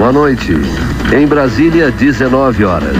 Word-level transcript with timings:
Boa 0.00 0.12
noite. 0.14 0.54
Em 1.12 1.26
Brasília, 1.26 1.90
19 1.90 2.64
horas. 2.64 2.96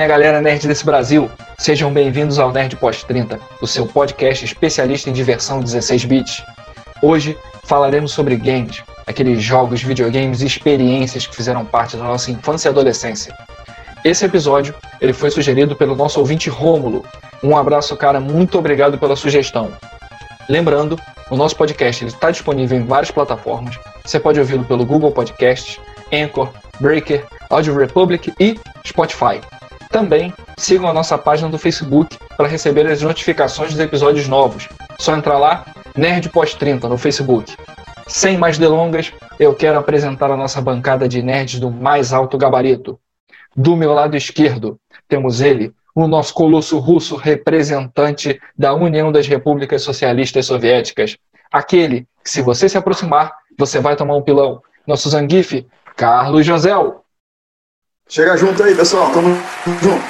Minha 0.00 0.08
galera 0.08 0.40
nerd 0.40 0.66
desse 0.66 0.82
Brasil, 0.82 1.30
sejam 1.58 1.92
bem-vindos 1.92 2.38
ao 2.38 2.50
Nerd 2.50 2.74
Pós 2.76 3.04
30, 3.04 3.38
o 3.60 3.66
seu 3.66 3.84
podcast 3.86 4.46
especialista 4.46 5.10
em 5.10 5.12
diversão 5.12 5.60
16 5.60 6.06
bits. 6.06 6.42
Hoje 7.02 7.36
falaremos 7.64 8.10
sobre 8.10 8.34
games, 8.36 8.82
aqueles 9.06 9.42
jogos, 9.42 9.82
videogames 9.82 10.40
e 10.40 10.46
experiências 10.46 11.26
que 11.26 11.36
fizeram 11.36 11.66
parte 11.66 11.98
da 11.98 12.04
nossa 12.04 12.30
infância 12.30 12.68
e 12.68 12.70
adolescência. 12.70 13.36
Esse 14.02 14.24
episódio 14.24 14.74
ele 15.02 15.12
foi 15.12 15.30
sugerido 15.30 15.76
pelo 15.76 15.94
nosso 15.94 16.18
ouvinte 16.18 16.48
Rômulo. 16.48 17.04
Um 17.42 17.54
abraço, 17.54 17.94
cara, 17.94 18.18
muito 18.18 18.58
obrigado 18.58 18.96
pela 18.96 19.14
sugestão. 19.14 19.70
Lembrando, 20.48 20.98
o 21.28 21.36
nosso 21.36 21.54
podcast 21.56 22.06
está 22.06 22.30
disponível 22.30 22.78
em 22.78 22.86
várias 22.86 23.10
plataformas. 23.10 23.78
Você 24.02 24.18
pode 24.18 24.40
ouvi-lo 24.40 24.64
pelo 24.64 24.86
Google 24.86 25.12
Podcasts, 25.12 25.78
Anchor, 26.10 26.48
Breaker, 26.80 27.26
Audio 27.50 27.76
Republic 27.76 28.32
e 28.40 28.58
Spotify. 28.86 29.42
Também 29.90 30.32
sigam 30.56 30.88
a 30.88 30.92
nossa 30.92 31.18
página 31.18 31.48
do 31.48 31.58
Facebook 31.58 32.16
para 32.36 32.46
receber 32.46 32.86
as 32.86 33.02
notificações 33.02 33.72
dos 33.72 33.80
episódios 33.80 34.28
novos. 34.28 34.68
Só 34.98 35.16
entrar 35.16 35.36
lá, 35.36 35.66
Nerd 35.96 36.28
Pós 36.28 36.54
30 36.54 36.88
no 36.88 36.96
Facebook. 36.96 37.56
Sem 38.06 38.38
mais 38.38 38.56
delongas, 38.56 39.12
eu 39.38 39.54
quero 39.54 39.78
apresentar 39.78 40.30
a 40.30 40.36
nossa 40.36 40.60
bancada 40.60 41.08
de 41.08 41.22
nerds 41.22 41.58
do 41.58 41.70
mais 41.70 42.12
alto 42.12 42.38
gabarito. 42.38 42.98
Do 43.56 43.76
meu 43.76 43.92
lado 43.92 44.16
esquerdo, 44.16 44.78
temos 45.08 45.40
ele, 45.40 45.72
o 45.94 46.06
nosso 46.06 46.32
colosso 46.34 46.78
russo 46.78 47.16
representante 47.16 48.40
da 48.56 48.72
União 48.72 49.10
das 49.10 49.26
Repúblicas 49.26 49.82
Socialistas 49.82 50.46
Soviéticas. 50.46 51.16
Aquele 51.50 52.06
que, 52.22 52.30
se 52.30 52.42
você 52.42 52.68
se 52.68 52.78
aproximar, 52.78 53.32
você 53.58 53.80
vai 53.80 53.96
tomar 53.96 54.16
um 54.16 54.22
pilão. 54.22 54.62
Nosso 54.86 55.10
Zangief, 55.10 55.66
Carlos 55.96 56.46
Josel. 56.46 56.99
Chega 58.10 58.36
junto 58.36 58.60
aí, 58.64 58.74
pessoal. 58.74 59.12
Tamo 59.12 59.36
junto. 59.80 60.04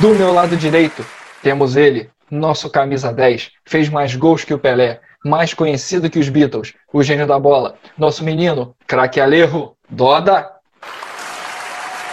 Do 0.00 0.16
meu 0.16 0.32
lado 0.32 0.56
direito, 0.56 1.06
temos 1.44 1.76
ele, 1.76 2.10
nosso 2.28 2.68
camisa 2.68 3.12
10, 3.12 3.52
fez 3.64 3.88
mais 3.88 4.16
gols 4.16 4.42
que 4.42 4.52
o 4.52 4.58
Pelé, 4.58 5.00
mais 5.24 5.54
conhecido 5.54 6.10
que 6.10 6.18
os 6.18 6.28
Beatles, 6.28 6.74
o 6.92 7.04
gênio 7.04 7.24
da 7.24 7.38
bola, 7.38 7.78
nosso 7.96 8.24
menino, 8.24 8.74
craque 8.84 9.20
Alejo, 9.20 9.76
Doda. 9.88 10.50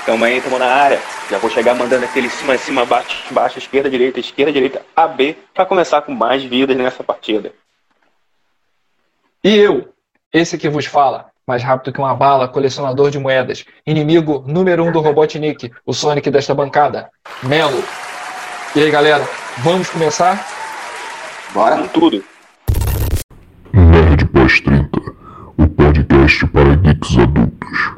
Tamo 0.06 0.24
aí, 0.24 0.40
tamo 0.40 0.60
na 0.60 0.68
área. 0.68 1.02
Já 1.28 1.40
vou 1.40 1.50
chegar 1.50 1.74
mandando 1.74 2.06
aquele 2.06 2.30
cima, 2.30 2.56
cima, 2.60 2.86
baixo, 2.86 3.34
baixo, 3.34 3.58
esquerda, 3.58 3.90
direita, 3.90 4.20
esquerda, 4.20 4.52
direita, 4.52 4.84
AB, 4.96 5.36
para 5.52 5.66
começar 5.66 6.04
com 6.04 6.14
mais 6.14 6.44
vidas 6.44 6.78
nessa 6.78 7.04
partida. 7.04 7.52
E 9.44 9.58
eu, 9.58 9.92
esse 10.32 10.60
que 10.60 10.70
vos 10.70 10.86
fala, 10.86 11.32
mais 11.48 11.64
rápido 11.64 11.94
que 11.94 12.00
uma 12.00 12.16
bala, 12.16 12.48
colecionador 12.48 13.12
de 13.12 13.20
moedas, 13.20 13.66
inimigo 13.86 14.44
número 14.48 14.84
um 14.84 14.92
do 14.92 15.00
Robotnik, 15.00 15.72
o 15.86 15.94
Sonic 15.94 16.32
desta 16.32 16.56
bancada, 16.56 17.10
Melo. 17.44 17.84
E 18.76 18.82
aí, 18.82 18.90
galera, 18.90 19.24
vamos 19.60 19.90
começar? 19.90 20.44
Bora. 21.54 21.78
Com 21.78 21.88
tudo. 21.88 22.24
Nerd 23.72 24.26
Pós 24.26 24.60
30, 24.60 25.00
o 25.58 25.68
podcast 25.68 26.48
para 26.48 26.76
geeks 26.78 27.18
adultos. 27.18 27.96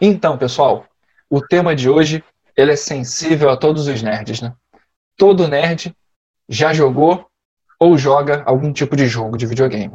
Então, 0.00 0.36
pessoal, 0.36 0.86
o 1.28 1.40
tema 1.40 1.76
de 1.76 1.88
hoje 1.88 2.24
ele 2.60 2.72
é 2.72 2.76
sensível 2.76 3.50
a 3.50 3.56
todos 3.56 3.86
os 3.86 4.02
nerds, 4.02 4.40
né? 4.40 4.52
Todo 5.16 5.48
nerd 5.48 5.94
já 6.48 6.72
jogou 6.72 7.26
ou 7.78 7.96
joga 7.96 8.42
algum 8.44 8.72
tipo 8.72 8.94
de 8.96 9.06
jogo 9.06 9.36
de 9.36 9.46
videogame. 9.46 9.94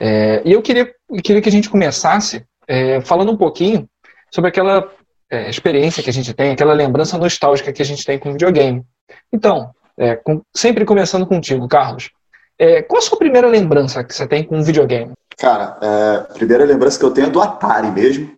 É, 0.00 0.42
e 0.44 0.52
eu 0.52 0.62
queria, 0.62 0.92
queria 1.22 1.42
que 1.42 1.48
a 1.48 1.52
gente 1.52 1.68
começasse 1.68 2.44
é, 2.66 3.00
falando 3.00 3.32
um 3.32 3.36
pouquinho 3.36 3.88
sobre 4.30 4.48
aquela 4.48 4.90
é, 5.30 5.50
experiência 5.50 6.02
que 6.02 6.10
a 6.10 6.12
gente 6.12 6.32
tem, 6.32 6.52
aquela 6.52 6.72
lembrança 6.72 7.18
nostálgica 7.18 7.72
que 7.72 7.82
a 7.82 7.84
gente 7.84 8.04
tem 8.04 8.18
com 8.18 8.32
videogame. 8.32 8.84
Então, 9.32 9.70
é, 9.98 10.16
com, 10.16 10.42
sempre 10.54 10.84
começando 10.84 11.26
contigo, 11.26 11.68
Carlos. 11.68 12.10
É, 12.58 12.82
qual 12.82 12.98
a 12.98 13.02
sua 13.02 13.18
primeira 13.18 13.48
lembrança 13.48 14.02
que 14.02 14.14
você 14.14 14.26
tem 14.26 14.44
com 14.44 14.62
videogame? 14.62 15.12
Cara, 15.36 15.78
é, 15.80 16.16
a 16.30 16.34
primeira 16.34 16.64
lembrança 16.64 16.98
que 16.98 17.04
eu 17.04 17.10
tenho 17.10 17.26
é 17.28 17.30
do 17.30 17.40
Atari 17.40 17.90
mesmo. 17.90 18.32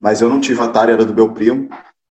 Mas 0.00 0.22
eu 0.22 0.30
não 0.30 0.40
tive 0.40 0.60
Atari, 0.62 0.92
era 0.92 1.04
do 1.04 1.14
meu 1.14 1.32
primo. 1.32 1.68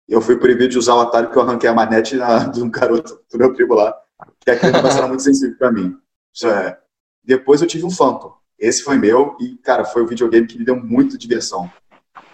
Eu 0.08 0.20
fui 0.20 0.36
proibido 0.36 0.68
de 0.68 0.78
usar 0.78 0.94
o 0.94 1.00
Atari 1.00 1.26
porque 1.26 1.38
eu 1.38 1.42
arranquei 1.42 1.68
a 1.68 1.74
manete 1.74 2.16
na, 2.16 2.44
de 2.48 2.62
um 2.62 2.70
garoto 2.70 3.20
do 3.30 3.38
meu 3.38 3.52
primo 3.52 3.74
lá. 3.74 3.94
Que 4.40 4.50
aquele 4.50 4.72
negócio 4.72 4.98
era 4.98 5.06
muito 5.06 5.22
sensível 5.22 5.56
para 5.58 5.70
mim. 5.70 5.96
Isso 6.34 6.48
é. 6.48 6.78
Depois 7.22 7.60
eu 7.60 7.68
tive 7.68 7.84
um 7.84 7.90
Phantom. 7.90 8.32
Esse 8.58 8.82
foi 8.82 8.96
meu 8.96 9.36
e, 9.38 9.56
cara, 9.58 9.84
foi 9.84 10.02
o 10.02 10.06
videogame 10.06 10.46
que 10.46 10.58
me 10.58 10.64
deu 10.64 10.76
muito 10.76 11.18
diversão. 11.18 11.70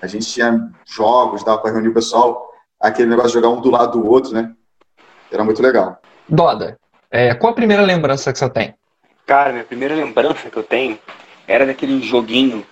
A 0.01 0.07
gente 0.07 0.27
tinha 0.27 0.71
jogos, 0.87 1.45
dava 1.45 1.59
para 1.59 1.73
reunir 1.73 1.89
o 1.89 1.95
pessoal. 1.95 2.51
Aquele 2.81 3.09
negócio 3.09 3.31
de 3.31 3.35
jogar 3.35 3.49
um 3.49 3.61
do 3.61 3.71
lado 3.71 3.99
do 4.01 4.09
outro, 4.09 4.33
né? 4.33 4.55
Era 5.31 5.45
muito 5.45 5.61
legal. 5.61 6.01
Doda, 6.29 6.79
é, 7.11 7.35
qual 7.35 7.53
a 7.53 7.56
primeira 7.56 7.83
lembrança 7.83 8.33
que 8.33 8.39
você 8.39 8.49
tem? 8.49 8.75
Cara, 9.27 9.53
minha 9.53 9.65
primeira 9.65 9.95
lembrança 9.95 10.49
que 10.49 10.56
eu 10.56 10.62
tenho 10.62 10.99
era 11.47 11.67
daquele 11.67 12.01
joguinho 12.03 12.65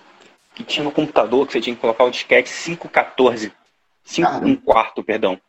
que 0.55 0.63
tinha 0.63 0.83
no 0.83 0.91
computador 0.91 1.45
que 1.45 1.53
você 1.53 1.61
tinha 1.61 1.75
que 1.75 1.81
colocar 1.81 2.03
o 2.03 2.11
disquete 2.11 2.51
514. 2.51 3.51
5 4.03 4.27
Caramba. 4.29 4.47
um 4.47 4.55
quarto, 4.55 5.03
perdão. 5.03 5.39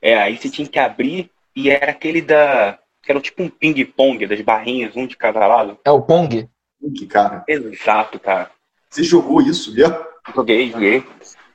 É, 0.00 0.16
aí 0.16 0.36
você 0.36 0.50
tinha 0.50 0.68
que 0.68 0.78
abrir 0.78 1.30
e 1.54 1.70
era 1.70 1.90
aquele 1.90 2.20
da. 2.20 2.78
que 3.02 3.10
era 3.10 3.20
tipo 3.20 3.42
um 3.42 3.48
ping-pong 3.48 4.26
das 4.26 4.40
barrinhas, 4.40 4.96
um 4.96 5.06
de 5.06 5.16
cada 5.16 5.46
lado. 5.46 5.78
É 5.84 5.90
o 5.90 6.02
Pong? 6.02 6.48
Que 6.96 7.06
cara. 7.06 7.44
Exato, 7.48 8.18
cara. 8.18 8.50
Você 8.90 9.02
jogou 9.02 9.40
isso 9.40 9.74
mesmo? 9.74 9.96
Joguei, 10.34 10.70
joguei. 10.70 11.04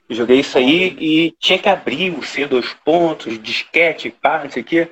Joguei 0.10 0.40
isso 0.40 0.58
aí 0.58 0.98
e 1.00 1.32
tinha 1.40 1.60
que 1.60 1.70
abrir 1.70 2.12
o 2.12 2.22
C2 2.22 2.76
pontos, 2.84 3.42
disquete, 3.42 4.10
pá, 4.10 4.44
não 4.44 4.50
sei 4.50 4.64
o 4.64 4.66
quê, 4.66 4.92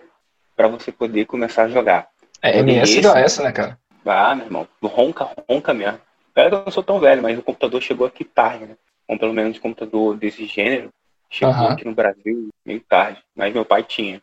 pra 0.56 0.68
você 0.68 0.92
poder 0.92 1.26
começar 1.26 1.64
a 1.64 1.70
jogar. 1.70 2.08
É 2.42 2.60
MS 2.60 3.00
esse. 3.00 3.02
DOS, 3.02 3.40
né, 3.40 3.52
cara? 3.52 3.80
Ah, 4.06 4.36
meu 4.36 4.46
irmão, 4.46 4.68
ronca, 4.84 5.28
ronca 5.50 5.74
mesmo. 5.74 6.00
Pera 6.36 6.50
que 6.50 6.56
eu 6.56 6.66
não 6.66 6.72
sou 6.72 6.84
tão 6.84 7.00
velho, 7.00 7.24
mas 7.24 7.38
o 7.38 7.42
computador 7.42 7.82
chegou 7.82 8.06
aqui 8.06 8.24
tarde, 8.24 8.66
né? 8.66 8.76
Ou 9.08 9.18
pelo 9.18 9.34
menos 9.34 9.58
o 9.58 9.62
computador 9.62 10.16
desse 10.16 10.46
gênero 10.46 10.90
chegou 11.30 11.54
Aham. 11.54 11.74
aqui 11.74 11.86
no 11.86 11.94
Brasil 11.94 12.50
meio 12.66 12.82
tarde. 12.82 13.24
Mas 13.36 13.54
meu 13.54 13.66
pai 13.66 13.84
tinha. 13.84 14.22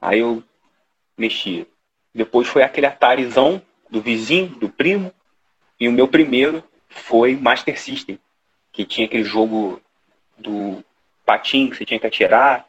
Aí 0.00 0.20
eu 0.20 0.42
mexia. 1.16 1.66
Depois 2.14 2.48
foi 2.48 2.62
aquele 2.62 2.86
Atarizão 2.86 3.60
do 3.90 4.00
vizinho, 4.00 4.48
do 4.48 4.68
primo. 4.68 5.12
E 5.78 5.88
o 5.88 5.92
meu 5.92 6.08
primeiro 6.08 6.62
foi 6.88 7.36
Master 7.36 7.80
System, 7.80 8.18
que 8.72 8.84
tinha 8.84 9.06
aquele 9.06 9.24
jogo 9.24 9.80
do 10.36 10.82
patinho 11.24 11.70
que 11.70 11.76
você 11.76 11.84
tinha 11.84 12.00
que 12.00 12.06
atirar. 12.06 12.66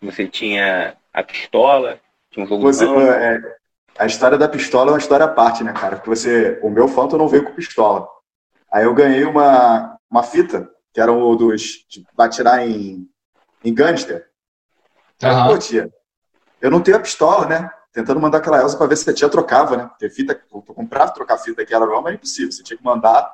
Você 0.00 0.26
tinha 0.26 0.96
a 1.12 1.22
pistola, 1.22 2.00
tinha 2.30 2.44
um 2.44 2.48
jogo 2.48 2.62
Você, 2.62 2.84
é, 2.84 3.56
a 3.98 4.06
história 4.06 4.36
da 4.36 4.48
pistola 4.48 4.90
é 4.90 4.92
uma 4.94 4.98
história 4.98 5.26
à 5.26 5.28
parte, 5.28 5.62
né, 5.62 5.72
cara? 5.72 5.96
Porque 5.96 6.10
você, 6.10 6.58
o 6.62 6.70
meu 6.70 6.88
Phantom 6.88 7.18
não 7.18 7.28
veio 7.28 7.44
com 7.44 7.54
pistola. 7.54 8.08
Aí 8.70 8.84
eu 8.84 8.94
ganhei 8.94 9.24
uma, 9.24 9.98
uma 10.10 10.22
fita, 10.22 10.68
que 10.92 11.00
era 11.00 11.12
o 11.12 11.34
dos. 11.36 11.86
de 11.88 12.06
atirar 12.18 12.66
em, 12.66 13.08
em 13.64 13.74
gangster. 13.74 14.28
Pô, 15.48 15.58
tia, 15.58 15.92
eu 16.60 16.70
não 16.70 16.80
tenho 16.80 16.96
a 16.96 17.00
pistola, 17.00 17.46
né? 17.46 17.70
Tentando 17.92 18.20
mandar 18.20 18.38
aquela 18.38 18.60
Elsa 18.60 18.76
pra 18.76 18.86
ver 18.86 18.96
se 18.96 19.08
a 19.08 19.14
tia 19.14 19.28
trocava, 19.28 19.76
né? 19.76 19.86
Porque 19.86 20.08
fita, 20.08 20.40
eu 20.52 20.62
comprava 20.62 21.12
trocar 21.12 21.38
fita 21.38 21.64
que 21.64 21.74
era 21.74 21.84
normal, 21.84 22.02
mas 22.02 22.12
é 22.12 22.16
impossível. 22.16 22.52
Você 22.52 22.62
tinha 22.62 22.76
que 22.76 22.84
mandar. 22.84 23.30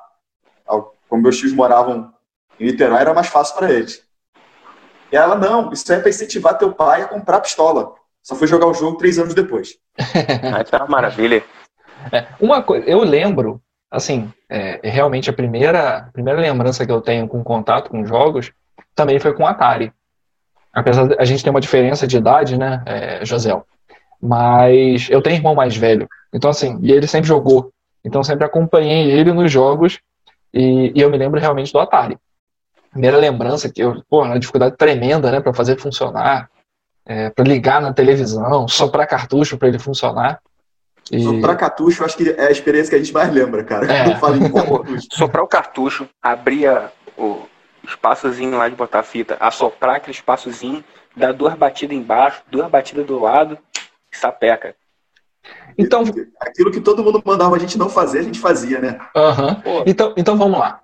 Como 1.07 1.23
meus 1.23 1.37
tios 1.37 1.53
moravam 1.53 2.13
em 2.59 2.65
Niterói, 2.65 2.99
era 2.99 3.13
mais 3.13 3.27
fácil 3.27 3.55
para 3.55 3.71
eles. 3.71 4.03
E 5.11 5.15
ela, 5.15 5.35
não, 5.35 5.71
isso 5.71 5.91
é 5.91 5.99
para 5.99 6.09
incentivar 6.09 6.57
teu 6.57 6.71
pai 6.73 7.01
a 7.01 7.07
comprar 7.07 7.39
pistola. 7.39 7.95
Só 8.21 8.35
fui 8.35 8.47
jogar 8.47 8.67
o 8.67 8.73
jogo 8.73 8.97
três 8.97 9.17
anos 9.17 9.33
depois. 9.33 9.77
Ah, 10.53 10.61
isso 10.61 10.75
é 10.75 10.77
uma 10.77 10.87
maravilha. 10.87 11.43
É, 12.11 12.27
uma 12.39 12.61
coisa, 12.61 12.85
eu 12.85 12.99
lembro, 12.99 13.61
assim, 13.91 14.31
é, 14.49 14.79
realmente 14.83 15.29
a 15.29 15.33
primeira, 15.33 15.97
a 15.97 16.11
primeira 16.11 16.39
lembrança 16.39 16.85
que 16.85 16.91
eu 16.91 17.01
tenho 17.01 17.27
com 17.27 17.43
contato 17.43 17.89
com 17.89 18.05
jogos 18.05 18.51
também 18.95 19.19
foi 19.19 19.33
com 19.33 19.47
Atari. 19.47 19.91
Apesar 20.73 21.07
de 21.07 21.15
a 21.17 21.25
gente 21.25 21.43
ter 21.43 21.49
uma 21.49 21.61
diferença 21.61 22.05
de 22.05 22.17
idade, 22.17 22.57
né, 22.57 22.83
é, 22.85 23.25
José? 23.25 23.59
Mas 24.21 25.09
eu 25.09 25.21
tenho 25.21 25.37
irmão 25.37 25.55
mais 25.55 25.75
velho. 25.75 26.07
Então, 26.33 26.49
assim, 26.49 26.77
e 26.81 26.91
ele 26.91 27.07
sempre 27.07 27.27
jogou. 27.27 27.71
Então, 28.03 28.23
sempre 28.23 28.45
acompanhei 28.45 29.09
ele 29.11 29.33
nos 29.33 29.51
jogos. 29.51 29.99
E, 30.53 30.91
e 30.95 31.01
eu 31.01 31.09
me 31.09 31.17
lembro 31.17 31.39
realmente 31.39 31.71
do 31.71 31.79
Atari. 31.79 32.17
Primeira 32.91 33.17
lembrança 33.17 33.69
que 33.69 33.81
eu, 33.81 34.03
pô, 34.09 34.23
uma 34.23 34.39
dificuldade 34.39 34.75
tremenda, 34.75 35.31
né, 35.31 35.39
para 35.39 35.53
fazer 35.53 35.79
funcionar, 35.79 36.49
é, 37.05 37.29
para 37.29 37.45
ligar 37.45 37.81
na 37.81 37.93
televisão, 37.93 38.67
soprar 38.67 39.07
cartucho 39.07 39.57
para 39.57 39.67
ele 39.67 39.79
funcionar. 39.79 40.39
E... 41.11 41.23
Soprar 41.23 41.57
cartucho, 41.57 42.03
acho 42.03 42.17
que 42.17 42.29
é 42.29 42.47
a 42.47 42.51
experiência 42.51 42.89
que 42.89 42.95
a 42.95 42.99
gente 42.99 43.13
mais 43.13 43.31
lembra, 43.33 43.63
cara. 43.63 43.91
É. 43.91 44.07
Em 44.09 44.51
cartucho. 44.51 45.07
Soprar 45.11 45.43
o 45.43 45.47
cartucho, 45.47 46.09
abria 46.21 46.91
o 47.17 47.41
espaçozinho 47.83 48.57
lá 48.57 48.69
de 48.69 48.75
botar 48.75 48.99
a 48.99 49.03
fita, 49.03 49.37
assoprar 49.39 49.95
aquele 49.95 50.15
espaçozinho, 50.15 50.83
dar 51.15 51.33
duas 51.33 51.55
batidas 51.55 51.97
embaixo, 51.97 52.41
duas 52.51 52.69
batidas 52.69 53.05
do 53.05 53.19
lado, 53.19 53.57
sapeca. 54.11 54.75
Então, 55.77 56.03
Aquilo 56.39 56.71
que 56.71 56.81
todo 56.81 57.03
mundo 57.03 57.21
mandava 57.25 57.55
a 57.55 57.59
gente 57.59 57.77
não 57.77 57.89
fazer, 57.89 58.19
a 58.19 58.23
gente 58.23 58.39
fazia, 58.39 58.79
né? 58.79 58.99
Pô, 59.63 59.83
Então, 59.85 60.13
então 60.17 60.37
vamos 60.37 60.59
lá. 60.59 60.81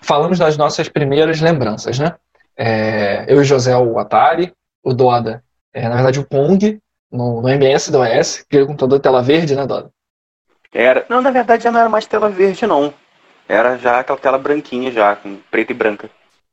Falamos 0.00 0.38
das 0.38 0.56
nossas 0.56 0.88
primeiras 0.88 1.40
lembranças, 1.40 1.98
né? 1.98 2.14
É, 2.56 3.24
eu 3.28 3.40
e 3.40 3.44
José, 3.44 3.76
o 3.76 3.98
Atari, 3.98 4.52
o 4.82 4.92
Doda, 4.92 5.42
é, 5.72 5.88
na 5.88 5.94
verdade 5.96 6.20
o 6.20 6.26
Pong, 6.26 6.80
no, 7.10 7.42
no 7.42 7.48
MS 7.48 7.90
do 7.90 8.00
OS, 8.00 8.44
aquele 8.46 8.66
computador 8.66 8.98
de 8.98 9.02
tela 9.02 9.22
verde, 9.22 9.56
né, 9.56 9.66
Doda? 9.66 9.90
era. 10.72 11.04
Não, 11.08 11.20
na 11.20 11.30
verdade 11.30 11.64
já 11.64 11.72
não 11.72 11.80
era 11.80 11.88
mais 11.88 12.06
tela 12.06 12.28
verde, 12.28 12.66
não. 12.66 12.94
Era 13.48 13.76
já 13.76 13.98
aquela 13.98 14.18
tela 14.18 14.38
branquinha 14.38 14.92
já, 14.92 15.16
com 15.16 15.36
preta 15.50 15.72
e 15.72 15.74
branca. 15.74 16.08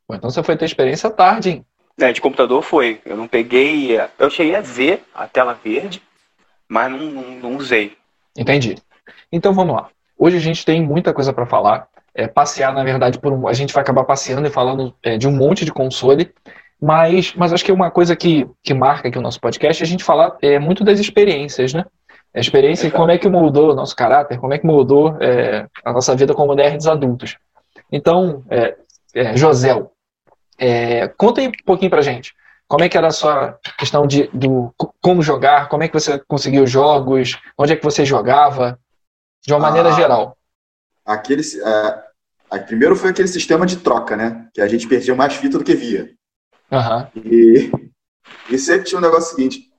Pô, 0.07 0.15
então 0.15 0.29
você 0.29 0.41
foi 0.41 0.57
ter 0.57 0.65
experiência 0.65 1.09
tarde, 1.09 1.49
hein? 1.49 1.65
É, 1.99 2.11
de 2.11 2.21
computador 2.21 2.61
foi. 2.61 3.01
Eu 3.05 3.17
não 3.17 3.27
peguei. 3.27 3.97
Eu 4.17 4.29
cheguei 4.29 4.55
a 4.55 4.61
ver 4.61 5.03
a 5.13 5.27
tela 5.27 5.53
verde, 5.53 6.01
mas 6.67 6.91
não, 6.91 6.99
não, 6.99 7.23
não 7.39 7.55
usei. 7.55 7.95
Entendi. 8.35 8.75
Então 9.31 9.53
vamos 9.53 9.75
lá. 9.75 9.89
Hoje 10.17 10.37
a 10.37 10.39
gente 10.39 10.65
tem 10.65 10.81
muita 10.81 11.13
coisa 11.13 11.33
para 11.33 11.45
falar. 11.45 11.87
É, 12.13 12.27
passear, 12.27 12.73
na 12.73 12.83
verdade, 12.83 13.19
por 13.19 13.31
um, 13.31 13.47
a 13.47 13.53
gente 13.53 13.73
vai 13.73 13.83
acabar 13.83 14.03
passeando 14.03 14.47
e 14.47 14.51
falando 14.51 14.95
é, 15.03 15.17
de 15.17 15.27
um 15.27 15.31
monte 15.31 15.63
de 15.63 15.71
console, 15.71 16.33
mas, 16.81 17.33
mas 17.35 17.51
acho 17.53 17.65
que 17.65 17.71
uma 17.71 17.89
coisa 17.89 18.15
que, 18.15 18.47
que 18.63 18.73
marca 18.73 19.07
aqui 19.07 19.17
o 19.17 19.21
nosso 19.21 19.39
podcast 19.41 19.81
é 19.81 19.85
a 19.85 19.89
gente 19.89 20.03
falar 20.03 20.37
é, 20.41 20.59
muito 20.59 20.83
das 20.83 20.99
experiências, 20.99 21.73
né? 21.73 21.85
A 22.33 22.39
experiência 22.39 22.87
e 22.87 22.91
como 22.91 23.09
é 23.09 23.17
que 23.17 23.27
moldou 23.27 23.71
o 23.71 23.75
nosso 23.75 23.95
caráter, 23.95 24.39
como 24.39 24.53
é 24.53 24.59
que 24.59 24.65
moldou 24.65 25.17
é, 25.19 25.65
a 25.83 25.91
nossa 25.91 26.15
vida 26.15 26.33
como 26.35 26.53
nerds 26.53 26.85
adultos. 26.85 27.37
Então, 27.91 28.43
é, 28.49 28.75
é, 29.15 29.35
Josel, 29.35 29.91
é, 30.59 31.07
conta 31.07 31.41
aí 31.41 31.47
um 31.47 31.51
pouquinho 31.65 31.89
pra 31.89 32.01
gente. 32.01 32.33
Como 32.67 32.83
é 32.83 32.89
que 32.89 32.97
era 32.97 33.07
a 33.07 33.11
sua 33.11 33.57
questão 33.77 34.05
de 34.05 34.27
do 34.33 34.71
co- 34.77 34.93
como 35.01 35.21
jogar, 35.21 35.69
como 35.69 35.83
é 35.83 35.87
que 35.87 35.93
você 35.93 36.19
conseguiu 36.27 36.63
os 36.63 36.69
jogos, 36.69 37.39
onde 37.57 37.73
é 37.73 37.75
que 37.75 37.83
você 37.83 38.05
jogava, 38.05 38.77
de 39.45 39.53
uma 39.53 39.59
maneira 39.59 39.89
Ah. 39.89 39.93
geral. 39.93 40.37
Aquele, 41.05 41.41
é, 42.51 42.57
primeiro 42.59 42.95
foi 42.95 43.09
aquele 43.11 43.29
sistema 43.29 43.65
de 43.65 43.77
troca, 43.77 44.17
né? 44.17 44.47
Que 44.53 44.59
a 44.61 44.67
gente 44.67 44.85
perdia 44.87 45.15
mais 45.15 45.33
fita 45.35 45.57
do 45.57 45.63
que 45.63 45.73
via. 45.73 46.09
Aham. 46.71 47.09
E, 47.15 47.71
e 48.49 48.57
sempre 48.57 48.85
tinha 48.85 48.99
um 48.99 49.01
negócio 49.01 49.35
seguinte: 49.35 49.71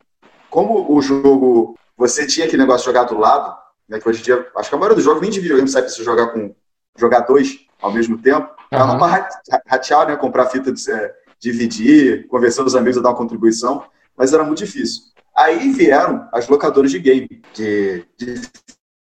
como 0.50 0.92
o 0.92 1.00
jogo, 1.02 1.78
você 1.96 2.26
tinha 2.26 2.46
aquele 2.46 2.62
negócio 2.62 2.80
de 2.80 2.86
jogar 2.86 3.04
do 3.04 3.18
lado, 3.18 3.56
né? 3.88 3.98
Que 4.00 4.08
hoje 4.08 4.20
em 4.20 4.24
dia, 4.24 4.46
acho 4.56 4.68
que 4.68 4.74
a 4.74 4.78
maioria 4.78 4.96
dos 4.96 5.04
jogos 5.04 5.20
nem 5.20 5.30
de 5.30 5.40
videogame 5.40 5.68
sai 5.68 5.82
pra 5.82 5.90
você 5.90 6.02
jogar 6.02 6.28
com 6.28 6.54
jogar 6.96 7.20
dois 7.20 7.58
ao 7.80 7.92
mesmo 7.92 8.18
tempo. 8.18 8.48
Dava 8.70 8.92
Aham. 8.92 8.98
pra 8.98 9.06
ra- 9.06 9.28
ratear, 9.66 10.08
né? 10.08 10.16
Comprar 10.16 10.46
fita, 10.46 10.72
de, 10.72 10.90
é, 10.90 11.14
dividir, 11.40 12.26
convencer 12.28 12.64
os 12.64 12.74
amigos 12.74 12.98
a 12.98 13.02
dar 13.02 13.10
uma 13.10 13.16
contribuição, 13.16 13.84
mas 14.16 14.32
era 14.32 14.44
muito 14.44 14.58
difícil. 14.58 15.04
Aí 15.36 15.70
vieram 15.72 16.28
as 16.32 16.48
locadoras 16.48 16.90
de 16.90 16.98
game, 16.98 17.28
de, 17.54 18.04
de 18.16 18.40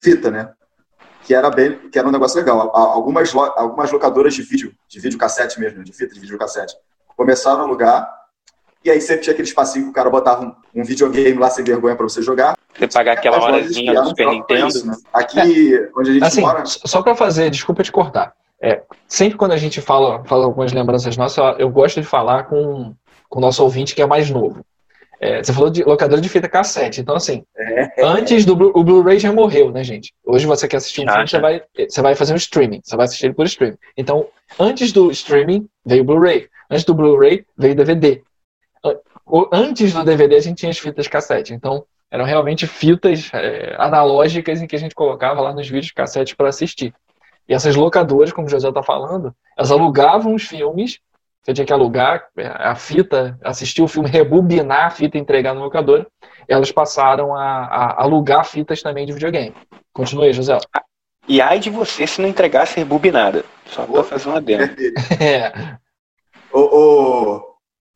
fita, 0.01 0.31
né? 0.31 0.53
Que 1.23 1.35
era 1.35 1.49
bem, 1.51 1.89
que 1.89 1.99
era 1.99 2.07
um 2.07 2.11
negócio 2.11 2.37
legal. 2.39 2.71
Algumas, 2.75 3.35
algumas 3.35 3.91
locadoras 3.91 4.33
de 4.33 4.41
vídeo, 4.41 4.73
de 4.87 4.99
videocassete 4.99 5.59
mesmo, 5.59 5.83
de 5.83 5.91
fita 5.91 6.13
de 6.13 6.19
videocassete, 6.19 6.75
começaram 7.15 7.61
a 7.61 7.63
alugar. 7.63 8.21
E 8.83 8.89
aí 8.89 8.99
sempre 8.99 9.23
tinha 9.23 9.33
aquele 9.33 9.47
espacinho 9.47 9.85
que 9.85 9.91
o 9.91 9.93
cara 9.93 10.09
botava 10.09 10.43
um, 10.43 10.81
um 10.81 10.83
videogame 10.83 11.37
lá 11.37 11.49
sem 11.49 11.63
vergonha 11.63 11.95
para 11.95 12.07
você 12.07 12.21
jogar. 12.21 12.57
Você 12.77 12.87
pagar 12.87 13.13
aquela 13.13 13.41
horazinha 13.43 13.93
do 13.93 14.09
Super 14.09 14.23
pra 14.23 14.33
Nintendo. 14.33 14.67
isso, 14.67 14.87
né? 14.87 14.95
Aqui, 15.13 15.89
onde 15.95 16.09
a 16.09 16.13
gente 16.13 16.23
Assim, 16.23 16.41
mora, 16.41 16.63
só 16.65 17.01
para 17.01 17.15
fazer, 17.15 17.49
desculpa 17.51 17.83
te 17.83 17.91
cortar. 17.91 18.33
É, 18.61 18.81
sempre 19.07 19.37
quando 19.37 19.51
a 19.51 19.57
gente 19.57 19.81
fala, 19.81 20.23
fala 20.25 20.45
algumas 20.45 20.71
lembranças 20.71 21.17
nossas, 21.17 21.37
eu, 21.37 21.59
eu 21.59 21.69
gosto 21.69 21.99
de 21.99 22.07
falar 22.07 22.43
com, 22.43 22.93
com 23.29 23.39
o 23.39 23.41
nosso 23.41 23.63
ouvinte 23.63 23.93
que 23.93 24.01
é 24.01 24.05
mais 24.05 24.29
novo. 24.29 24.63
É, 25.19 25.43
você 25.43 25.53
falou 25.53 25.69
de 25.69 25.83
locadora 25.83 26.19
de 26.19 26.27
fita 26.27 26.49
cassete, 26.49 26.99
então 26.99 27.15
assim, 27.15 27.43
antes 27.99 28.43
do 28.43 28.53
o 28.53 28.83
Blu-ray 28.83 29.19
já 29.19 29.31
morreu, 29.31 29.71
né, 29.71 29.83
gente? 29.83 30.11
Hoje 30.25 30.47
você 30.47 30.67
quer 30.67 30.77
assistir 30.77 31.01
um 31.01 31.11
filme, 31.11 31.27
você 31.27 31.39
vai, 31.39 31.61
você 31.87 32.01
vai 32.01 32.15
fazer 32.15 32.33
um 32.33 32.37
streaming, 32.37 32.81
você 32.83 32.95
vai 32.95 33.05
assistir 33.05 33.27
ele 33.27 33.35
por 33.35 33.45
streaming. 33.45 33.77
Então, 33.95 34.25
antes 34.59 34.91
do 34.91 35.11
streaming 35.11 35.69
veio 35.85 36.03
o 36.03 36.05
Blu-ray, 36.05 36.47
antes 36.69 36.85
do 36.85 36.93
Blu-ray 36.93 37.45
veio 37.57 37.73
o 37.73 37.77
DVD. 37.77 38.23
Antes 39.51 39.93
do 39.93 40.03
DVD 40.03 40.35
a 40.35 40.41
gente 40.41 40.57
tinha 40.57 40.71
as 40.71 40.77
fitas 40.77 41.07
cassete, 41.07 41.53
então 41.53 41.85
eram 42.09 42.25
realmente 42.25 42.67
fitas 42.67 43.29
é, 43.33 43.75
analógicas 43.79 44.61
em 44.61 44.67
que 44.67 44.75
a 44.75 44.79
gente 44.79 44.93
colocava 44.93 45.39
lá 45.39 45.53
nos 45.53 45.69
vídeos 45.69 45.93
cassete 45.93 46.35
para 46.35 46.49
assistir. 46.49 46.93
E 47.47 47.53
essas 47.53 47.75
locadoras, 47.75 48.33
como 48.33 48.47
o 48.47 48.49
José 48.49 48.67
está 48.67 48.83
falando, 48.83 49.33
elas 49.57 49.71
alugavam 49.71 50.35
os 50.35 50.43
filmes, 50.43 50.99
você 51.41 51.53
tinha 51.53 51.65
que 51.65 51.73
alugar 51.73 52.27
é, 52.37 52.45
a 52.47 52.75
fita, 52.75 53.39
assistir 53.41 53.81
o 53.81 53.87
filme, 53.87 54.09
rebobinar 54.09 54.87
a 54.87 54.89
fita 54.91 55.17
e 55.17 55.21
entregar 55.21 55.53
no 55.53 55.61
locador. 55.61 56.05
Elas 56.47 56.71
passaram 56.71 57.33
a, 57.33 57.65
a 57.65 58.03
alugar 58.03 58.45
fitas 58.45 58.81
também 58.81 59.05
de 59.05 59.13
videogame. 59.13 59.55
Continue, 59.93 60.33
José. 60.33 60.57
E 61.31 61.39
ai 61.39 61.59
de 61.59 61.69
você 61.69 62.05
se 62.05 62.19
não 62.19 62.27
entregasse 62.27 62.75
rebobinada. 62.75 63.45
Só 63.65 63.85
pra 63.85 64.03
fazer 64.03 64.27
uma 64.27 64.41
dentro. 64.41 64.75
É, 65.17 65.77
O, 66.51 66.59
o- 66.59 67.51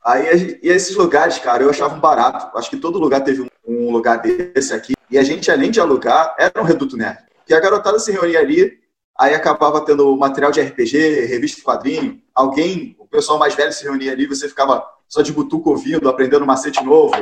Aí, 0.06 0.30
a 0.30 0.36
e 0.36 0.60
esses 0.70 0.96
lugares, 0.96 1.38
cara, 1.40 1.62
eu 1.64 1.70
achava 1.70 1.96
um 1.96 2.00
barato. 2.00 2.58
Acho 2.58 2.70
que 2.70 2.78
todo 2.78 2.98
lugar 2.98 3.26
teve 3.26 3.42
um, 3.42 3.48
um 3.68 3.92
lugar 3.92 4.22
desse 4.22 4.74
aqui. 4.74 4.94
E 5.12 5.18
a 5.18 5.24
gente, 5.24 5.52
além 5.52 5.70
de 5.70 5.82
alugar, 5.82 6.34
era 6.40 6.62
um 6.62 6.64
reduto 6.64 6.96
nerd. 6.96 7.18
Que 7.46 7.54
a 7.54 7.60
garotada 7.60 8.00
se 8.00 8.10
reunia 8.14 8.40
ali, 8.40 8.72
aí 9.20 9.34
acabava 9.36 9.84
tendo 9.84 10.16
material 10.16 10.52
de 10.54 10.62
RPG, 10.62 11.26
revista 11.26 11.58
de 11.58 11.64
quadrinho. 11.66 12.22
Alguém, 12.34 12.96
o 13.00 13.06
pessoal 13.06 13.38
mais 13.38 13.54
velho 13.54 13.74
se 13.74 13.84
reunia 13.84 14.14
ali, 14.14 14.28
você 14.28 14.48
ficava 14.48 14.88
só 15.10 15.22
de 15.22 15.34
butuco 15.34 15.72
ouvindo, 15.72 16.08
aprendendo 16.08 16.44
um 16.44 16.48
macete 16.48 16.82
novo. 16.86 17.16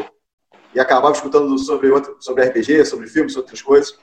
E 0.75 0.79
acabava 0.79 1.15
escutando 1.15 1.57
sobre, 1.57 1.89
outro, 1.89 2.17
sobre 2.19 2.43
RPG, 2.45 2.85
sobre 2.85 3.07
filmes, 3.07 3.33
sobre 3.33 3.45
outras 3.45 3.61
coisas. 3.63 3.97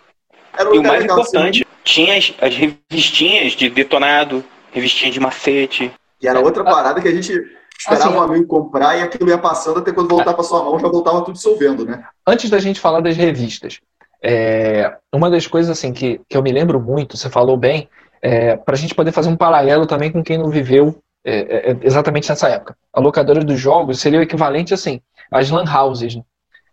Era 0.56 0.70
um 0.70 0.74
E 0.74 0.78
o 0.78 0.82
mais 0.82 1.02
legal 1.02 1.18
importante, 1.20 1.66
tinha 1.84 2.16
as, 2.16 2.34
as 2.40 2.54
revistinhas 2.54 3.52
de 3.52 3.68
detonado, 3.68 4.44
revistinha 4.72 5.10
de 5.10 5.20
macete. 5.20 5.92
E 6.22 6.28
era 6.28 6.40
outra 6.40 6.64
parada 6.64 7.00
que 7.00 7.08
a 7.08 7.14
gente 7.14 7.32
esperava 7.78 8.10
Assim, 8.10 8.18
um 8.18 8.22
amigo 8.22 8.46
comprar 8.46 8.98
e 8.98 9.02
aquilo 9.02 9.30
ia 9.30 9.38
passando 9.38 9.78
até 9.78 9.90
quando 9.90 10.08
voltar 10.08 10.34
para 10.34 10.44
sua 10.44 10.62
mão 10.62 10.78
já 10.78 10.88
voltava 10.88 11.22
tudo 11.22 11.34
dissolvendo, 11.34 11.86
né? 11.86 12.04
antes 12.26 12.50
da 12.50 12.58
gente 12.58 12.78
falar 12.78 13.00
das 13.00 13.16
revistas, 13.16 13.80
é, 14.22 14.94
uma 15.12 15.30
das 15.30 15.46
coisas 15.46 15.70
assim 15.70 15.92
que, 15.92 16.20
que 16.28 16.36
eu 16.36 16.42
me 16.42 16.52
lembro 16.52 16.78
muito, 16.78 17.16
você 17.16 17.30
falou 17.30 17.56
bem, 17.56 17.88
é, 18.20 18.56
para 18.56 18.74
a 18.74 18.78
gente 18.78 18.94
poder 18.94 19.12
fazer 19.12 19.30
um 19.30 19.36
paralelo 19.36 19.86
também 19.86 20.12
com 20.12 20.22
quem 20.22 20.36
não 20.36 20.50
viveu 20.50 21.00
é, 21.24 21.70
é, 21.70 21.76
exatamente 21.82 22.28
nessa 22.28 22.48
época. 22.48 22.76
A 22.92 23.00
locadora 23.00 23.42
dos 23.42 23.58
jogos 23.58 24.00
seria 24.00 24.18
o 24.18 24.22
equivalente 24.22 24.74
assim 24.74 25.00
às 25.30 25.50
lan 25.50 25.64
houses. 25.64 26.16
Né? 26.16 26.22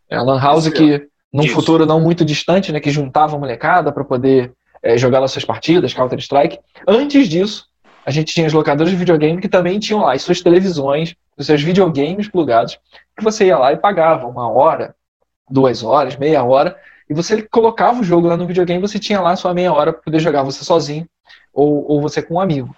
É, 0.10 0.18
a 0.18 0.22
lan 0.22 0.40
house 0.40 0.70
que 0.70 1.08
num 1.34 1.44
Isso. 1.44 1.54
futuro 1.54 1.86
não 1.86 2.00
muito 2.00 2.24
distante, 2.24 2.72
né, 2.72 2.80
que 2.80 2.90
juntava 2.90 3.36
a 3.36 3.40
molecada 3.40 3.92
para 3.92 4.04
poder 4.04 4.54
é, 4.82 4.98
jogar 4.98 5.20
lá 5.20 5.28
suas 5.28 5.46
partidas, 5.46 5.94
Counter 5.94 6.20
Strike. 6.20 6.60
Antes 6.88 7.28
disso, 7.28 7.66
a 8.06 8.12
gente 8.12 8.34
tinha 8.34 8.48
as 8.48 8.54
locadoras 8.54 8.90
de 8.90 8.98
videogame 8.98 9.42
que 9.42 9.50
também 9.50 9.80
tinham 9.80 10.02
lá 10.02 10.14
as 10.14 10.22
suas 10.22 10.42
televisões, 10.42 11.16
os 11.38 11.46
seus 11.46 11.62
videogames 11.62 12.30
plugados, 12.30 12.80
que 13.18 13.24
você 13.24 13.48
ia 13.48 13.58
lá 13.58 13.74
e 13.74 13.78
pagava 13.78 14.28
uma 14.28 14.50
hora, 14.50 14.96
duas 15.50 15.84
horas, 15.84 16.16
meia 16.16 16.44
hora, 16.44 16.78
e 17.10 17.14
você 17.14 17.42
colocava 17.42 18.02
o 18.02 18.04
jogo 18.04 18.28
lá 18.28 18.38
no 18.38 18.48
videogame, 18.48 18.82
você 18.82 19.00
tinha 19.00 19.20
lá 19.20 19.32
a 19.32 19.36
sua 19.36 19.54
meia 19.54 19.74
hora 19.74 19.92
para 19.92 20.02
poder 20.02 20.20
jogar 20.20 20.44
você 20.44 20.64
sozinho 20.64 21.08
ou, 21.54 21.86
ou 21.90 22.02
você 22.02 22.22
com 22.22 22.36
um 22.36 22.40
amigo. 22.40 22.76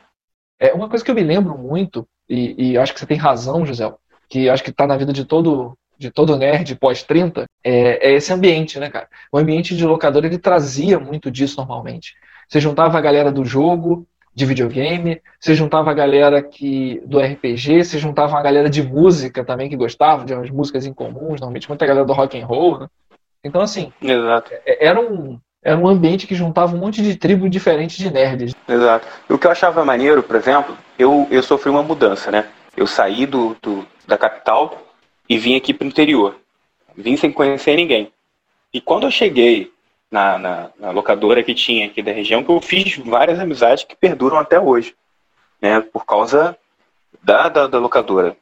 É 0.60 0.74
uma 0.74 0.90
coisa 0.90 1.04
que 1.04 1.12
eu 1.12 1.16
me 1.16 1.24
lembro 1.24 1.58
muito, 1.58 2.08
e, 2.28 2.72
e 2.72 2.78
acho 2.78 2.94
que 2.94 3.00
você 3.00 3.06
tem 3.06 3.18
razão, 3.18 3.66
José, 3.66 3.92
que 4.28 4.50
acho 4.50 4.64
que 4.64 4.70
está 4.70 4.86
na 4.86 4.98
vida 4.98 5.14
de 5.14 5.26
todo 5.26 5.78
de 6.00 6.10
todo 6.10 6.38
nerd 6.38 6.76
pós-30, 6.76 7.44
é, 7.62 8.10
é 8.10 8.14
esse 8.14 8.32
ambiente, 8.32 8.80
né, 8.80 8.90
cara? 8.90 9.08
O 9.32 9.38
ambiente 9.38 9.76
de 9.76 9.86
locador, 9.86 10.24
ele 10.24 10.38
trazia 10.38 10.98
muito 10.98 11.30
disso 11.30 11.58
normalmente. 11.58 12.16
Você 12.48 12.60
juntava 12.62 12.98
a 12.98 13.02
galera 13.02 13.32
do 13.32 13.44
jogo, 13.44 14.08
de 14.34 14.46
videogame, 14.46 15.22
você 15.40 15.54
juntava 15.54 15.92
a 15.92 15.94
galera 15.94 16.42
que, 16.42 17.02
do 17.06 17.20
RPG, 17.20 17.84
você 17.84 18.00
juntava 18.00 18.32
uma 18.34 18.42
galera 18.42 18.70
de 18.70 18.82
música 18.82 19.44
também 19.44 19.70
que 19.70 19.76
gostava, 19.76 20.24
de 20.24 20.34
umas 20.34 20.50
músicas 20.50 20.86
incomuns, 20.86 21.42
normalmente 21.42 21.68
muita 21.68 21.86
galera 21.86 22.06
do 22.06 22.14
rock 22.14 22.40
and 22.40 22.46
roll, 22.46 22.80
né? 22.80 22.88
Então, 23.44 23.62
assim, 23.62 23.92
Exato. 24.02 24.52
é- 24.66 24.86
era 24.88 25.00
um, 25.02 25.38
era 25.62 25.78
um 25.78 25.88
ambiente 25.88 26.26
que 26.26 26.36
juntava 26.36 26.74
um 26.74 26.80
monte 26.80 27.02
de 27.02 27.16
tribo 27.18 27.50
diferente 27.50 27.98
de 27.98 28.10
nerds. 28.10 28.56
Exato. 28.68 29.06
E 29.30 29.34
o 29.34 29.38
que 29.38 29.46
eu 29.48 29.52
achava 29.52 29.84
maneiro, 29.84 30.24
por 30.24 30.38
exemplo, 30.38 30.78
eu, 30.98 31.28
eu 31.30 31.44
sofri 31.44 31.70
uma 31.70 31.84
mudança, 31.84 32.32
né? 32.32 32.46
Eu 32.78 32.88
saí 32.88 33.26
do, 33.26 33.58
do- 33.62 33.86
da 34.08 34.18
capital 34.18 34.78
e 35.30 35.38
vim 35.38 35.56
aqui 35.56 35.74
pro 35.74 35.88
interior. 35.88 36.36
Vim 36.98 37.16
sem 37.16 37.32
conhecer 37.32 37.76
ninguém. 37.76 38.12
E 38.74 38.82
quando 38.82 39.06
eu 39.06 39.12
cheguei 39.12 39.72
na, 40.12 40.38
na, 40.38 40.70
na 40.80 40.92
locadora 40.92 41.44
que 41.44 41.54
tinha 41.54 41.86
aqui 41.86 42.02
da 42.02 42.12
região, 42.12 42.44
que 42.44 42.50
eu 42.50 42.60
fiz 42.60 42.98
várias 42.98 43.40
amizades 43.40 43.84
que 43.84 43.96
perduram 43.96 44.38
até 44.38 44.60
hoje. 44.60 44.96
Né? 45.62 45.80
Por 45.82 46.06
causa 46.06 46.58
da, 47.22 47.48
da, 47.50 47.68
da 47.68 47.78
locadora, 47.78 48.36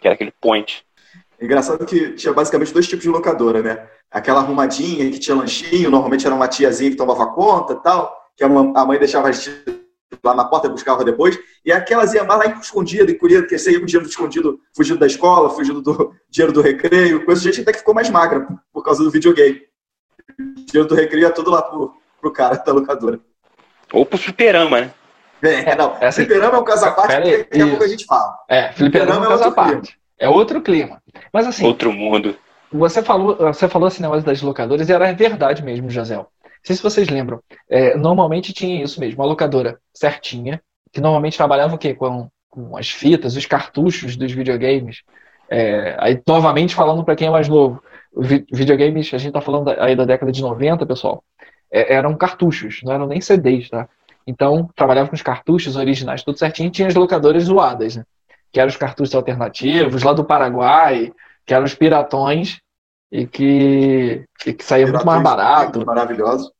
que 0.00 0.06
era 0.06 0.14
aquele 0.14 0.32
point. 0.40 0.84
Engraçado 1.40 1.84
que 1.86 2.12
tinha 2.12 2.32
basicamente 2.32 2.72
dois 2.72 2.86
tipos 2.86 3.02
de 3.02 3.08
locadora, 3.08 3.62
né? 3.62 3.88
Aquela 4.10 4.40
arrumadinha 4.40 5.10
que 5.10 5.18
tinha 5.18 5.36
lanchinho, 5.36 5.90
normalmente 5.90 6.26
era 6.26 6.34
uma 6.34 6.48
tiazinha 6.48 6.90
que 6.90 6.96
tomava 6.96 7.26
conta 7.28 7.76
tal, 7.76 8.28
que 8.36 8.44
a 8.44 8.48
mãe 8.48 8.98
deixava 8.98 9.28
a 9.28 9.32
gente 9.32 9.79
lá 10.24 10.34
na 10.34 10.44
porta 10.44 10.66
e 10.66 10.70
buscava 10.70 11.04
depois, 11.04 11.38
e 11.64 11.72
aquelas 11.72 12.12
iam 12.14 12.26
lá 12.26 12.44
escondida, 12.46 13.10
encolhida, 13.10 13.42
porque 13.42 13.58
você 13.58 13.72
ia 13.72 13.78
com 13.78 13.84
o 13.84 13.86
dinheiro 13.86 14.08
escondido, 14.08 14.60
fugindo 14.76 14.98
da 14.98 15.06
escola, 15.06 15.50
fugindo 15.50 15.80
do 15.80 16.14
dinheiro 16.30 16.52
do 16.52 16.60
recreio, 16.60 17.24
coisa 17.24 17.42
gente 17.42 17.60
até 17.60 17.72
que 17.72 17.78
ficou 17.78 17.94
mais 17.94 18.10
magra 18.10 18.46
por- 18.72 18.82
causa 18.84 19.02
do 19.02 19.10
videogame. 19.10 19.62
O 20.38 20.64
dinheiro 20.66 20.88
do 20.88 20.94
recreio 20.94 21.22
ia 21.22 21.30
tudo 21.30 21.50
lá 21.50 21.62
pro, 21.62 21.92
pro 22.20 22.32
cara 22.32 22.56
da 22.56 22.72
locadora. 22.72 23.20
Ou 23.92 24.06
pro 24.06 24.18
fliperama, 24.18 24.80
né? 24.82 24.90
É, 25.42 25.74
não. 25.74 25.96
É 26.00 26.06
assim- 26.06 26.24
Fliperama 26.26 26.58
é 26.58 26.60
um 26.60 26.64
caso 26.64 26.84
à 26.84 26.90
parte, 26.92 27.14
aí, 27.14 27.44
que 27.44 27.50
daqui 27.58 27.62
a 27.62 27.66
pouco 27.68 27.84
a 27.84 27.88
gente 27.88 28.04
fala. 28.04 28.34
É, 28.48 28.72
fliperama 28.72 29.12
é 29.14 29.18
uma 29.18 29.24
é 29.24 29.28
coisa 29.28 29.44
à 29.44 29.46
outro 29.48 29.62
parte. 29.64 30.00
É 30.18 30.28
outro 30.28 30.60
clima. 30.60 31.02
Mas 31.32 31.46
assim, 31.46 31.64
Outro 31.64 31.92
mundo. 31.92 32.36
Você 32.72 33.02
falou, 33.02 33.36
você 33.36 33.68
falou 33.68 33.88
esse 33.88 34.00
negócio 34.00 34.22
das 34.22 34.40
locadoras 34.42 34.88
e 34.88 34.92
era 34.92 35.12
verdade 35.12 35.62
mesmo, 35.64 35.90
José. 35.90 36.24
Sei 36.62 36.76
se 36.76 36.82
vocês 36.82 37.08
lembram. 37.08 37.40
É, 37.68 37.96
normalmente 37.96 38.52
tinha 38.52 38.82
isso 38.82 39.00
mesmo, 39.00 39.20
uma 39.20 39.28
locadora 39.28 39.78
certinha, 39.94 40.62
que 40.92 41.00
normalmente 41.00 41.36
trabalhava 41.36 41.74
o 41.74 41.78
quê? 41.78 41.94
Com, 41.94 42.28
com 42.48 42.76
as 42.76 42.90
fitas, 42.90 43.36
os 43.36 43.46
cartuchos 43.46 44.16
dos 44.16 44.32
videogames. 44.32 45.02
É, 45.48 45.96
aí, 45.98 46.20
novamente, 46.26 46.74
falando 46.74 47.04
para 47.04 47.16
quem 47.16 47.28
é 47.28 47.30
mais 47.30 47.48
novo, 47.48 47.82
videogames, 48.52 49.12
a 49.12 49.18
gente 49.18 49.28
está 49.28 49.40
falando 49.40 49.70
aí 49.70 49.96
da 49.96 50.04
década 50.04 50.30
de 50.30 50.42
90, 50.42 50.86
pessoal, 50.86 51.24
é, 51.72 51.94
eram 51.94 52.16
cartuchos, 52.16 52.82
não 52.82 52.92
eram 52.92 53.06
nem 53.06 53.20
CDs, 53.20 53.68
tá? 53.68 53.88
Então, 54.26 54.68
trabalhava 54.76 55.08
com 55.08 55.14
os 55.14 55.22
cartuchos 55.22 55.76
originais, 55.76 56.22
tudo 56.22 56.38
certinho, 56.38 56.68
e 56.68 56.70
tinha 56.70 56.88
as 56.88 56.94
locadoras 56.94 57.44
zoadas, 57.44 57.96
né? 57.96 58.04
Que 58.52 58.60
eram 58.60 58.68
os 58.68 58.76
cartuchos 58.76 59.14
alternativos, 59.14 60.02
lá 60.02 60.12
do 60.12 60.24
Paraguai, 60.24 61.12
que 61.46 61.54
eram 61.54 61.64
os 61.64 61.74
piratões 61.74 62.60
e 63.10 63.26
que, 63.26 64.24
e 64.46 64.52
que 64.52 64.64
saía 64.64 64.86
muito 64.86 65.04
mais 65.04 65.22
barato. 65.22 65.84
Maravilhoso. 65.84 66.52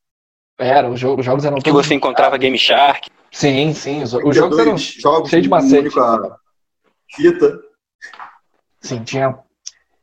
Era, 0.57 0.89
os 0.89 0.99
jogos, 0.99 1.19
os 1.19 1.25
jogos 1.25 1.45
eram 1.45 1.57
Que 1.57 1.71
você 1.71 1.93
encontrava 1.95 2.37
Game 2.37 2.57
Shark. 2.57 3.09
Sim, 3.31 3.73
sim. 3.73 4.03
Os, 4.03 4.13
os 4.13 4.35
jogos 4.35 4.59
eram. 4.59 4.77
jogos 4.77 5.29
cheios 5.29 5.43
de 5.43 5.49
com 5.49 5.55
macete. 5.55 5.89
fita. 7.09 7.59
Sim, 8.81 9.03
tinha. 9.03 9.39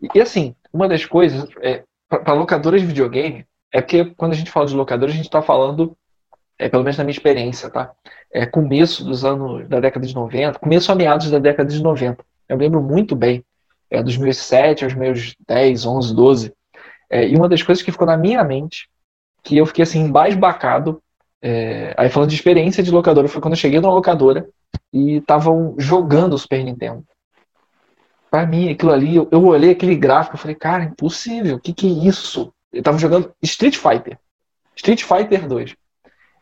E, 0.00 0.08
e, 0.14 0.20
assim, 0.20 0.54
uma 0.72 0.88
das 0.88 1.04
coisas, 1.04 1.48
é, 1.60 1.84
para 2.08 2.32
locadoras 2.32 2.80
de 2.80 2.86
videogame, 2.86 3.46
é 3.72 3.80
porque 3.80 4.04
quando 4.16 4.32
a 4.32 4.36
gente 4.36 4.50
fala 4.50 4.66
de 4.66 4.74
locadora, 4.74 5.12
a 5.12 5.14
gente 5.14 5.26
está 5.26 5.42
falando, 5.42 5.96
é, 6.58 6.68
pelo 6.68 6.82
menos 6.82 6.96
na 6.96 7.04
minha 7.04 7.12
experiência, 7.12 7.68
tá? 7.70 7.92
É 8.32 8.46
começo 8.46 9.04
dos 9.04 9.24
anos 9.24 9.68
da 9.68 9.80
década 9.80 10.06
de 10.06 10.14
90, 10.14 10.58
começo 10.58 10.90
a 10.90 10.94
meados 10.94 11.30
da 11.30 11.38
década 11.38 11.68
de 11.70 11.82
90. 11.82 12.24
Eu 12.48 12.56
lembro 12.56 12.82
muito 12.82 13.14
bem, 13.14 13.44
é, 13.90 14.02
dos 14.02 14.16
meus 14.16 14.36
7 14.38 14.84
aos 14.84 14.94
meus 14.94 15.34
10, 15.46 15.86
11, 15.86 16.14
12. 16.14 16.52
É, 17.10 17.26
e 17.26 17.36
uma 17.36 17.48
das 17.48 17.62
coisas 17.62 17.82
que 17.82 17.92
ficou 17.92 18.06
na 18.06 18.16
minha 18.16 18.42
mente, 18.44 18.88
que 19.42 19.56
eu 19.56 19.66
fiquei 19.66 19.82
assim, 19.82 20.00
embasbacado, 20.00 21.02
é, 21.40 21.94
aí 21.96 22.08
falando 22.08 22.30
de 22.30 22.36
experiência 22.36 22.82
de 22.82 22.90
locadora, 22.90 23.28
foi 23.28 23.40
quando 23.40 23.54
eu 23.54 23.58
cheguei 23.58 23.80
numa 23.80 23.94
locadora 23.94 24.48
e 24.92 25.16
estavam 25.16 25.74
jogando 25.78 26.34
o 26.34 26.38
Super 26.38 26.62
Nintendo. 26.62 27.04
Pra 28.30 28.46
mim, 28.46 28.70
aquilo 28.70 28.92
ali, 28.92 29.16
eu, 29.16 29.26
eu 29.30 29.44
olhei 29.46 29.70
aquele 29.70 29.94
gráfico 29.94 30.36
e 30.36 30.38
falei, 30.38 30.54
cara, 30.54 30.84
impossível, 30.84 31.56
o 31.56 31.60
que, 31.60 31.72
que 31.72 31.86
é 31.86 32.08
isso? 32.08 32.52
Eu 32.72 32.82
tava 32.82 32.98
jogando 32.98 33.32
Street 33.42 33.76
Fighter. 33.76 34.18
Street 34.76 35.02
Fighter 35.02 35.48
2. 35.48 35.74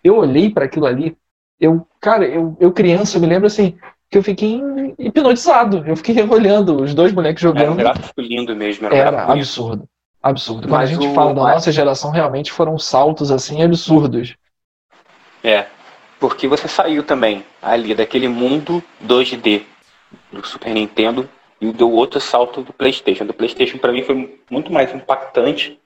Eu 0.02 0.16
olhei 0.16 0.50
para 0.50 0.64
aquilo 0.64 0.86
ali, 0.86 1.16
eu, 1.60 1.86
cara, 2.00 2.26
eu, 2.26 2.56
eu 2.60 2.72
criança, 2.72 3.16
eu 3.16 3.20
me 3.20 3.26
lembro 3.26 3.46
assim, 3.46 3.78
que 4.10 4.18
eu 4.18 4.22
fiquei 4.22 4.60
hipnotizado. 4.98 5.84
Eu 5.86 5.96
fiquei 5.96 6.22
olhando 6.28 6.82
os 6.82 6.94
dois 6.94 7.12
moleques 7.12 7.42
Era 7.44 7.52
um 7.52 7.58
jogando. 7.58 7.76
gráfico 7.78 8.20
lindo 8.20 8.54
mesmo. 8.54 8.86
Era, 8.86 8.96
Era 8.96 9.24
absurdo. 9.32 9.88
Absurdo. 10.22 10.62
Quando 10.68 10.70
Mas 10.72 10.90
a 10.90 10.92
gente 10.94 11.06
o- 11.06 11.14
fala 11.14 11.34
da 11.34 11.42
nossa 11.42 11.70
geração, 11.72 12.10
realmente 12.10 12.50
foram 12.52 12.78
saltos 12.78 13.30
assim 13.30 13.62
absurdos. 13.62 14.34
É, 15.44 15.66
porque 16.18 16.48
você 16.48 16.66
saiu 16.66 17.04
também 17.04 17.44
ali 17.62 17.94
daquele 17.94 18.26
mundo 18.26 18.82
2D 19.04 19.62
do 20.32 20.44
Super 20.46 20.72
Nintendo 20.74 21.28
e 21.60 21.70
deu 21.72 21.90
outro 21.92 22.20
salto 22.20 22.62
do 22.62 22.72
PlayStation. 22.72 23.24
Do 23.26 23.34
PlayStation 23.34 23.78
para 23.78 23.92
mim 23.92 24.02
foi 24.02 24.40
muito 24.50 24.72
mais 24.72 24.92
impactante 24.94 25.78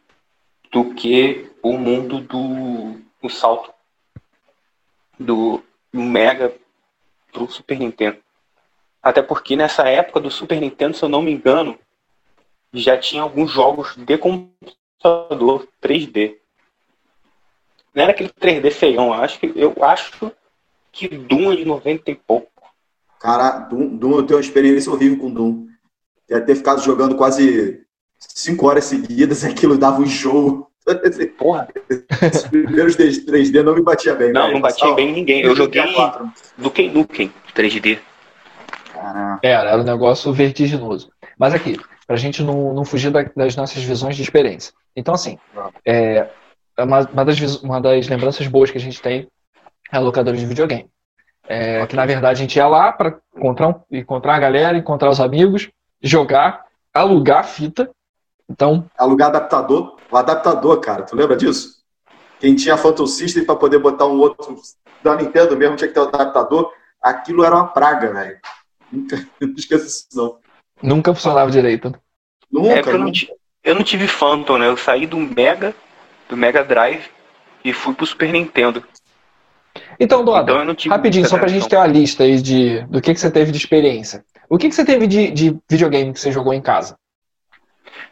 do 0.72 0.94
que 0.94 1.50
o 1.62 1.76
mundo 1.76 2.20
do 2.20 2.96
o 3.22 3.28
salto 3.28 3.70
do 5.18 5.62
Mega 5.92 6.52
pro 7.30 7.50
Super 7.50 7.78
Nintendo. 7.78 8.18
Até 9.02 9.22
porque 9.22 9.56
nessa 9.56 9.88
época 9.88 10.20
do 10.20 10.30
Super 10.30 10.60
Nintendo, 10.60 10.96
se 10.96 11.02
eu 11.02 11.08
não 11.08 11.22
me 11.22 11.32
engano, 11.32 11.78
já 12.72 12.98
tinha 12.98 13.22
alguns 13.22 13.50
jogos 13.50 13.96
de 13.96 14.18
computador 14.18 15.66
3D. 15.82 16.36
Não 17.94 18.02
era 18.02 18.12
aquele 18.12 18.28
3D 18.28 18.70
feião, 18.70 19.06
eu 19.08 19.14
acho 19.14 19.40
que 19.40 19.52
eu 19.56 19.74
acho 19.82 20.30
que 20.92 21.08
Doom 21.08 21.52
é 21.52 21.56
de 21.56 21.64
90 21.64 22.10
e 22.10 22.14
pouco. 22.14 22.50
Cara, 23.18 23.58
Doom, 23.58 23.96
Doom, 23.96 24.12
eu 24.12 24.26
tenho 24.26 24.38
uma 24.38 24.44
experiência 24.44 24.92
horrível 24.92 25.18
com 25.18 25.30
Doom. 25.32 25.66
Ia 26.28 26.40
ter 26.40 26.54
ficado 26.54 26.82
jogando 26.82 27.16
quase 27.16 27.84
cinco 28.18 28.66
horas 28.66 28.84
seguidas, 28.84 29.44
aquilo 29.44 29.78
dava 29.78 30.00
um 30.00 30.06
jogo. 30.06 30.69
Porra, 31.38 31.68
Os 32.34 32.42
primeiros 32.48 32.96
3D 32.96 33.62
não 33.62 33.74
me 33.74 33.82
batia 33.82 34.14
bem. 34.14 34.32
não, 34.32 34.42
velho. 34.42 34.54
não 34.54 34.60
batia 34.60 34.88
Só- 34.88 34.94
bem 34.94 35.10
em 35.10 35.12
ninguém. 35.12 35.42
Eu 35.42 35.54
joguei. 35.54 35.82
Nukem 36.58 36.90
Nukem 36.90 37.32
3D. 37.54 37.98
Caraca. 38.92 39.40
Era, 39.46 39.70
era 39.70 39.80
um 39.80 39.84
negócio 39.84 40.32
vertiginoso. 40.32 41.10
Mas 41.38 41.54
aqui, 41.54 41.78
pra 42.06 42.16
gente 42.16 42.42
não, 42.42 42.74
não 42.74 42.84
fugir 42.84 43.10
da- 43.10 43.30
das 43.36 43.56
nossas 43.56 43.82
visões 43.82 44.16
de 44.16 44.22
experiência. 44.22 44.72
Então, 44.96 45.14
assim, 45.14 45.38
é, 45.86 46.28
uma, 46.78 47.00
uma 47.00 47.24
das, 47.24 47.56
uma 47.62 47.80
das 47.80 48.08
lembranças 48.08 48.46
boas 48.46 48.70
que 48.70 48.78
a 48.78 48.80
gente 48.80 49.00
tem 49.00 49.28
é 49.92 49.96
a 49.96 50.00
locadora 50.00 50.36
de 50.36 50.44
videogame. 50.46 50.88
É, 51.48 51.84
que 51.86 51.96
na 51.96 52.06
verdade 52.06 52.38
a 52.40 52.42
gente 52.44 52.56
ia 52.56 52.68
lá 52.68 52.92
para 52.92 53.18
encontrar, 53.36 53.68
um- 53.68 53.80
encontrar 53.90 54.36
a 54.36 54.38
galera, 54.38 54.76
encontrar 54.78 55.10
os 55.10 55.20
amigos, 55.20 55.68
jogar, 56.02 56.64
alugar 56.94 57.44
fita. 57.44 57.90
Então, 58.50 58.84
Alugar 58.98 59.28
adaptador. 59.28 59.96
O 60.10 60.16
adaptador, 60.16 60.80
cara, 60.80 61.04
tu 61.04 61.14
lembra 61.14 61.36
disso? 61.36 61.80
Quem 62.40 62.56
tinha 62.56 62.76
Phantom 62.76 63.06
System 63.06 63.44
para 63.44 63.54
poder 63.54 63.78
botar 63.78 64.06
um 64.06 64.18
outro 64.18 64.56
da 65.02 65.14
Nintendo 65.14 65.56
mesmo 65.56 65.76
tinha 65.76 65.86
que 65.88 65.94
ter 65.94 66.00
o 66.00 66.08
adaptador. 66.08 66.72
Aquilo 67.00 67.44
era 67.44 67.54
uma 67.54 67.68
praga, 67.68 68.12
velho. 68.12 68.38
Nunca 68.90 69.16
não 69.40 69.54
esqueço 69.56 69.86
isso, 69.86 70.06
não. 70.14 70.38
nunca 70.82 71.14
funcionava 71.14 71.50
direito. 71.50 71.94
Nunca. 72.50 72.68
É 72.72 72.80
eu 72.80 72.92
não, 72.98 72.98
nunca. 73.06 73.12
ti- 73.12 73.32
eu 73.62 73.74
não 73.74 73.84
tive 73.84 74.08
Phantom, 74.08 74.58
né? 74.58 74.66
Eu 74.66 74.76
saí 74.76 75.06
do 75.06 75.16
Mega, 75.16 75.72
do 76.28 76.36
Mega 76.36 76.64
Drive 76.64 77.04
e 77.64 77.72
fui 77.72 77.94
pro 77.94 78.04
Super 78.06 78.32
Nintendo. 78.32 78.82
Então, 80.00 80.24
Doada, 80.24 80.52
Então 80.52 80.74
tive 80.74 80.94
rapidinho, 80.94 81.28
só 81.28 81.38
pra 81.38 81.46
gente 81.46 81.68
ter 81.68 81.76
uma 81.76 81.86
lista 81.86 82.24
aí 82.24 82.40
de, 82.40 82.80
do 82.86 83.00
que, 83.00 83.12
que 83.14 83.20
você 83.20 83.30
teve 83.30 83.52
de 83.52 83.58
experiência. 83.58 84.24
O 84.48 84.58
que, 84.58 84.68
que 84.68 84.74
você 84.74 84.84
teve 84.84 85.06
de, 85.06 85.30
de 85.30 85.56
videogame 85.70 86.12
que 86.12 86.18
você 86.18 86.32
jogou 86.32 86.52
em 86.52 86.60
casa? 86.60 86.96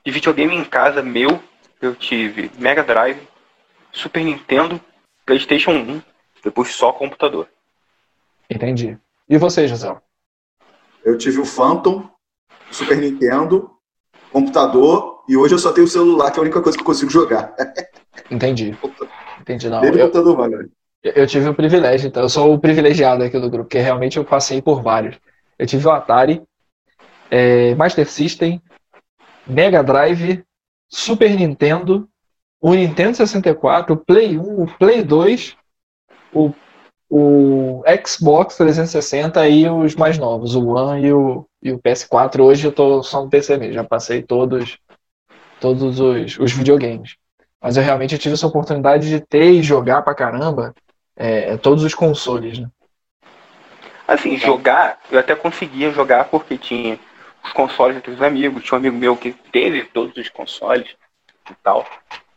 De 0.09 0.12
videogame 0.12 0.57
em 0.57 0.65
casa 0.65 1.03
meu, 1.03 1.38
eu 1.83 1.95
tive 1.95 2.50
Mega 2.59 2.83
Drive, 2.83 3.21
Super 3.93 4.25
Nintendo, 4.25 4.81
PlayStation 5.27 5.73
1, 5.73 6.00
depois 6.43 6.75
só 6.75 6.95
computador. 6.95 7.47
Entendi. 8.49 8.97
E 9.29 9.37
você, 9.37 9.69
José? 9.69 9.95
Eu 11.05 11.19
tive 11.19 11.41
o 11.41 11.45
Phantom, 11.45 12.09
Super 12.71 12.97
Nintendo, 12.97 13.71
computador, 14.33 15.25
e 15.29 15.37
hoje 15.37 15.57
eu 15.57 15.59
só 15.59 15.73
tenho 15.73 15.87
o 15.87 15.91
celular, 15.91 16.31
que 16.31 16.38
é 16.38 16.41
a 16.41 16.45
única 16.45 16.62
coisa 16.62 16.79
que 16.79 16.81
eu 16.81 16.87
consigo 16.87 17.11
jogar. 17.11 17.55
Entendi. 18.31 18.75
Entendi, 19.43 19.69
não. 19.69 19.85
Eu, 19.85 19.93
computador, 19.93 20.38
mano. 20.38 20.71
eu 21.05 21.27
tive 21.27 21.50
o 21.50 21.55
privilégio, 21.55 22.09
então. 22.09 22.23
Eu 22.23 22.31
sou 22.31 22.55
o 22.55 22.59
privilegiado 22.59 23.25
aqui 23.25 23.38
do 23.38 23.50
grupo, 23.50 23.69
porque 23.69 23.79
realmente 23.79 24.17
eu 24.17 24.25
passei 24.25 24.62
por 24.62 24.81
vários. 24.81 25.19
Eu 25.59 25.67
tive 25.67 25.87
o 25.87 25.91
Atari, 25.91 26.43
é, 27.31 27.75
Master 27.75 28.09
System, 28.09 28.62
Mega 29.49 29.83
Drive, 29.83 30.45
Super 30.88 31.31
Nintendo, 31.31 32.09
o 32.61 32.75
Nintendo 32.75 33.17
64, 33.17 33.95
o 33.95 33.97
Play 33.97 34.38
1, 34.38 34.62
o 34.62 34.67
Play 34.78 35.02
2, 35.02 35.57
o 36.33 36.52
o 37.11 37.83
Xbox 38.07 38.57
360 38.57 39.49
e 39.49 39.69
os 39.69 39.95
mais 39.97 40.19
novos, 40.19 40.55
o 40.55 40.67
One 40.67 41.07
e 41.07 41.12
o, 41.12 41.47
e 41.62 41.73
o 41.73 41.78
PS4. 41.78 42.40
Hoje 42.40 42.67
eu 42.67 42.73
tô 42.73 43.02
só 43.02 43.23
no 43.23 43.31
PC 43.31 43.57
mesmo, 43.57 43.73
já 43.73 43.85
passei 43.85 44.23
todos, 44.23 44.78
todos 45.59 45.99
os, 45.99 46.38
os 46.38 46.52
videogames. 46.52 47.17
Mas 47.61 47.76
eu 47.76 47.83
realmente 47.83 48.19
tive 48.19 48.35
essa 48.35 48.47
oportunidade 48.47 49.09
de 49.09 49.21
ter 49.21 49.52
e 49.52 49.62
jogar 49.62 50.02
pra 50.02 50.14
caramba 50.14 50.75
é, 51.17 51.57
todos 51.57 51.83
os 51.83 51.95
consoles, 51.95 52.59
né? 52.59 52.69
Assim, 54.07 54.37
jogar, 54.37 54.99
eu 55.11 55.19
até 55.19 55.35
conseguia 55.35 55.90
jogar 55.90 56.25
porque 56.25 56.57
tinha 56.57 56.99
consoles 57.52 57.97
entre 57.97 58.12
os 58.12 58.23
amigos. 58.23 58.64
Tinha 58.64 58.76
um 58.76 58.81
amigo 58.81 58.97
meu 58.97 59.17
que 59.17 59.33
teve 59.52 59.85
todos 59.85 60.17
os 60.17 60.28
consoles 60.28 60.88
e 61.50 61.55
tal. 61.62 61.87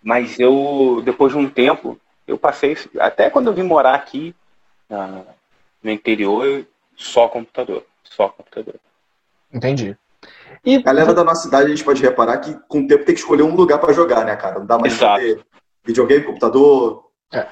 Mas 0.03 0.39
eu, 0.39 1.01
depois 1.03 1.31
de 1.31 1.37
um 1.37 1.49
tempo, 1.49 1.99
eu 2.27 2.37
passei, 2.37 2.77
até 2.99 3.29
quando 3.29 3.47
eu 3.47 3.53
vim 3.53 3.63
morar 3.63 3.93
aqui 3.93 4.35
na, 4.89 5.23
no 5.83 5.91
interior, 5.91 6.65
só 6.95 7.27
computador. 7.27 7.85
Só 8.03 8.29
computador. 8.29 8.75
Entendi. 9.53 9.97
E... 10.63 10.81
Galera 10.81 11.13
da 11.13 11.23
nossa 11.23 11.43
cidade, 11.43 11.65
a 11.65 11.69
gente 11.69 11.83
pode 11.83 12.01
reparar 12.01 12.37
que 12.39 12.53
com 12.67 12.79
o 12.79 12.87
tempo 12.87 13.05
tem 13.05 13.15
que 13.15 13.21
escolher 13.21 13.43
um 13.43 13.55
lugar 13.55 13.79
para 13.79 13.93
jogar, 13.93 14.25
né, 14.25 14.35
cara? 14.35 14.59
Não 14.59 14.65
dá 14.65 14.77
mais 14.77 14.93
Exato. 14.93 15.19
pra 15.19 15.23
ter 15.23 15.45
videogame, 15.83 16.25
computador. 16.25 17.09
É. 17.33 17.47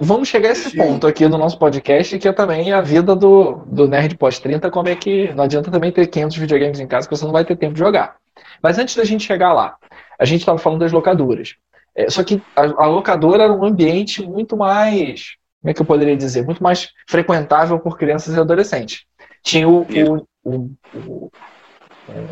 Vamos 0.00 0.28
chegar 0.28 0.48
a 0.48 0.52
esse 0.52 0.74
ponto 0.74 1.06
aqui 1.06 1.28
no 1.28 1.36
nosso 1.36 1.58
podcast, 1.58 2.18
que 2.18 2.26
é 2.26 2.32
também 2.32 2.72
a 2.72 2.80
vida 2.80 3.14
do, 3.14 3.56
do 3.66 3.86
Nerd 3.86 4.16
Pós-30, 4.16 4.70
como 4.70 4.88
é 4.88 4.96
que 4.96 5.32
não 5.34 5.44
adianta 5.44 5.70
também 5.70 5.92
ter 5.92 6.06
500 6.06 6.36
videogames 6.38 6.80
em 6.80 6.86
casa, 6.86 7.06
que 7.06 7.14
você 7.14 7.24
não 7.26 7.32
vai 7.32 7.44
ter 7.44 7.56
tempo 7.56 7.74
de 7.74 7.80
jogar. 7.80 8.16
Mas 8.62 8.78
antes 8.78 8.96
da 8.96 9.04
gente 9.04 9.24
chegar 9.24 9.52
lá, 9.52 9.76
a 10.18 10.24
gente 10.24 10.40
estava 10.40 10.56
falando 10.56 10.80
das 10.80 10.92
locadoras. 10.92 11.54
É, 11.94 12.08
só 12.08 12.24
que 12.24 12.40
a, 12.56 12.62
a, 12.62 12.86
locadora 12.86 13.42
era 13.42 13.52
um 13.52 13.62
ambiente 13.62 14.26
muito 14.26 14.56
mais, 14.56 15.36
como 15.60 15.70
é 15.70 15.74
que 15.74 15.82
eu 15.82 15.86
poderia 15.86 16.16
dizer, 16.16 16.46
muito 16.46 16.62
mais 16.62 16.88
frequentável 17.06 17.78
por 17.78 17.98
crianças 17.98 18.34
e 18.34 18.40
adolescentes. 18.40 19.04
Tinha 19.42 19.68
o, 19.68 19.82
o, 19.82 20.26
o, 20.42 20.70
o 20.94 21.30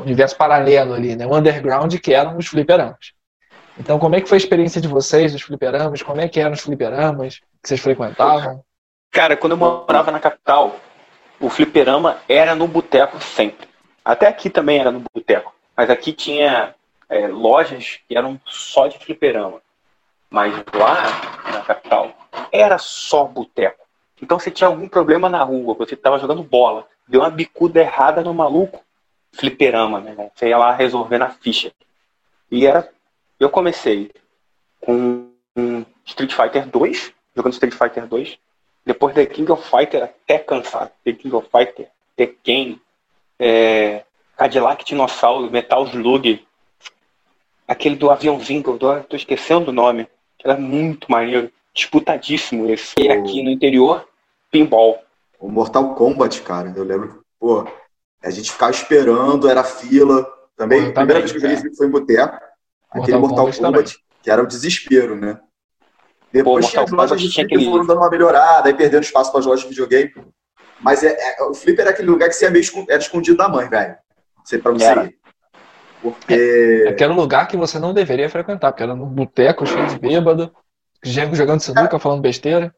universo 0.00 0.38
paralelo 0.38 0.94
ali, 0.94 1.16
né? 1.16 1.26
o 1.26 1.36
underground, 1.36 1.94
que 1.96 2.14
eram 2.14 2.38
os 2.38 2.46
fliperamas. 2.46 3.12
Então, 3.80 3.98
como 3.98 4.14
é 4.14 4.20
que 4.20 4.28
foi 4.28 4.36
a 4.36 4.38
experiência 4.38 4.78
de 4.78 4.86
vocês 4.86 5.32
dos 5.32 5.40
fliperamas? 5.40 6.02
Como 6.02 6.20
é 6.20 6.28
que 6.28 6.38
eram 6.38 6.52
os 6.52 6.60
fliperamas 6.60 7.38
que 7.62 7.68
vocês 7.68 7.80
frequentavam? 7.80 8.62
Cara, 9.10 9.38
quando 9.38 9.52
eu 9.52 9.56
morava 9.56 10.10
na 10.10 10.20
capital, 10.20 10.76
o 11.40 11.48
fliperama 11.48 12.18
era 12.28 12.54
no 12.54 12.68
boteco 12.68 13.18
sempre. 13.22 13.66
Até 14.04 14.28
aqui 14.28 14.50
também 14.50 14.78
era 14.78 14.90
no 14.90 15.02
boteco. 15.14 15.54
Mas 15.74 15.88
aqui 15.88 16.12
tinha 16.12 16.74
é, 17.08 17.26
lojas 17.26 18.00
que 18.06 18.14
eram 18.14 18.38
só 18.44 18.86
de 18.86 18.98
fliperama. 18.98 19.62
Mas 20.28 20.54
lá 20.74 21.50
na 21.50 21.62
capital 21.62 22.12
era 22.52 22.76
só 22.76 23.24
boteco. 23.24 23.86
Então 24.20 24.38
se 24.38 24.50
tinha 24.50 24.68
algum 24.68 24.88
problema 24.88 25.30
na 25.30 25.42
rua, 25.42 25.74
você 25.74 25.94
estava 25.94 26.18
jogando 26.18 26.42
bola, 26.42 26.86
deu 27.08 27.22
uma 27.22 27.30
bicuda 27.30 27.80
errada 27.80 28.22
no 28.22 28.34
maluco, 28.34 28.84
fliperama, 29.32 30.00
né? 30.00 30.30
Você 30.34 30.48
ia 30.48 30.58
lá 30.58 30.70
resolver 30.70 31.16
na 31.16 31.30
ficha. 31.30 31.72
E 32.50 32.66
era. 32.66 32.86
Eu 33.40 33.48
comecei 33.48 34.10
com 34.82 35.26
Street 36.04 36.34
Fighter 36.34 36.68
2, 36.68 37.12
jogando 37.34 37.54
Street 37.54 37.72
Fighter 37.72 38.06
2. 38.06 38.38
Depois 38.84 39.14
The 39.14 39.24
King 39.24 39.50
of 39.50 39.66
Fighter 39.66 40.02
até 40.02 40.38
cansado. 40.38 40.90
The 41.02 41.14
King 41.14 41.34
of 41.34 41.48
Fighter, 41.50 41.88
Tekken, 42.14 42.78
é, 43.38 44.04
Cadillac 44.36 44.84
Dinossauro, 44.84 45.50
Metal 45.50 45.86
Slug, 45.86 46.46
aquele 47.66 47.96
do 47.96 48.10
aviãozinho, 48.10 48.62
que 48.62 48.68
eu 48.68 48.78
tô, 48.78 49.00
tô 49.04 49.16
esquecendo 49.16 49.70
o 49.70 49.74
nome, 49.74 50.06
que 50.36 50.46
era 50.46 50.58
muito 50.58 51.10
maneiro, 51.10 51.50
disputadíssimo 51.72 52.70
esse. 52.70 52.94
E 52.98 53.08
aqui 53.08 53.42
no 53.42 53.50
interior, 53.50 54.06
pinball. 54.50 55.02
O 55.38 55.48
Mortal 55.48 55.94
Kombat, 55.94 56.42
cara, 56.42 56.70
eu 56.76 56.84
lembro, 56.84 57.24
pô, 57.38 57.66
a 58.22 58.30
gente 58.30 58.52
ficava 58.52 58.70
esperando, 58.70 59.48
era 59.48 59.64
fila. 59.64 60.26
Também, 60.56 60.88
a 60.88 60.92
primeira 60.92 61.20
vez 61.20 61.32
que 61.32 61.38
eu 61.38 61.40
joguei 61.40 61.56
é. 61.56 61.74
foi 61.74 61.86
em 61.86 61.90
boteco. 61.90 62.49
Aquele 62.90 63.18
Mortal, 63.18 63.46
Mortal 63.46 63.64
Kombat, 63.64 63.96
que 64.22 64.30
era 64.30 64.42
o 64.42 64.44
um 64.44 64.48
desespero, 64.48 65.16
né? 65.16 65.38
Depois 66.32 66.66
Pô, 66.66 66.70
tinha 66.70 66.82
as 66.84 66.90
lojas 66.90 67.20
de 67.20 67.32
flipper 67.32 67.56
aquele... 67.56 67.70
foram 67.70 67.86
dando 67.86 67.98
uma 67.98 68.10
melhorada, 68.10 68.68
aí 68.68 68.74
perdendo 68.74 69.02
espaço 69.02 69.30
para 69.30 69.40
as 69.40 69.46
lojas 69.46 69.62
de 69.62 69.68
videogame. 69.68 70.12
Mas 70.80 71.02
é, 71.02 71.16
é, 71.18 71.42
o 71.44 71.54
flipper 71.54 71.82
era 71.82 71.90
aquele 71.90 72.08
lugar 72.08 72.28
que 72.28 72.34
você 72.34 72.46
ia 72.46 72.50
meio 72.50 72.64
era 72.88 72.98
escondido 72.98 73.36
da 73.36 73.48
mãe, 73.48 73.68
velho. 73.68 73.96
Pra 74.62 74.72
você 74.72 74.84
era. 74.84 75.04
ir. 75.04 75.20
Porque. 76.00 76.84
É, 76.86 77.02
era 77.02 77.12
um 77.12 77.16
lugar 77.16 77.46
que 77.46 77.56
você 77.56 77.78
não 77.78 77.92
deveria 77.92 78.30
frequentar, 78.30 78.72
porque 78.72 78.82
era 78.82 78.94
num 78.94 79.06
boteco 79.06 79.66
cheio 79.66 79.86
de 79.86 79.98
bêbado, 79.98 80.50
jogando 81.02 81.60
sinuca, 81.60 81.98
falando 81.98 82.22
besteira. 82.22 82.74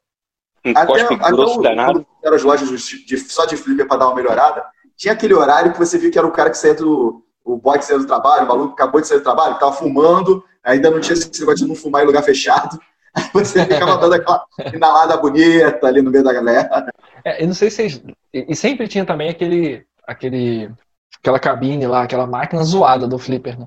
Um 0.64 0.72
até, 0.76 1.02
até 1.02 1.30
grosso 1.30 1.60
o, 1.60 1.62
danado. 1.62 2.06
Eram 2.22 2.36
as 2.36 2.42
lojas 2.42 2.68
de, 2.68 3.18
só 3.18 3.46
de 3.46 3.56
flipper 3.56 3.86
para 3.86 3.98
dar 3.98 4.06
uma 4.06 4.14
melhorada. 4.14 4.64
Tinha 4.96 5.14
aquele 5.14 5.34
horário 5.34 5.72
que 5.72 5.78
você 5.78 5.98
viu 5.98 6.10
que 6.10 6.18
era 6.18 6.26
o 6.26 6.32
cara 6.32 6.50
que 6.50 6.58
saía 6.58 6.74
do. 6.74 7.24
O 7.44 7.56
boy 7.56 7.78
que 7.78 7.84
saía 7.84 7.98
do 7.98 8.06
trabalho, 8.06 8.44
o 8.44 8.48
maluco 8.48 8.76
que 8.76 8.82
acabou 8.82 9.00
de 9.00 9.06
sair 9.08 9.18
do 9.18 9.24
trabalho, 9.24 9.58
tava 9.58 9.72
fumando, 9.72 10.44
ainda 10.62 10.90
não 10.90 11.00
tinha 11.00 11.14
esse 11.14 11.40
negócio 11.40 11.64
de 11.64 11.68
não 11.68 11.74
fumar 11.74 12.02
em 12.02 12.06
lugar 12.06 12.22
fechado. 12.22 12.78
Aí 13.14 13.24
você 13.32 13.64
ficava 13.66 13.98
dando 13.98 14.14
aquela 14.14 14.46
inalada 14.72 15.16
bonita 15.18 15.86
ali 15.86 16.00
no 16.00 16.10
meio 16.10 16.24
da 16.24 16.32
galera. 16.32 16.90
É, 17.24 17.42
eu 17.42 17.46
não 17.46 17.54
sei 17.54 17.70
se 17.70 17.76
vocês. 17.76 18.02
E 18.32 18.56
sempre 18.56 18.88
tinha 18.88 19.04
também 19.04 19.28
aquele. 19.28 19.84
aquele 20.06 20.70
aquela 21.18 21.38
cabine 21.38 21.86
lá, 21.86 22.02
aquela 22.02 22.26
máquina 22.26 22.64
zoada 22.64 23.06
do 23.06 23.18
Flipper, 23.18 23.58
né? 23.58 23.66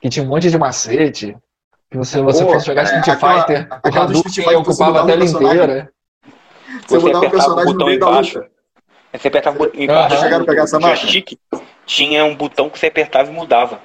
Que 0.00 0.08
tinha 0.08 0.24
um 0.24 0.28
monte 0.28 0.50
de 0.50 0.58
macete. 0.58 1.36
Que 1.90 1.98
você, 1.98 2.22
você 2.22 2.44
fosse 2.44 2.66
jogar 2.66 2.84
Street 2.84 3.08
é, 3.08 3.12
Fighter, 3.12 3.66
aquela, 3.70 4.06
o 4.06 4.08
Hadouken 4.10 4.56
ocupava 4.56 5.02
a 5.02 5.06
tela 5.06 5.24
inteira. 5.24 5.92
Você, 6.86 6.98
você 6.98 6.98
mudava 6.98 7.26
o 7.26 7.30
personagem 7.30 7.74
no 7.74 7.84
meio 7.84 7.96
embaixo, 7.96 8.34
da 8.34 8.40
luta. 8.40 8.52
Você 9.12 9.28
apertava 9.28 9.56
o 9.56 9.58
botão 9.58 9.80
embaixo. 9.82 10.16
Chegaram 10.16 10.42
a 10.42 10.46
pegar 10.46 10.62
essa 10.62 10.80
máquina? 10.80 11.22
Tinha 11.86 12.24
um 12.24 12.34
botão 12.34 12.70
que 12.70 12.78
você 12.78 12.86
apertava 12.86 13.30
e 13.30 13.34
mudava. 13.34 13.80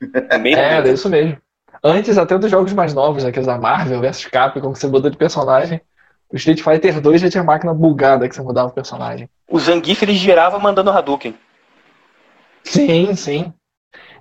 é, 0.02 0.50
era 0.50 0.88
isso 0.88 1.08
mesmo. 1.08 1.38
Antes 1.82 2.16
até 2.16 2.38
dos 2.38 2.50
jogos 2.50 2.72
mais 2.72 2.94
novos, 2.94 3.24
aqueles 3.24 3.46
da 3.46 3.58
Marvel 3.58 4.00
vs 4.00 4.26
Capcom, 4.26 4.72
que 4.72 4.78
você 4.78 4.86
mudou 4.86 5.10
de 5.10 5.16
personagem, 5.16 5.80
o 6.32 6.36
Street 6.36 6.62
Fighter 6.62 7.00
2 7.00 7.20
já 7.20 7.30
tinha 7.30 7.44
máquina 7.44 7.74
bugada 7.74 8.28
que 8.28 8.34
você 8.34 8.42
mudava 8.42 8.68
o 8.68 8.74
personagem. 8.74 9.28
O 9.48 9.58
Zangief 9.58 10.02
ele 10.02 10.14
girava 10.14 10.58
mandando 10.58 10.90
Hadouken. 10.90 11.34
Sim, 12.62 13.14
sim. 13.14 13.52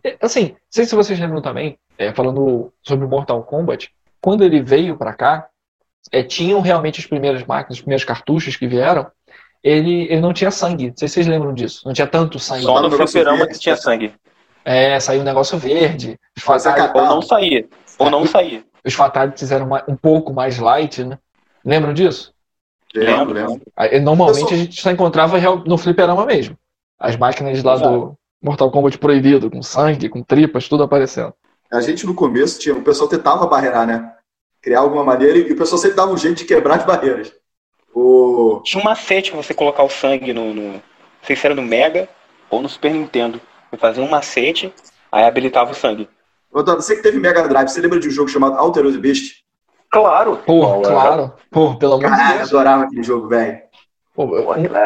É, 0.03 0.17
assim, 0.21 0.49
não 0.49 0.57
sei 0.69 0.85
se 0.85 0.95
vocês 0.95 1.17
lembram 1.17 1.41
também, 1.41 1.77
é, 1.97 2.13
falando 2.13 2.71
sobre 2.81 3.05
o 3.05 3.09
Mortal 3.09 3.41
Kombat, 3.43 3.89
quando 4.21 4.43
ele 4.43 4.61
veio 4.61 4.97
para 4.97 5.13
cá, 5.13 5.47
é, 6.11 6.21
tinham 6.21 6.59
realmente 6.59 6.99
as 6.99 7.05
primeiras 7.05 7.45
máquinas, 7.45 7.77
os 7.77 7.81
primeiros 7.81 8.03
cartuchos 8.03 8.57
que 8.57 8.67
vieram, 8.67 9.09
ele, 9.63 10.03
ele 10.03 10.21
não 10.21 10.33
tinha 10.33 10.51
sangue. 10.51 10.89
Não 10.89 10.97
sei 10.97 11.07
se 11.07 11.15
vocês 11.15 11.27
lembram 11.27 11.53
disso. 11.53 11.81
Não 11.85 11.93
tinha 11.93 12.07
tanto 12.07 12.39
sangue. 12.39 12.63
Só 12.63 12.81
no 12.81 12.91
fliperama 12.91 13.47
que 13.47 13.57
tinha 13.57 13.75
sangue. 13.75 14.13
É, 14.65 14.99
saiu 14.99 15.21
um 15.21 15.25
negócio 15.25 15.57
verde. 15.57 16.19
Ou 16.93 17.05
não 17.05 17.21
saía. 17.21 17.65
Ou 17.97 18.09
não 18.09 18.25
saía. 18.25 18.63
Os 18.85 18.93
Fatalities 18.93 19.51
eram 19.51 19.69
um 19.87 19.95
pouco 19.95 20.33
mais 20.33 20.57
light, 20.59 21.03
né? 21.03 21.17
Lembram 21.63 21.93
disso? 21.93 22.33
Lembro, 22.93 23.33
lembro. 23.33 23.61
Normalmente 24.01 24.53
a 24.53 24.57
gente 24.57 24.81
só 24.81 24.91
encontrava 24.91 25.39
no 25.65 25.77
fliperama 25.77 26.25
mesmo. 26.25 26.57
As 26.99 27.15
máquinas 27.15 27.63
lá 27.63 27.77
do, 27.77 28.17
Mortal 28.43 28.69
Kombat 28.69 28.97
proibido, 28.97 29.49
com 29.49 29.63
sangue, 29.63 30.09
com 30.09 30.21
tripas, 30.21 30.67
tudo 30.67 30.83
aparecendo. 30.83 31.33
A 31.71 31.79
gente 31.79 32.05
no 32.05 32.13
começo 32.13 32.59
tinha, 32.59 32.75
o 32.75 32.83
pessoal 32.83 33.07
tentava 33.07 33.47
barreirar, 33.47 33.87
né? 33.87 34.11
Criar 34.61 34.81
alguma 34.81 35.03
maneira 35.03 35.37
e 35.37 35.53
o 35.53 35.57
pessoal 35.57 35.79
sempre 35.79 35.95
dava 35.95 36.11
um 36.11 36.17
jeito 36.17 36.39
de 36.39 36.45
quebrar 36.45 36.79
as 36.79 36.85
barreiras. 36.85 37.31
O... 37.93 38.61
Tinha 38.63 38.81
um 38.81 38.85
macete 38.85 39.31
pra 39.31 39.41
você 39.41 39.53
colocar 39.53 39.83
o 39.83 39.89
sangue 39.89 40.33
no, 40.33 40.53
no. 40.53 40.73
Não 40.73 40.81
sei 41.21 41.35
se 41.35 41.45
era 41.45 41.55
no 41.55 41.61
Mega 41.61 42.09
ou 42.49 42.61
no 42.61 42.69
Super 42.69 42.91
Nintendo. 42.91 43.39
Você 43.69 43.77
fazia 43.77 44.03
um 44.03 44.09
macete, 44.09 44.73
aí 45.11 45.23
habilitava 45.25 45.71
o 45.71 45.75
sangue. 45.75 46.09
Você 46.51 46.95
que 46.95 47.01
teve 47.01 47.19
Mega 47.19 47.47
Drive, 47.47 47.69
você 47.69 47.81
lembra 47.81 47.99
de 47.99 48.07
um 48.07 48.11
jogo 48.11 48.29
chamado 48.29 48.57
Altered 48.57 48.97
Beast? 48.99 49.43
Claro! 49.91 50.37
Pô, 50.45 50.81
claro. 50.81 51.33
Pô, 51.49 51.75
pelo 51.75 51.93
amor 51.93 52.09
de 52.09 52.17
Deus. 52.37 52.51
eu 52.51 52.59
adorava 52.59 52.83
aquele 52.83 53.03
jogo, 53.03 53.27
velho. 53.27 53.61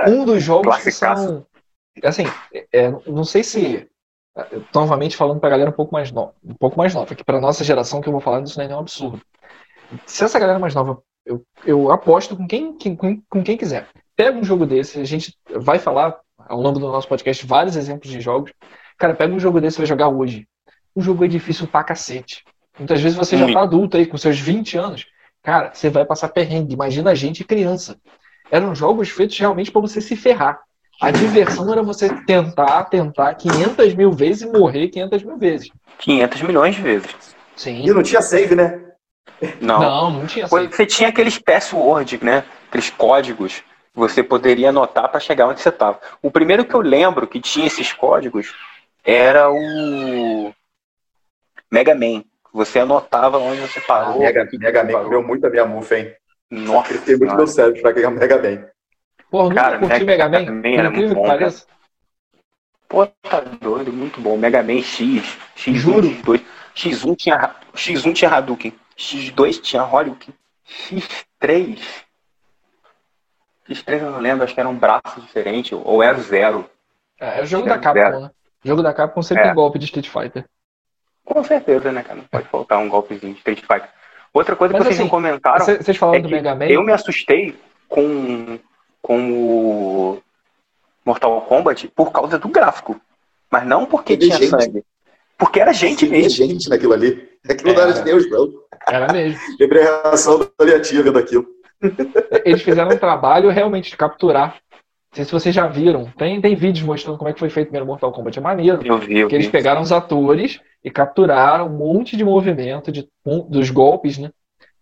Um 0.07 0.25
dos 0.25 0.41
jogos 0.43 0.77
que 0.77 0.91
são 0.91 1.45
assim, 2.03 2.25
é, 2.71 2.91
não 3.05 3.23
sei 3.23 3.43
se 3.43 3.89
novamente 4.73 5.17
falando 5.17 5.39
para 5.39 5.49
a 5.49 5.51
galera 5.51 5.69
um 5.69 5.73
pouco 5.73 5.93
mais 5.93 6.11
nova, 6.11 6.33
um 6.43 6.53
pouco 6.53 6.77
mais 6.77 6.93
nova, 6.93 7.15
que 7.15 7.23
para 7.23 7.41
nossa 7.41 7.63
geração 7.63 8.01
que 8.01 8.07
eu 8.07 8.11
vou 8.11 8.21
falar 8.21 8.41
disso 8.41 8.57
não 8.57 8.65
é 8.65 8.67
nenhum 8.67 8.79
absurdo. 8.79 9.19
Se 10.05 10.23
essa 10.23 10.39
galera 10.39 10.59
mais 10.59 10.75
nova, 10.75 11.01
eu, 11.27 11.43
eu 11.65 11.91
aposto 11.91 12.35
com 12.35 12.47
quem, 12.47 12.77
com, 12.95 13.21
com 13.29 13.43
quem 13.43 13.57
quiser. 13.57 13.87
Pega 14.15 14.37
um 14.37 14.43
jogo 14.43 14.65
desse, 14.65 14.99
a 14.99 15.03
gente 15.03 15.35
vai 15.55 15.77
falar 15.77 16.17
ao 16.37 16.59
longo 16.59 16.79
do 16.79 16.87
nosso 16.87 17.07
podcast 17.07 17.45
vários 17.45 17.75
exemplos 17.75 18.09
de 18.09 18.21
jogos. 18.21 18.51
Cara, 18.97 19.13
pega 19.13 19.33
um 19.33 19.39
jogo 19.39 19.59
desse 19.59 19.77
e 19.77 19.79
vai 19.79 19.85
jogar 19.85 20.07
hoje. 20.07 20.47
O 20.95 21.01
jogo 21.01 21.25
é 21.25 21.27
difícil 21.27 21.67
pra 21.67 21.83
cacete. 21.83 22.43
Muitas 22.79 23.01
vezes 23.01 23.17
você 23.17 23.37
já 23.37 23.51
tá 23.51 23.61
adulto 23.61 23.97
aí, 23.97 24.05
com 24.05 24.17
seus 24.17 24.39
20 24.39 24.77
anos. 24.77 25.05
Cara, 25.43 25.71
você 25.73 25.89
vai 25.89 26.05
passar 26.05 26.29
perrengue. 26.29 26.73
Imagina 26.73 27.11
a 27.11 27.15
gente 27.15 27.43
criança. 27.43 27.97
Eram 28.49 28.73
jogos 28.73 29.09
feitos 29.09 29.37
realmente 29.37 29.71
para 29.71 29.81
você 29.81 29.99
se 29.99 30.15
ferrar. 30.15 30.59
A 30.99 31.11
diversão 31.11 31.71
era 31.71 31.83
você 31.83 32.09
tentar, 32.25 32.85
tentar 32.85 33.35
500 33.35 33.93
mil 33.93 34.11
vezes 34.11 34.43
e 34.43 34.47
morrer 34.47 34.87
500 34.87 35.23
mil 35.23 35.37
vezes. 35.37 35.69
500 35.99 36.41
milhões 36.41 36.75
de 36.75 36.81
vezes. 36.81 37.15
Sim. 37.55 37.83
E 37.83 37.93
não 37.93 38.01
tinha 38.01 38.21
save, 38.21 38.55
né? 38.55 38.86
Não. 39.61 39.79
Não, 39.79 40.11
não 40.11 40.25
tinha 40.25 40.45
assim. 40.45 40.67
Você 40.67 40.85
tinha 40.85 41.09
aqueles 41.09 41.37
passwords, 41.37 42.19
né? 42.21 42.43
Aqueles 42.69 42.89
códigos 42.89 43.57
que 43.59 43.63
você 43.99 44.23
poderia 44.23 44.69
anotar 44.69 45.09
para 45.09 45.19
chegar 45.19 45.47
onde 45.47 45.61
você 45.61 45.69
estava. 45.69 45.99
O 46.21 46.31
primeiro 46.31 46.65
que 46.65 46.73
eu 46.73 46.81
lembro 46.81 47.27
que 47.27 47.39
tinha 47.39 47.67
esses 47.67 47.93
códigos 47.93 48.53
era 49.03 49.49
o 49.51 50.53
Mega 51.71 51.93
Man. 51.95 52.23
Você 52.53 52.79
anotava 52.79 53.37
onde 53.37 53.61
você 53.61 53.79
parou. 53.81 54.19
Mega, 54.19 54.45
que 54.47 54.57
Mega 54.57 54.79
você 54.81 54.85
Man 54.87 54.91
parou. 54.93 55.05
comeu 55.05 55.23
muito 55.23 55.45
a 55.45 55.49
minha 55.49 55.65
mufa, 55.65 55.97
hein? 55.99 56.13
Nossa, 56.49 56.93
Ele 56.93 56.99
tem 57.01 57.17
muito 57.17 57.35
meu 57.35 57.47
cérebro 57.47 57.81
pra 57.81 57.91
ganhar 57.91 58.09
Mega 58.09 58.37
Man. 58.41 58.65
Porra, 59.29 59.49
nunca 59.49 59.61
Cara, 59.61 59.79
curti 59.79 60.03
Mega- 60.03 60.29
Mega 60.29 60.51
Man. 60.51 60.61
Man 60.61 60.69
era 60.79 60.89
muito 60.89 61.13
bom, 61.13 61.27
pareça. 61.27 61.65
Pô, 62.87 63.05
tá 63.05 63.41
doido, 63.41 63.91
muito 63.91 64.19
bom. 64.21 64.37
Mega 64.37 64.63
Man 64.63 64.81
X, 64.81 65.37
X1, 65.57 65.73
Juro. 65.75 66.07
X2. 66.07 66.41
X1 66.75 67.15
tinha, 67.17 67.55
X1 67.75 68.13
tinha 68.13 68.31
Hadouken, 68.31 68.71
X2 68.97 69.61
tinha 69.61 69.83
Horyuken, 69.83 70.33
X3. 70.67 71.79
X3 73.69 74.01
eu 74.01 74.11
não 74.11 74.19
lembro, 74.19 74.43
acho 74.43 74.53
que 74.53 74.59
era 74.59 74.69
um 74.69 74.77
braço 74.77 75.19
diferente, 75.21 75.75
ou 75.75 76.01
era 76.01 76.17
zero. 76.19 76.69
É, 77.19 77.39
é 77.39 77.43
o 77.43 77.45
jogo 77.45 77.67
da 77.67 77.77
Capcom, 77.77 78.01
zero. 78.01 78.19
né? 78.21 78.31
O 78.63 78.67
jogo 78.67 78.81
da 78.81 78.93
Capcom 78.93 79.21
sempre 79.21 79.43
É. 79.43 79.47
tem 79.47 79.55
golpe 79.55 79.77
de 79.79 79.85
Street 79.85 80.07
Fighter. 80.09 80.45
Com 81.25 81.43
certeza, 81.43 81.91
né, 81.91 82.01
cara? 82.03 82.19
Não 82.19 82.25
pode 82.25 82.47
faltar 82.47 82.79
um 82.79 82.87
golpezinho 82.87 83.33
de 83.33 83.39
Street 83.39 83.59
Fighter. 83.61 83.89
Outra 84.33 84.55
coisa 84.55 84.73
Mas 84.73 84.81
que 84.81 84.87
vocês 84.87 84.95
assim, 84.99 85.03
não 85.03 85.09
comentaram 85.09 85.65
Cê- 85.65 85.77
Vocês 85.77 85.97
falaram 85.97 86.19
é 86.19 86.21
do 86.21 86.27
que 86.29 86.35
Mega 86.35 86.55
Man? 86.55 86.65
eu 86.65 86.83
me 86.83 86.91
assustei 86.93 87.57
com, 87.89 88.59
com 89.01 89.31
o 89.31 90.23
Mortal 91.05 91.41
Kombat 91.41 91.87
por 91.89 92.11
causa 92.11 92.37
do 92.39 92.47
gráfico. 92.47 92.99
Mas 93.51 93.65
não 93.65 93.85
porque 93.85 94.15
tinha 94.17 94.37
gente. 94.37 94.49
sangue. 94.49 94.83
Porque 95.37 95.59
era 95.59 95.73
gente 95.73 96.07
Tem 96.07 96.21
mesmo. 96.21 96.45
gente 96.47 96.69
naquilo 96.69 96.93
ali. 96.93 97.36
Aquilo 97.49 97.73
não 97.73 97.81
era 97.81 97.93
de 97.93 98.01
Deus, 98.03 98.29
não. 98.29 98.49
Era 98.87 99.11
mesmo. 99.11 99.39
Lembrei 99.59 99.83
a 99.83 100.01
reação 100.03 100.39
da 100.39 100.65
Liatinha 100.65 101.03
vendo 101.03 101.17
aquilo. 101.19 101.45
Eles 102.45 102.61
fizeram 102.61 102.91
um 102.91 102.97
trabalho 102.97 103.49
realmente 103.49 103.89
de 103.91 103.97
capturar. 103.97 104.55
Não 104.71 105.15
sei 105.15 105.25
se 105.25 105.31
vocês 105.31 105.53
já 105.55 105.67
viram. 105.67 106.05
Tem, 106.17 106.39
tem 106.41 106.55
vídeos 106.55 106.85
mostrando 106.85 107.17
como 107.17 107.29
é 107.29 107.33
que 107.33 107.39
foi 107.39 107.49
feito 107.49 107.67
o 107.67 107.69
primeiro 107.69 107.85
Mortal 107.87 108.11
Kombat. 108.11 108.37
É 108.37 108.41
maneiro. 108.41 108.79
Eu 108.85 108.97
vi, 108.97 109.17
eu 109.19 109.27
Que 109.27 109.35
eles 109.35 109.47
vi. 109.47 109.51
pegaram 109.51 109.81
os 109.81 109.91
atores 109.91 110.59
e 110.83 110.91
capturaram 110.91 111.67
um 111.67 111.77
monte 111.77 112.15
de 112.17 112.23
movimento 112.23 112.91
de, 112.91 113.07
um- 113.25 113.47
dos 113.49 113.69
golpes, 113.69 114.17
né? 114.17 114.31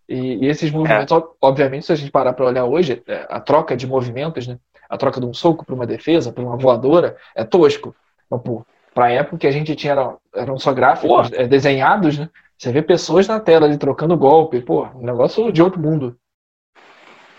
E, 0.08 0.44
e 0.44 0.48
esses 0.48 0.70
movimentos, 0.70 1.10
ob- 1.12 1.30
obviamente, 1.40 1.86
se 1.86 1.92
a 1.92 1.96
gente 1.96 2.10
parar 2.10 2.32
para 2.32 2.46
olhar 2.46 2.64
hoje, 2.64 3.02
é, 3.08 3.26
a 3.28 3.40
troca 3.40 3.76
de 3.76 3.86
movimentos, 3.86 4.46
né? 4.46 4.58
A 4.88 4.96
troca 4.96 5.18
de 5.20 5.26
um 5.26 5.34
soco 5.34 5.64
para 5.64 5.74
uma 5.74 5.86
defesa, 5.86 6.30
para 6.32 6.44
uma 6.44 6.56
voadora, 6.56 7.16
é 7.34 7.42
tosco. 7.42 7.94
Mas, 8.30 8.40
pô, 8.42 8.64
pra 8.94 9.10
época 9.10 9.38
que 9.38 9.46
a 9.46 9.50
gente 9.50 9.74
tinha, 9.74 9.92
eram, 9.92 10.18
eram 10.34 10.58
só 10.58 10.72
gráficos 10.72 11.30
é, 11.32 11.46
desenhados, 11.46 12.18
né? 12.18 12.28
Você 12.58 12.72
vê 12.72 12.80
pessoas 12.82 13.28
na 13.28 13.38
tela 13.38 13.66
ali 13.66 13.76
trocando 13.76 14.16
golpe, 14.16 14.60
pô, 14.60 14.84
um 14.94 15.04
negócio 15.04 15.52
de 15.52 15.62
outro 15.62 15.80
mundo. 15.80 16.16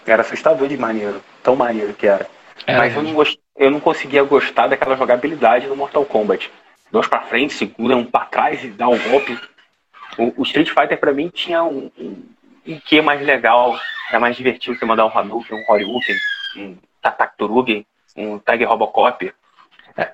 Era 0.05 0.21
assustador 0.21 0.67
de 0.67 0.77
maneiro. 0.77 1.21
Tão 1.43 1.55
maneiro 1.55 1.93
que 1.93 2.07
era. 2.07 2.27
Era 2.65 2.79
Mas 2.79 2.95
eu 2.95 3.03
não, 3.03 3.13
gost... 3.13 3.39
eu 3.55 3.71
não 3.71 3.79
conseguia 3.79 4.23
gostar 4.23 4.67
daquela 4.67 4.95
jogabilidade 4.95 5.67
do 5.67 5.75
Mortal 5.75 6.05
Kombat. 6.05 6.51
Dois 6.91 7.07
pra 7.07 7.21
frente, 7.21 7.53
segura 7.53 7.95
um 7.95 8.05
pra 8.05 8.25
trás 8.25 8.63
e 8.63 8.69
dá 8.69 8.87
um 8.87 8.97
golpe. 8.97 9.37
O, 10.17 10.41
o 10.41 10.43
Street 10.43 10.69
Fighter 10.69 10.99
pra 10.99 11.11
mim 11.13 11.29
tinha 11.29 11.63
um, 11.63 11.91
um, 11.99 12.23
um 12.67 12.79
quê 12.79 13.01
mais 13.01 13.21
legal. 13.25 13.77
Era 14.09 14.19
mais 14.19 14.37
divertido 14.37 14.77
você 14.77 14.85
mandar 14.85 15.05
um 15.05 15.17
Hadouken, 15.17 15.57
um 15.57 15.71
Horyuken, 15.71 16.15
um 16.57 16.77
Tatakturugen, 17.01 17.85
um 18.15 18.39
Tiger 18.39 18.69
Robocop. 18.69 19.33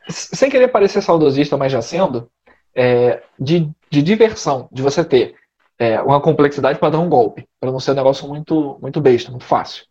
S- 0.07 0.35
sem 0.35 0.49
querer 0.49 0.69
parecer 0.69 1.01
saudosista, 1.01 1.55
mas 1.57 1.71
já 1.71 1.81
sendo, 1.81 2.29
é, 2.75 3.21
de, 3.39 3.69
de 3.89 4.01
diversão, 4.01 4.67
de 4.71 4.81
você 4.81 5.03
ter 5.03 5.35
é, 5.77 6.01
uma 6.01 6.21
complexidade 6.21 6.79
para 6.79 6.91
dar 6.91 6.99
um 6.99 7.09
golpe, 7.09 7.47
para 7.59 7.71
não 7.71 7.79
ser 7.79 7.91
um 7.91 7.95
negócio 7.95 8.27
muito, 8.27 8.77
muito 8.81 9.01
besta, 9.01 9.31
muito 9.31 9.45
fácil. 9.45 9.85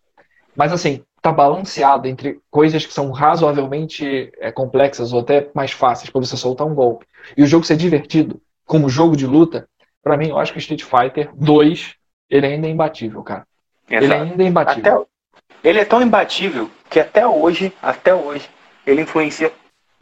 Mas 0.57 0.73
assim, 0.73 1.03
tá 1.21 1.33
balanceado 1.33 2.09
entre 2.09 2.41
coisas 2.51 2.85
que 2.85 2.93
são 2.93 3.11
razoavelmente 3.11 4.33
é, 4.39 4.51
complexas 4.51 5.13
ou 5.13 5.21
até 5.21 5.49
mais 5.55 5.73
fáceis 5.73 6.11
para 6.11 6.21
você 6.21 6.37
soltar 6.37 6.67
um 6.67 6.75
golpe. 6.75 7.07
E 7.37 7.43
o 7.43 7.47
jogo 7.47 7.65
ser 7.65 7.77
divertido, 7.77 8.41
como 8.67 8.89
jogo 8.89 9.17
de 9.17 9.27
luta, 9.27 9.69
para 10.03 10.17
mim, 10.17 10.31
eu 10.31 10.39
acho 10.39 10.53
que 10.53 10.59
o 10.59 10.61
Street 10.61 10.83
Fighter 10.83 11.31
2, 11.35 11.95
ele 12.29 12.47
ainda 12.47 12.67
é 12.67 12.71
imbatível, 12.71 13.23
cara. 13.23 13.47
Ele 13.89 14.07
Exato. 14.07 14.23
ainda 14.23 14.43
é 14.43 14.47
imbatível. 14.47 15.03
Até, 15.03 15.69
ele 15.69 15.79
é 15.79 15.85
tão 15.85 16.03
imbatível 16.03 16.69
que 16.91 16.99
até 16.99 17.27
hoje, 17.27 17.73
até 17.81 18.13
hoje, 18.13 18.51
ele 18.85 19.03
influencia 19.03 19.53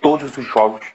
todos 0.01 0.37
os 0.38 0.45
jogos 0.47 0.87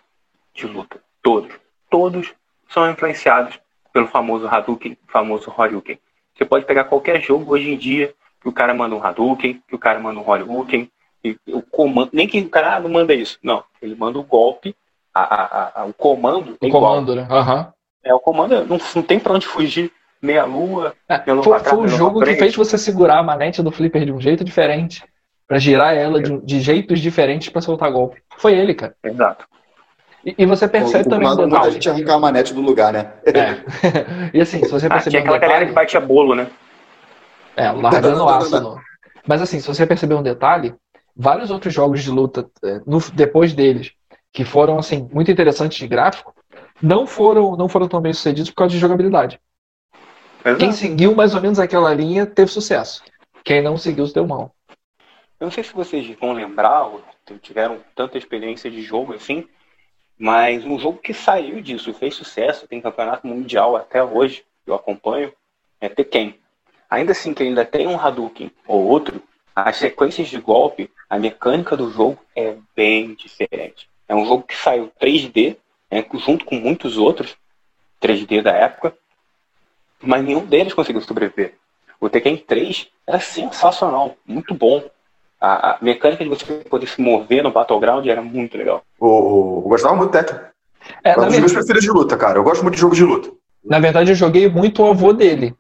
de 0.54 0.66
luta. 0.66 1.00
Todos. 1.22 1.54
Todos 1.96 2.34
são 2.68 2.92
influenciados 2.92 3.58
pelo 3.94 4.08
famoso 4.08 4.46
Hadouken, 4.50 4.98
famoso 5.08 5.50
Horyuken. 5.58 5.98
Você 6.36 6.44
pode 6.44 6.66
pegar 6.66 6.84
qualquer 6.84 7.22
jogo 7.22 7.54
hoje 7.54 7.72
em 7.72 7.78
dia 7.78 8.14
que 8.42 8.50
o 8.50 8.52
cara 8.52 8.74
manda 8.74 8.94
um 8.94 9.02
Hadouken, 9.02 9.64
que 9.66 9.74
o 9.74 9.80
cara 9.80 9.98
manda 9.98 10.20
um 10.20 10.30
Horyuken, 10.30 10.92
e 11.24 11.38
o 11.48 11.62
comando, 11.62 12.10
nem 12.12 12.28
que 12.28 12.42
o 12.42 12.50
cara 12.50 12.76
ah, 12.76 12.80
não 12.82 12.90
manda 12.90 13.14
isso. 13.14 13.40
Não, 13.42 13.64
ele 13.82 13.96
manda 13.96 14.20
o 14.20 14.24
golpe, 14.24 14.76
a, 15.14 15.22
a, 15.22 15.82
a- 15.84 15.86
o 15.86 15.94
comando 15.94 16.58
é 16.62 16.66
O 16.66 16.68
igual. 16.68 16.84
comando, 16.84 17.16
né? 17.16 17.26
Aham. 17.32 17.72
É, 18.04 18.14
o 18.14 18.20
comando 18.20 18.66
não, 18.66 18.78
não 18.94 19.02
tem 19.02 19.18
pra 19.18 19.32
onde 19.34 19.48
fugir. 19.48 19.90
Meia 20.22 20.44
lua, 20.44 20.94
É, 21.08 21.18
foi, 21.20 21.44
trás, 21.44 21.70
foi 21.70 21.78
o 21.78 21.82
não 21.84 21.88
jogo 21.88 22.20
que 22.20 22.36
fez 22.36 22.54
você 22.58 22.78
segurar 22.78 23.20
a 23.20 23.24
manete 23.24 23.64
do 23.64 23.72
flipper 23.72 24.04
de 24.04 24.12
um 24.12 24.20
jeito 24.20 24.44
diferente. 24.44 25.02
Pra 25.48 25.60
girar 25.60 25.96
ela 25.96 26.22
de, 26.22 26.42
de 26.42 26.60
jeitos 26.60 27.00
diferentes 27.00 27.48
pra 27.48 27.62
soltar 27.62 27.90
golpe. 27.90 28.22
Foi 28.38 28.54
ele, 28.54 28.74
cara. 28.74 28.94
exato. 29.02 29.48
E, 30.26 30.36
e 30.40 30.46
você 30.46 30.68
percebe 30.68 31.06
o 31.06 31.10
também 31.10 31.28
um 31.28 31.32
comando 31.32 31.50
manda 31.50 31.58
a 31.60 31.62
detalhe. 31.62 31.74
gente 31.74 31.90
arrancar 31.90 32.14
a 32.16 32.20
manete 32.20 32.54
do 32.54 32.62
lugar, 32.62 32.92
né? 32.92 33.14
É. 33.26 34.34
e 34.38 34.42
assim, 34.42 34.64
se 34.64 34.72
você 34.72 34.88
Ah, 34.88 34.94
perceber 34.94 35.20
tinha 35.20 35.22
um 35.22 35.24
aquela 35.24 35.38
galera 35.38 35.60
detalhe. 35.60 35.70
que 35.70 35.76
batia 35.76 36.02
bolo, 36.02 36.34
né? 36.36 36.48
É, 37.56 37.72
largando 37.72 38.24
aço. 38.28 38.60
no- 38.60 38.82
Mas 39.28 39.42
assim, 39.42 39.60
se 39.60 39.68
você 39.68 39.86
perceber 39.86 40.16
um 40.16 40.24
detalhe, 40.24 40.74
vários 41.16 41.52
outros 41.52 41.74
jogos 41.74 42.04
de 42.04 42.10
luta 42.10 42.50
é, 42.64 42.80
no- 42.86 43.00
depois 43.14 43.54
deles, 43.54 43.92
que 44.34 44.44
foram 44.44 44.78
assim, 44.80 45.08
muito 45.14 45.32
interessantes 45.32 45.78
de 45.78 45.88
gráfico, 45.88 46.34
não 46.82 47.06
foram, 47.08 47.56
não 47.56 47.70
foram 47.70 47.88
tão 47.88 48.02
bem 48.02 48.14
sucedidos 48.14 48.50
por 48.50 48.58
causa 48.58 48.74
de 48.74 48.80
jogabilidade. 48.80 49.40
Quem 50.60 50.72
seguiu 50.72 51.16
mais 51.16 51.34
ou 51.34 51.42
menos 51.42 51.60
aquela 51.60 51.94
linha 51.94 52.26
teve 52.26 52.52
sucesso. 52.52 53.04
Quem 53.44 53.62
não 53.62 53.78
seguiu, 53.78 54.06
se 54.08 54.14
deu 54.14 54.28
mal. 54.28 54.54
Eu 55.40 55.46
não 55.46 55.52
sei 55.52 55.64
se 55.64 55.74
vocês 55.74 56.08
vão 56.20 56.34
lembrar, 56.34 56.84
ou 56.86 57.04
tiveram 57.42 57.80
tanta 57.96 58.18
experiência 58.18 58.70
de 58.70 58.82
jogo 58.82 59.14
assim, 59.14 59.48
mas 60.18 60.64
um 60.66 60.80
jogo 60.80 61.00
que 61.00 61.14
saiu 61.14 61.62
disso, 61.62 61.94
fez 61.94 62.16
sucesso, 62.16 62.68
tem 62.68 62.82
campeonato 62.82 63.28
mundial 63.28 63.76
até 63.76 64.04
hoje, 64.04 64.44
eu 64.66 64.74
acompanho, 64.74 65.32
é 65.80 65.90
Tekken. 65.90 66.40
Ainda 66.90 67.12
assim 67.12 67.34
que 67.34 67.44
ainda 67.44 67.66
tem 67.66 67.88
um 67.88 68.00
Hadouken 68.00 68.52
ou 68.68 68.86
outro, 68.86 69.22
as 69.56 69.78
sequências 69.78 70.28
de 70.28 70.40
golpe, 70.40 70.90
a 71.10 71.18
mecânica 71.18 71.76
do 71.76 71.90
jogo 71.92 72.20
é 72.36 72.56
bem 72.76 73.14
diferente. 73.16 73.90
É 74.08 74.16
um 74.16 74.26
jogo 74.26 74.44
que 74.44 74.56
saiu 74.56 74.92
3D, 75.00 75.58
né, 75.90 76.06
junto 76.14 76.46
com 76.46 76.56
muitos 76.56 76.98
outros 76.98 77.36
3D 78.02 78.42
da 78.42 78.52
época, 78.52 78.96
mas 80.02 80.24
nenhum 80.24 80.46
deles 80.46 80.74
conseguiu 80.74 81.02
sobreviver. 81.02 81.56
O 82.00 82.10
Tekken 82.10 82.38
3 82.38 82.88
era 83.08 83.20
sensacional, 83.20 84.16
muito 84.26 84.54
bom. 84.54 84.84
A, 85.40 85.72
a 85.72 85.78
mecânica 85.82 86.24
de 86.24 86.30
você 86.30 86.46
poder 86.70 86.88
se 86.88 87.02
mover 87.02 87.44
no 87.44 87.52
Battleground 87.52 88.06
era 88.08 88.22
muito 88.22 88.58
legal. 88.58 88.82
O, 89.00 89.08
o, 89.08 89.58
eu 89.66 89.70
gostava 89.70 89.96
muito 89.96 90.10
do 90.12 90.14
Tekken. 90.18 90.40
É, 91.04 91.12
É 91.12 91.18
um 91.18 91.22
na, 91.22 91.28
dos 91.28 91.38
meus 91.40 91.52
ver- 91.52 91.58
preferidos 91.60 91.84
de 91.84 91.92
luta, 91.92 92.16
cara. 92.18 92.38
Eu 92.40 92.44
gosto 92.44 92.62
muito 92.64 92.76
de 92.76 92.82
jogo 92.82 92.96
de 92.96 93.04
luta. 93.04 93.30
na 93.64 93.80
verdade, 93.80 94.12
eu 94.12 94.16
joguei 94.16 94.48
muito 94.50 94.82
o 94.84 94.90
avô 94.90 95.12
dele. 95.14 95.54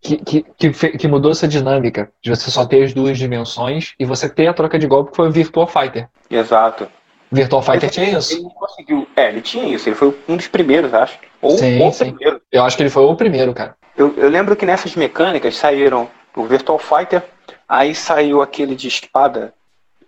Que, 0.00 0.16
que, 0.18 0.46
que, 0.56 0.72
fe- 0.72 0.96
que 0.96 1.08
mudou 1.08 1.32
essa 1.32 1.48
dinâmica 1.48 2.12
de 2.22 2.30
você 2.30 2.50
só 2.52 2.64
ter 2.64 2.84
as 2.84 2.94
duas 2.94 3.18
dimensões 3.18 3.94
e 3.98 4.04
você 4.04 4.28
ter 4.28 4.46
a 4.46 4.54
troca 4.54 4.78
de 4.78 4.86
golpe 4.86 5.10
que 5.10 5.16
foi 5.16 5.28
o 5.28 5.32
Virtual 5.32 5.66
Fighter. 5.66 6.08
Exato. 6.30 6.86
Virtual 7.32 7.60
Fighter 7.62 7.90
tinha 7.90 8.06
Ele 8.08 8.16
isso? 8.18 8.40
não 8.42 8.50
conseguiu. 8.50 9.08
É, 9.16 9.28
ele 9.28 9.40
tinha 9.40 9.64
isso. 9.74 9.88
Ele 9.88 9.96
foi 9.96 10.16
um 10.28 10.36
dos 10.36 10.46
primeiros, 10.46 10.94
acho. 10.94 11.18
Ou 11.42 11.50
Sim, 11.58 11.82
o 11.82 11.90
sim. 11.92 12.12
primeiro. 12.12 12.40
Eu 12.52 12.64
acho 12.64 12.76
que 12.76 12.82
ele 12.84 12.90
foi 12.90 13.02
o 13.02 13.16
primeiro, 13.16 13.52
cara. 13.52 13.76
Eu, 13.96 14.14
eu 14.16 14.28
lembro 14.28 14.54
que 14.54 14.64
nessas 14.64 14.94
mecânicas 14.94 15.56
saíram 15.56 16.08
o 16.36 16.44
Virtual 16.44 16.78
Fighter, 16.78 17.24
aí 17.68 17.94
saiu 17.94 18.40
aquele 18.42 18.74
de 18.74 18.88
espada, 18.88 19.54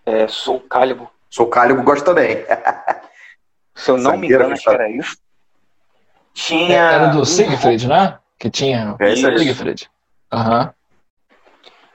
é, 0.06 0.26
Soul 0.28 0.60
Calibur. 0.60 1.08
Sou 1.28 1.46
Calibur, 1.46 1.84
gosto 1.84 2.04
também. 2.04 2.38
Se 3.74 3.90
eu 3.90 3.98
não 3.98 4.16
me 4.16 4.26
engano, 4.26 4.52
acho 4.52 4.62
que 4.64 4.70
era 4.70 4.90
isso. 4.90 5.16
Tinha. 6.34 6.76
Era 6.78 7.06
do 7.08 7.20
um 7.20 7.24
Siegfried, 7.24 7.86
né? 7.88 8.18
Que 8.38 8.50
tinha 8.50 8.96
É 9.00 9.12
isso 9.12 9.26
aí. 9.26 9.38
Siegfried. 9.38 9.88
Aham. 10.32 10.72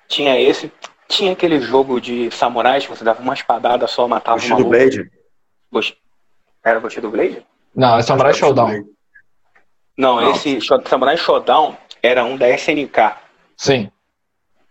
Tinha 0.08 0.40
esse. 0.40 0.72
Tinha 1.08 1.34
aquele 1.34 1.60
jogo 1.62 2.00
de 2.02 2.32
samurais 2.32 2.84
que 2.86 2.90
você 2.96 3.04
dava 3.04 3.22
uma 3.22 3.34
espadada 3.34 3.86
só, 3.88 4.08
matava 4.08 4.38
O 4.38 4.40
uma 4.42 4.48
Shield 4.48 4.64
Blade. 4.64 5.12
Ghost- 5.72 5.98
Era 6.64 6.80
Ghost 6.80 7.00
do 7.00 7.10
Blade? 7.12 7.46
Não, 7.76 7.98
é 7.98 8.02
Samurai 8.02 8.34
Showdown. 8.34 8.84
Não, 9.98 10.20
Não. 10.22 10.32
esse 10.32 10.60
Samurai 10.62 11.16
Showdown 11.18 11.78
era 12.02 12.24
um 12.24 12.38
da 12.38 12.50
SNK. 12.50 13.16
Sim. 13.58 13.92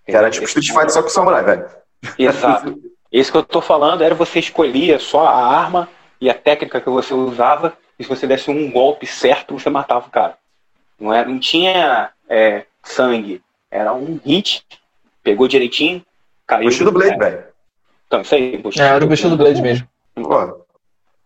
Era 0.07 0.31
tipo 0.31 0.47
Street 0.47 0.69
Fighter 0.69 0.91
só 0.91 1.03
com 1.03 1.09
samurai, 1.09 1.43
velho. 1.43 1.67
Exato. 2.19 2.79
Esse 3.11 3.31
que 3.31 3.39
eu 3.39 3.45
tô 3.45 3.61
falando 3.61 4.03
era 4.03 4.15
você 4.15 4.39
escolhia 4.39 4.99
só 4.99 5.27
a 5.27 5.47
arma 5.47 5.89
e 6.21 6.29
a 6.29 6.35
técnica 6.35 6.81
que 6.81 6.91
você 6.91 7.15
usava, 7.15 7.77
e 7.99 8.03
se 8.03 8.09
você 8.09 8.27
desse 8.27 8.51
um 8.51 8.71
golpe 8.71 9.07
certo, 9.07 9.59
você 9.59 9.71
matava 9.71 10.07
o 10.07 10.11
cara. 10.11 10.37
Não, 10.99 11.13
era, 11.13 11.29
não 11.29 11.39
tinha 11.39 12.11
é, 12.29 12.65
sangue. 12.83 13.43
Era 13.71 13.93
um 13.93 14.21
hit, 14.25 14.65
pegou 15.23 15.49
direitinho, 15.49 16.05
caiu. 16.47 16.65
Bushido 16.65 16.93
Blade, 16.93 17.15
é. 17.15 17.19
velho. 17.19 17.45
Então, 18.07 18.21
isso 18.21 18.35
aí. 18.35 18.63
É, 18.79 18.83
era 18.83 19.05
o 19.05 19.09
Bushido 19.09 19.37
Blade 19.37 19.61
mesmo. 19.61 19.89
Pô, 20.15 20.65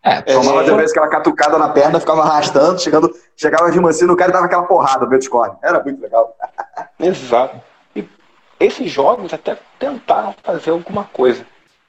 É, 0.03 0.23
Tomava 0.23 0.63
é, 0.63 0.71
às 0.71 0.77
vezes 0.77 0.91
aquela 0.91 1.09
catucada 1.09 1.59
na 1.59 1.69
perna, 1.69 2.01
ficava 2.01 2.23
arrastando, 2.23 2.81
chegando, 2.81 3.15
chegava 3.37 3.71
de 3.71 3.81
mansinho 3.81 4.09
no 4.09 4.17
cara 4.17 4.31
e 4.31 4.33
dava 4.33 4.47
aquela 4.47 4.65
porrada 4.65 5.05
no 5.05 5.11
meu 5.11 5.19
Discord. 5.19 5.57
Era 5.63 5.83
muito 5.83 6.01
legal. 6.01 6.37
Exato. 6.99 7.61
Esses 8.61 8.91
jogos 8.91 9.33
até 9.33 9.57
tentaram 9.79 10.35
fazer 10.43 10.71
alguma 10.71 11.05
coisa, 11.05 11.47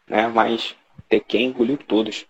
né? 0.07 0.27
Mas 0.27 0.75
Tekken 1.07 1.47
engoliu 1.47 1.77
todos. 1.77 2.25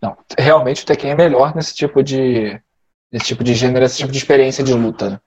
Não, 0.00 0.16
realmente 0.38 0.82
o 0.82 0.86
Tekken 0.86 1.10
é 1.10 1.14
melhor 1.14 1.54
nesse 1.54 1.74
tipo 1.74 2.02
de 2.02 2.60
nesse 3.10 3.26
tipo 3.26 3.44
de 3.44 3.54
gênero, 3.54 3.84
esse 3.84 3.98
tipo 3.98 4.10
de 4.10 4.18
experiência 4.18 4.64
de 4.64 4.74
luta, 4.74 5.10
né? 5.10 5.20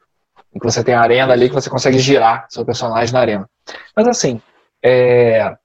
Em 0.54 0.60
que 0.60 0.66
você 0.66 0.84
tem 0.84 0.94
a 0.94 1.02
arena 1.02 1.32
ali 1.32 1.48
que 1.48 1.56
você 1.56 1.70
consegue 1.70 2.00
girar 2.00 2.46
seu 2.50 2.66
personagem 2.66 3.14
na 3.14 3.20
arena. 3.20 3.50
Mas 3.96 4.08
assim, 4.08 4.42
é, 4.84 5.56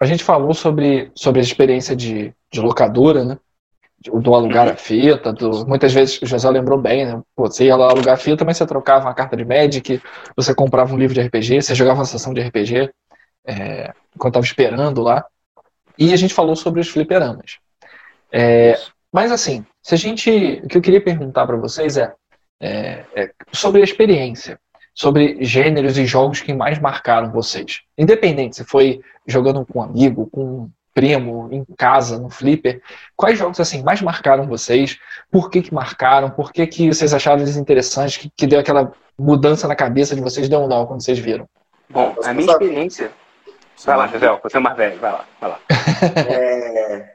a 0.00 0.06
gente 0.06 0.24
falou 0.24 0.54
sobre, 0.54 1.10
sobre 1.14 1.40
a 1.40 1.42
experiência 1.42 1.96
de, 1.96 2.34
de 2.50 2.60
locadora, 2.60 3.24
né? 3.24 3.38
Do 4.02 4.34
alugar 4.34 4.66
a 4.66 4.76
fita, 4.76 5.30
do, 5.30 5.66
muitas 5.66 5.92
vezes 5.92 6.22
o 6.22 6.26
José 6.26 6.48
lembrou 6.48 6.80
bem, 6.80 7.04
né? 7.04 7.22
Pô, 7.36 7.46
você 7.46 7.66
ia 7.66 7.76
lá 7.76 7.90
alugar 7.90 8.14
a 8.14 8.16
fita, 8.16 8.46
mas 8.46 8.56
você 8.56 8.66
trocava 8.66 9.06
uma 9.06 9.14
carta 9.14 9.36
de 9.36 9.44
Magic, 9.44 10.00
você 10.34 10.54
comprava 10.54 10.94
um 10.94 10.96
livro 10.96 11.14
de 11.14 11.20
RPG, 11.20 11.60
você 11.60 11.74
jogava 11.74 11.98
uma 11.98 12.06
sessão 12.06 12.32
de 12.32 12.40
RPG 12.40 12.90
é, 13.46 13.92
enquanto 14.14 14.32
estava 14.32 14.46
esperando 14.46 15.02
lá. 15.02 15.26
E 15.98 16.14
a 16.14 16.16
gente 16.16 16.32
falou 16.32 16.56
sobre 16.56 16.80
os 16.80 16.88
fliperamas. 16.88 17.58
É, 18.32 18.78
mas 19.12 19.30
assim, 19.30 19.66
se 19.82 19.94
a 19.94 19.98
gente, 19.98 20.62
o 20.64 20.68
que 20.68 20.78
eu 20.78 20.82
queria 20.82 21.02
perguntar 21.02 21.46
para 21.46 21.56
vocês 21.56 21.96
é, 21.96 22.14
é, 22.60 23.04
é 23.14 23.30
sobre 23.52 23.80
a 23.80 23.84
experiência, 23.84 24.58
sobre 24.94 25.42
gêneros 25.44 25.98
e 25.98 26.06
jogos 26.06 26.40
que 26.40 26.52
mais 26.52 26.78
marcaram 26.78 27.30
vocês. 27.30 27.80
Independente 27.98 28.56
se 28.56 28.64
foi 28.64 29.00
jogando 29.26 29.64
com 29.66 29.80
um 29.80 29.82
amigo, 29.82 30.26
com 30.30 30.70
primo, 30.94 31.48
em 31.52 31.64
casa, 31.76 32.18
no 32.18 32.28
flipper, 32.28 32.82
quais 33.16 33.38
jogos 33.38 33.60
assim 33.60 33.82
mais 33.82 34.02
marcaram 34.02 34.46
vocês? 34.46 34.98
Por 35.30 35.50
que 35.50 35.62
que 35.62 35.72
marcaram? 35.74 36.30
Por 36.30 36.52
que 36.52 36.66
que 36.66 36.88
vocês 36.88 37.14
acharam 37.14 37.40
eles 37.40 37.56
interessantes? 37.56 38.16
Que, 38.16 38.30
que 38.36 38.46
deu 38.46 38.60
aquela 38.60 38.92
mudança 39.18 39.68
na 39.68 39.76
cabeça 39.76 40.14
de 40.14 40.20
vocês, 40.20 40.48
deu 40.48 40.60
um 40.60 40.66
nó 40.68 40.86
quando 40.86 41.02
vocês 41.02 41.18
viram? 41.18 41.48
Bom, 41.88 42.14
a 42.24 42.32
minha 42.32 42.50
experiência. 42.50 43.10
Vai 43.84 43.96
lá, 43.96 44.06
Gisele, 44.08 44.38
você 44.42 44.56
é 44.56 44.60
mais 44.60 44.76
velho, 44.76 44.98
vai 45.00 45.12
lá, 45.12 45.24
vai 45.40 45.50
lá. 45.50 45.60
É, 46.28 47.14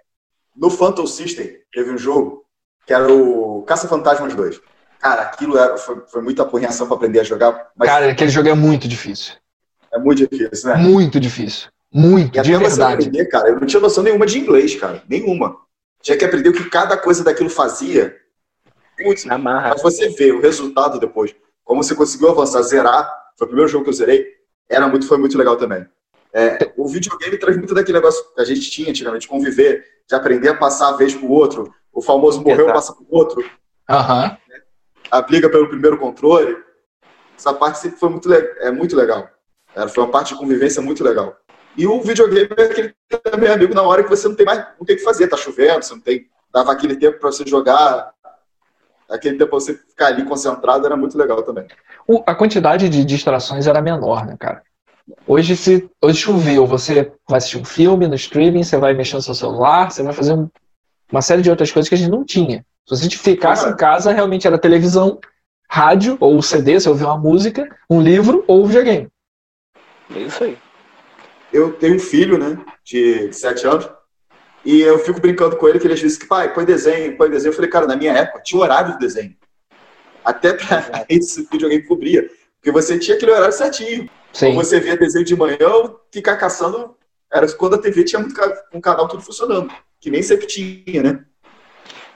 no 0.55 0.69
Phantom 0.69 1.05
System, 1.07 1.57
teve 1.71 1.91
um 1.91 1.97
jogo 1.97 2.45
que 2.85 2.93
era 2.93 3.11
o 3.11 3.63
Caça-Fantasmas 3.63 4.33
2. 4.35 4.61
Cara, 4.99 5.23
aquilo 5.23 5.57
era, 5.57 5.77
foi, 5.77 6.01
foi 6.07 6.21
muita 6.21 6.43
apurreação 6.43 6.88
para 6.88 6.95
aprender 6.95 7.19
a 7.19 7.23
jogar, 7.23 7.71
mas 7.75 7.89
Cara, 7.89 8.11
aquele 8.11 8.29
jogo 8.29 8.47
é 8.49 8.53
muito 8.53 8.88
difícil. 8.88 9.33
é 9.91 9.99
muito 9.99 10.27
difícil, 10.27 10.69
né? 10.69 10.75
Muito 10.77 11.19
difícil. 11.19 11.69
Muito, 11.97 12.38
E 12.38 12.41
de 12.41 12.58
verdade. 12.58 12.93
aprender, 13.08 13.25
cara, 13.27 13.47
eu 13.49 13.60
não 13.60 13.65
tinha 13.65 13.79
noção 13.79 14.03
nenhuma 14.03 14.25
de 14.25 14.38
inglês, 14.38 14.75
cara. 14.75 15.01
Nenhuma. 15.08 15.58
Tinha 16.01 16.17
que 16.17 16.25
aprender 16.25 16.49
o 16.49 16.53
que 16.53 16.69
cada 16.69 16.97
coisa 16.97 17.23
daquilo 17.23 17.49
fazia. 17.49 18.15
Putz, 18.97 19.23
Na 19.23 19.38
marra. 19.38 19.69
mas 19.69 19.81
você 19.81 20.10
vê 20.10 20.31
o 20.34 20.41
resultado 20.41 20.99
depois. 20.99 21.34
Como 21.63 21.81
você 21.81 21.95
conseguiu 21.95 22.29
avançar, 22.29 22.62
zerar. 22.63 23.10
Foi 23.38 23.45
o 23.45 23.49
primeiro 23.49 23.69
jogo 23.71 23.86
que 23.86 23.89
eu 23.89 23.93
zerei. 23.93 24.27
Era 24.69 24.88
muito, 24.89 25.08
foi 25.08 25.17
muito 25.17 25.38
legal 25.38 25.55
também. 25.55 25.86
É, 26.34 26.71
o 26.75 26.86
videogame 26.88 27.38
traz 27.38 27.55
muito 27.55 27.73
daquele 27.73 27.97
negócio 27.97 28.23
que 28.34 28.41
a 28.41 28.45
gente 28.45 28.69
tinha 28.69 28.89
antigamente, 28.89 29.25
conviver, 29.27 29.86
de 30.08 30.15
aprender 30.15 30.49
a 30.49 30.53
passar 30.58 30.89
a 30.89 30.97
vez 30.97 31.13
pro 31.15 31.29
outro. 31.31 31.73
O 31.93 32.01
famoso 32.01 32.41
morreu, 32.41 32.65
Exato. 32.65 32.73
passa 32.73 32.93
pro 32.93 33.05
outro. 33.10 33.49
Aham. 33.89 34.38
A 35.10 35.21
briga 35.21 35.49
pelo 35.49 35.69
primeiro 35.69 35.97
controle. 35.97 36.58
Essa 37.38 37.53
parte 37.53 37.79
sempre 37.79 37.97
foi 37.99 38.10
muito, 38.10 38.27
le- 38.27 38.53
é 38.60 38.69
muito 38.71 38.95
legal. 38.97 39.29
Era, 39.73 39.88
foi 39.88 40.03
uma 40.03 40.12
parte 40.12 40.34
de 40.34 40.39
convivência 40.39 40.81
muito 40.81 41.03
legal. 41.03 41.38
E 41.77 41.85
o 41.85 42.01
videogame 42.01 42.49
é 42.57 42.63
aquele 42.63 42.95
é 43.11 43.51
amigo 43.51 43.73
na 43.73 43.81
hora 43.81 44.03
que 44.03 44.09
você 44.09 44.27
não 44.27 44.35
tem 44.35 44.45
mais 44.45 44.59
não 44.79 44.85
tem 44.85 44.95
o 44.95 44.99
que 44.99 45.03
fazer, 45.03 45.27
tá 45.27 45.38
chovendo, 45.38 45.83
você 45.83 45.93
não 45.93 46.01
tem. 46.01 46.27
Dava 46.53 46.71
aquele 46.71 46.95
tempo 46.95 47.19
para 47.19 47.31
você 47.31 47.45
jogar. 47.45 48.13
Aquele 49.09 49.38
tempo 49.38 49.51
pra 49.51 49.59
você 49.59 49.75
ficar 49.75 50.07
ali 50.07 50.25
concentrado 50.25 50.85
era 50.85 50.95
muito 50.97 51.17
legal 51.17 51.43
também. 51.43 51.67
A 52.25 52.33
quantidade 52.33 52.89
de 52.89 53.03
distrações 53.03 53.67
era 53.67 53.81
menor, 53.81 54.25
né, 54.25 54.35
cara? 54.39 54.63
Hoje, 55.27 55.55
se 55.55 55.88
hoje 56.01 56.19
choveu, 56.19 56.65
você 56.65 57.11
vai 57.29 57.38
assistir 57.38 57.57
um 57.57 57.65
filme 57.65 58.07
no 58.07 58.15
streaming, 58.15 58.63
você 58.63 58.77
vai 58.77 58.93
mexer 58.93 59.15
no 59.15 59.21
seu 59.21 59.35
celular, 59.35 59.91
você 59.91 60.01
vai 60.01 60.13
fazer 60.13 60.33
um- 60.33 60.49
uma 61.11 61.21
série 61.21 61.43
de 61.43 61.49
outras 61.49 61.71
coisas 61.71 61.88
que 61.88 61.93
a 61.93 61.97
gente 61.97 62.09
não 62.09 62.23
tinha. 62.23 62.65
Se 62.88 62.93
a 62.93 62.97
gente 62.97 63.17
ficasse 63.17 63.67
em 63.67 63.75
casa, 63.75 64.11
realmente 64.11 64.47
era 64.47 64.57
televisão, 64.57 65.19
rádio 65.69 66.17
ou 66.19 66.41
CD, 66.41 66.79
você 66.79 66.89
ouvir 66.89 67.03
uma 67.03 67.17
música, 67.17 67.67
um 67.89 68.01
livro 68.01 68.43
ou 68.47 68.65
videogame. 68.65 69.07
É 70.15 70.19
isso 70.19 70.43
aí. 70.43 70.57
Eu 71.55 71.71
tenho 71.71 71.95
um 71.95 71.99
filho, 71.99 72.37
né, 72.37 72.57
de 72.83 73.31
7 73.31 73.65
anos, 73.65 73.89
e 74.65 74.81
eu 74.81 74.99
fico 74.99 75.21
brincando 75.21 75.55
com 75.55 75.69
ele 75.69 75.79
que 75.79 75.87
ele 75.87 75.93
às 75.93 76.01
vezes 76.01 76.17
que 76.17 76.25
pai, 76.25 76.53
põe 76.53 76.65
desenho, 76.65 77.15
põe 77.15 77.29
desenho. 77.29 77.51
Eu 77.51 77.55
falei, 77.55 77.69
cara, 77.69 77.87
na 77.87 77.95
minha 77.95 78.11
época 78.11 78.41
tinha 78.41 78.59
horário 78.59 78.93
de 78.93 78.99
desenho. 78.99 79.33
Até 80.23 80.53
pra 80.53 81.05
esse 81.07 81.47
videogame 81.49 81.83
cobria. 81.83 82.29
Porque 82.55 82.71
você 82.71 82.99
tinha 82.99 83.15
aquele 83.15 83.31
horário 83.31 83.53
certinho. 83.53 84.09
Sim. 84.33 84.47
Ou 84.47 84.55
você 84.55 84.81
via 84.81 84.97
desenho 84.97 85.23
de 85.23 85.35
manhã, 85.35 85.57
ou 85.61 86.01
ficar 86.11 86.35
caçando. 86.35 86.97
Era 87.31 87.49
quando 87.53 87.75
a 87.75 87.77
TV 87.77 88.03
tinha 88.03 88.19
muito 88.19 88.35
um 88.73 88.81
canal 88.81 89.07
tudo 89.07 89.23
funcionando. 89.23 89.71
Que 90.01 90.09
nem 90.09 90.21
sempre 90.21 90.47
tinha, 90.47 91.03
né? 91.03 91.23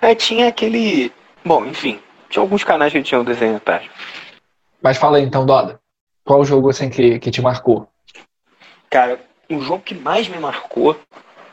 É, 0.01 0.15
tinha 0.15 0.49
aquele. 0.49 1.13
Bom, 1.45 1.65
enfim. 1.65 1.99
Tinha 2.29 2.41
alguns 2.41 2.63
canais 2.63 2.91
que 2.91 3.01
tinham 3.03 3.23
desenho 3.23 3.55
atrás. 3.55 3.87
Mas 4.81 4.97
fala 4.97 5.17
aí 5.17 5.23
então, 5.23 5.45
Doda. 5.45 5.79
Qual 6.25 6.41
o 6.41 6.45
jogo 6.45 6.69
assim 6.69 6.89
que, 6.89 7.19
que 7.19 7.31
te 7.31 7.41
marcou? 7.41 7.87
Cara, 8.89 9.19
o 9.49 9.61
jogo 9.61 9.83
que 9.83 9.95
mais 9.95 10.27
me 10.27 10.37
marcou, 10.37 10.99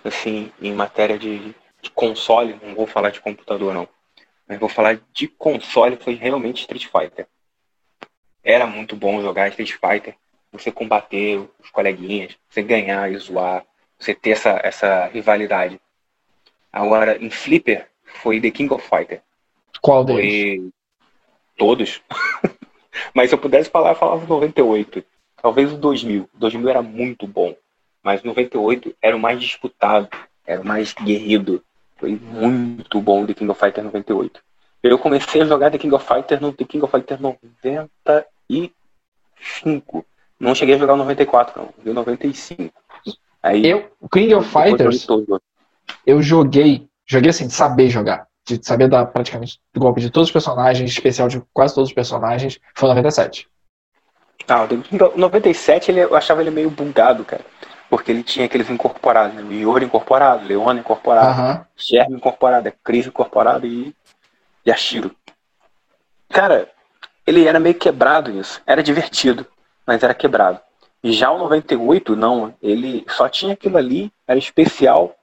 assim, 0.05 0.53
em 0.61 0.73
matéria 0.73 1.19
de, 1.19 1.55
de 1.81 1.91
console, 1.91 2.59
não 2.63 2.75
vou 2.75 2.87
falar 2.87 3.11
de 3.11 3.21
computador 3.21 3.73
não, 3.73 3.89
mas 4.47 4.59
vou 4.59 4.69
falar 4.69 5.01
de 5.13 5.27
console, 5.27 5.97
foi 5.97 6.15
realmente 6.15 6.61
Street 6.61 6.87
Fighter. 6.87 7.27
Era 8.45 8.67
muito 8.67 8.95
bom 8.95 9.21
jogar 9.21 9.49
Street 9.49 9.73
Fighter, 9.73 10.15
você 10.53 10.71
combater 10.71 11.39
os 11.59 11.71
coleguinhas, 11.71 12.37
você 12.49 12.63
ganhar 12.63 13.11
e 13.11 13.17
zoar, 13.17 13.65
você 13.99 14.15
ter 14.15 14.31
essa, 14.31 14.61
essa 14.63 15.07
rivalidade. 15.07 15.81
Agora, 16.73 17.17
em 17.17 17.31
Flipper, 17.31 17.89
foi 18.05 18.41
The 18.41 18.51
King 18.51 18.73
of 18.73 18.87
Fighter. 18.89 19.23
Qual 19.81 20.05
deles? 20.05 20.61
Foi 20.61 20.71
todos. 21.57 22.03
Mas 23.15 23.31
se 23.31 23.35
eu 23.35 23.39
pudesse 23.39 23.71
falar, 23.71 23.91
eu 23.91 23.97
falava 23.97 24.27
98. 24.27 25.05
Talvez 25.41 25.73
o 25.73 25.77
2000. 25.77 26.29
2000 26.35 26.69
era 26.69 26.83
muito 26.83 27.27
bom. 27.27 27.57
Mas 28.07 28.23
o 28.23 28.27
98 28.29 28.95
era 29.03 29.17
o 29.17 29.19
mais 29.19 29.41
disputado. 29.41 30.09
Era 30.47 30.61
o 30.61 30.65
mais 30.65 30.95
guerrido. 30.95 31.61
Foi 31.97 32.15
muito 32.15 33.01
bom 33.01 33.25
o 33.25 33.27
The 33.27 33.35
King 33.35 33.51
of 33.51 33.59
Fighter 33.59 33.83
98. 33.83 34.41
Eu 34.81 34.97
comecei 34.97 35.43
a 35.43 35.45
jogar 35.45 35.73
The 35.73 35.79
King 35.79 35.93
of 35.93 36.07
Fighter 36.07 36.41
no 36.41 36.53
The 36.53 36.65
King 36.65 36.85
of 36.85 36.93
Fighter 36.93 37.21
95. 37.21 40.07
Não 40.39 40.55
cheguei 40.55 40.77
a 40.77 40.79
jogar 40.79 40.95
o 40.95 40.99
94, 40.99 41.61
não. 41.61 41.71
Vi 41.83 41.91
o 41.91 41.95
95. 41.95 42.73
Aí, 43.43 43.67
Eu, 43.67 43.91
King 44.13 44.35
of 44.35 44.49
Fighters, 44.49 45.05
eu 46.07 46.23
joguei, 46.23 46.87
joguei 47.05 47.31
assim, 47.31 47.49
de 47.49 47.55
saber 47.55 47.91
jogar, 47.91 48.29
de 48.47 48.65
saber 48.65 48.87
dar 48.89 49.05
praticamente 49.07 49.59
o 49.75 49.81
golpe 49.81 50.01
de 50.01 50.11
todos 50.11 50.29
os 50.29 50.33
personagens, 50.33 50.89
especial 50.89 51.27
de 51.27 51.43
quase 51.53 51.75
todos 51.75 51.91
os 51.91 51.95
personagens, 51.95 52.61
foi 52.73 52.89
97. 52.89 53.49
Ah, 54.47 54.63
o 54.63 54.69
The 54.69 54.77
King 54.77 55.03
of- 55.03 55.19
97 55.19 55.91
ele, 55.91 56.05
eu 56.05 56.15
achava 56.15 56.41
ele 56.41 56.53
meio 56.53 56.71
bugado, 56.71 57.25
cara. 57.25 57.45
Porque 57.89 58.11
ele 58.11 58.23
tinha 58.23 58.47
aqueles 58.47 58.69
incorporados, 58.69 59.35
né? 59.35 59.43
o 59.43 59.53
Iori 59.53 59.85
incorporado, 59.85 60.47
Leona 60.47 60.81
incorporado. 60.81 61.67
Sherman 61.77 62.17
incorporado, 62.17 62.73
Cris 62.83 63.07
incorporado 63.07 63.67
e 63.67 63.95
Yashiro. 64.67 65.15
Cara, 66.29 66.69
ele 67.27 67.47
era 67.47 67.61
meio 67.61 67.75
quebrado 67.75 68.31
isso. 68.31 68.61
Era 68.67 68.83
divertido, 68.83 69.47
mas 69.87 70.03
era 70.03 70.15
quebrado. 70.15 70.61
E 71.03 71.13
já 71.13 71.31
o 71.31 71.39
98, 71.39 72.17
não. 72.17 72.55
Ele 72.61 73.05
só 73.09 73.29
tinha 73.29 73.53
aquilo 73.53 73.77
ali, 73.77 74.13
era 74.27 74.39
especial. 74.39 75.17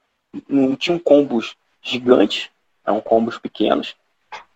Não 0.48 0.74
tinham 0.74 0.98
combos 0.98 1.56
gigantes, 1.82 2.48
eram 2.86 3.00
combos 3.00 3.38
pequenos. 3.38 3.94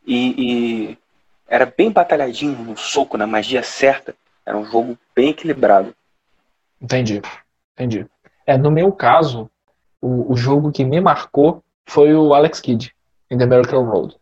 E, 0.06 0.34
e 0.38 0.98
era 1.46 1.66
bem 1.66 1.90
batalhadinho 1.90 2.58
no 2.58 2.76
soco, 2.76 3.16
na 3.16 3.26
magia 3.26 3.62
certa. 3.62 4.14
Era 4.44 4.56
um 4.56 4.64
jogo 4.64 4.98
bem 5.14 5.30
equilibrado. 5.30 5.94
Entendi. 6.80 7.20
Entendi. 7.78 8.06
É, 8.46 8.56
no 8.58 8.70
meu 8.70 8.90
caso, 8.90 9.48
o, 10.00 10.32
o 10.32 10.36
jogo 10.36 10.72
que 10.72 10.84
me 10.84 11.00
marcou 11.00 11.62
foi 11.88 12.12
o 12.14 12.34
Alex 12.34 12.60
Kidd, 12.60 12.92
in 13.30 13.38
The 13.38 13.46
Miracle 13.46 13.78
Road. 13.84 14.16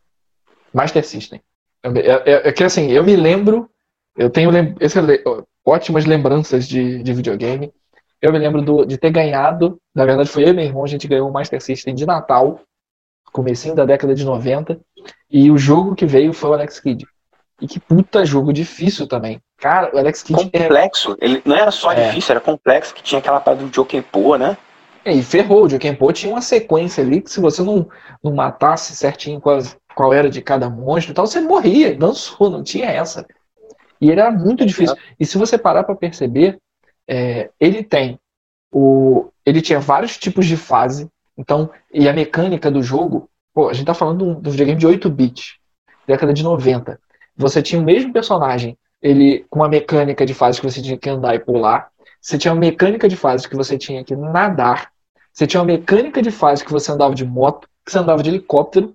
Master 0.73 1.05
System. 1.05 1.41
É, 1.83 1.89
é- 2.33 2.49
é 2.49 2.53
que 2.53 2.63
assim, 2.65 2.91
eu 2.91 3.03
me 3.03 3.17
lembro, 3.17 3.71
eu 4.17 4.29
tenho 4.29 4.51
lem- 4.51 4.75
ótimas 5.65 6.05
lembranças 6.05 6.67
de, 6.69 7.03
de 7.03 7.13
videogame. 7.15 7.73
Eu 8.21 8.33
me 8.33 8.39
lembro 8.39 8.63
do- 8.63 8.85
de 8.85 8.99
ter 8.99 9.11
ganhado, 9.11 9.79
na 9.95 10.05
verdade 10.05 10.29
foi 10.29 10.45
eu 10.45 10.49
e 10.49 10.53
meu 10.53 10.65
irmão, 10.65 10.85
a 10.85 10.89
gente 10.89 11.09
ganhou 11.09 11.29
o 11.29 11.33
Master 11.33 11.61
System 11.63 11.95
de 11.95 12.05
Natal, 12.07 12.61
comecinho 13.33 13.75
da 13.75 13.85
década 13.85 14.15
de 14.15 14.25
90, 14.25 14.81
e 15.31 15.51
o 15.51 15.59
jogo 15.59 15.95
que 15.95 16.07
veio 16.07 16.33
foi 16.33 16.51
o 16.51 16.55
Alex 16.55 16.81
Kidd. 16.81 17.07
E 17.61 17.67
que 17.67 17.81
puta 17.81 18.25
jogo 18.25 18.53
difícil 18.53 19.07
também. 19.07 19.41
Cara, 19.59 19.95
o 19.95 19.99
Alex 19.99 20.23
Kidd 20.23 20.51
é 20.53 20.61
Complexo. 20.65 21.17
Ele 21.21 21.41
não 21.45 21.57
era 21.57 21.71
só 21.71 21.93
É. 21.93 22.09
difícil, 22.09 22.33
era 22.33 22.41
complexo, 22.41 22.95
que 22.95 23.03
tinha 23.03 23.19
aquela 23.19 23.41
parada 23.41 23.65
do 23.65 23.75
Jokenpo, 23.75 24.37
né? 24.37 24.57
É, 25.05 25.13
e 25.13 25.23
ferrou. 25.23 25.65
O 25.65 25.69
Jokenpo 25.69 26.13
tinha 26.13 26.33
uma 26.33 26.43
sequência 26.43 27.03
ali 27.03 27.23
que 27.23 27.31
se 27.31 27.41
você 27.41 27.63
não, 27.63 27.89
não 28.23 28.35
matasse 28.35 28.95
certinho 28.95 29.41
qual, 29.41 29.59
qual 29.95 30.13
era 30.13 30.29
de 30.29 30.43
cada 30.43 30.69
monstro 30.69 31.13
e 31.13 31.15
tal, 31.15 31.27
você 31.27 31.41
morria, 31.41 31.95
dançou, 31.97 32.51
não 32.51 32.63
tinha 32.63 32.87
essa. 32.91 33.27
E 34.01 34.11
ele 34.11 34.21
era 34.21 34.31
muito 34.31 34.67
difícil. 34.67 34.95
E 35.19 35.25
se 35.25 35.39
você 35.39 35.57
parar 35.57 35.85
pra 35.85 35.95
perceber, 35.97 36.59
é, 37.09 37.49
ele 37.59 37.83
tem 37.83 38.19
o. 38.71 39.29
Ele 39.47 39.63
tinha 39.63 39.81
vários 39.81 40.19
tipos 40.19 40.45
de 40.45 40.57
fase. 40.57 41.09
Então, 41.39 41.71
e 41.93 42.09
a 42.09 42.13
mecânica 42.13 42.71
do 42.71 42.83
jogo, 42.83 43.31
pô, 43.55 43.69
a 43.69 43.73
gente 43.73 43.87
tá 43.87 43.95
falando 43.95 44.25
um- 44.27 44.41
de 44.41 44.49
um 44.49 44.51
videogame 44.51 44.79
de 44.79 44.87
8 44.87 45.09
bits, 45.09 45.55
década 46.07 46.35
de 46.35 46.43
90. 46.43 46.99
Você 47.37 47.63
tinha 47.63 47.81
o 47.81 47.85
mesmo 47.85 48.13
personagem, 48.13 48.79
ele 49.01 49.45
com 49.51 49.61
uma 49.61 49.69
mecânica 49.69 50.25
de 50.25 50.35
fase 50.35 50.61
que 50.61 50.67
você 50.67 50.81
tinha 50.81 50.97
que 50.97 51.11
andar 51.11 51.35
e 51.35 51.39
pular. 51.39 51.91
Você 52.21 52.39
tinha 52.39 52.53
uma 52.53 52.61
mecânica 52.61 53.09
de 53.09 53.17
fase 53.17 53.49
que 53.49 53.57
você 53.57 53.77
tinha 53.77 54.03
que 54.03 54.17
nadar. 54.17 54.91
Você 55.33 55.47
tinha 55.47 55.61
uma 55.61 55.67
mecânica 55.67 56.23
de 56.23 56.31
fase 56.31 56.65
que 56.65 56.73
você 56.73 56.91
andava 56.91 57.15
de 57.15 57.25
moto, 57.25 57.69
que 57.85 57.93
você 57.93 57.99
andava 57.99 58.23
de 58.23 58.31
helicóptero. 58.31 58.95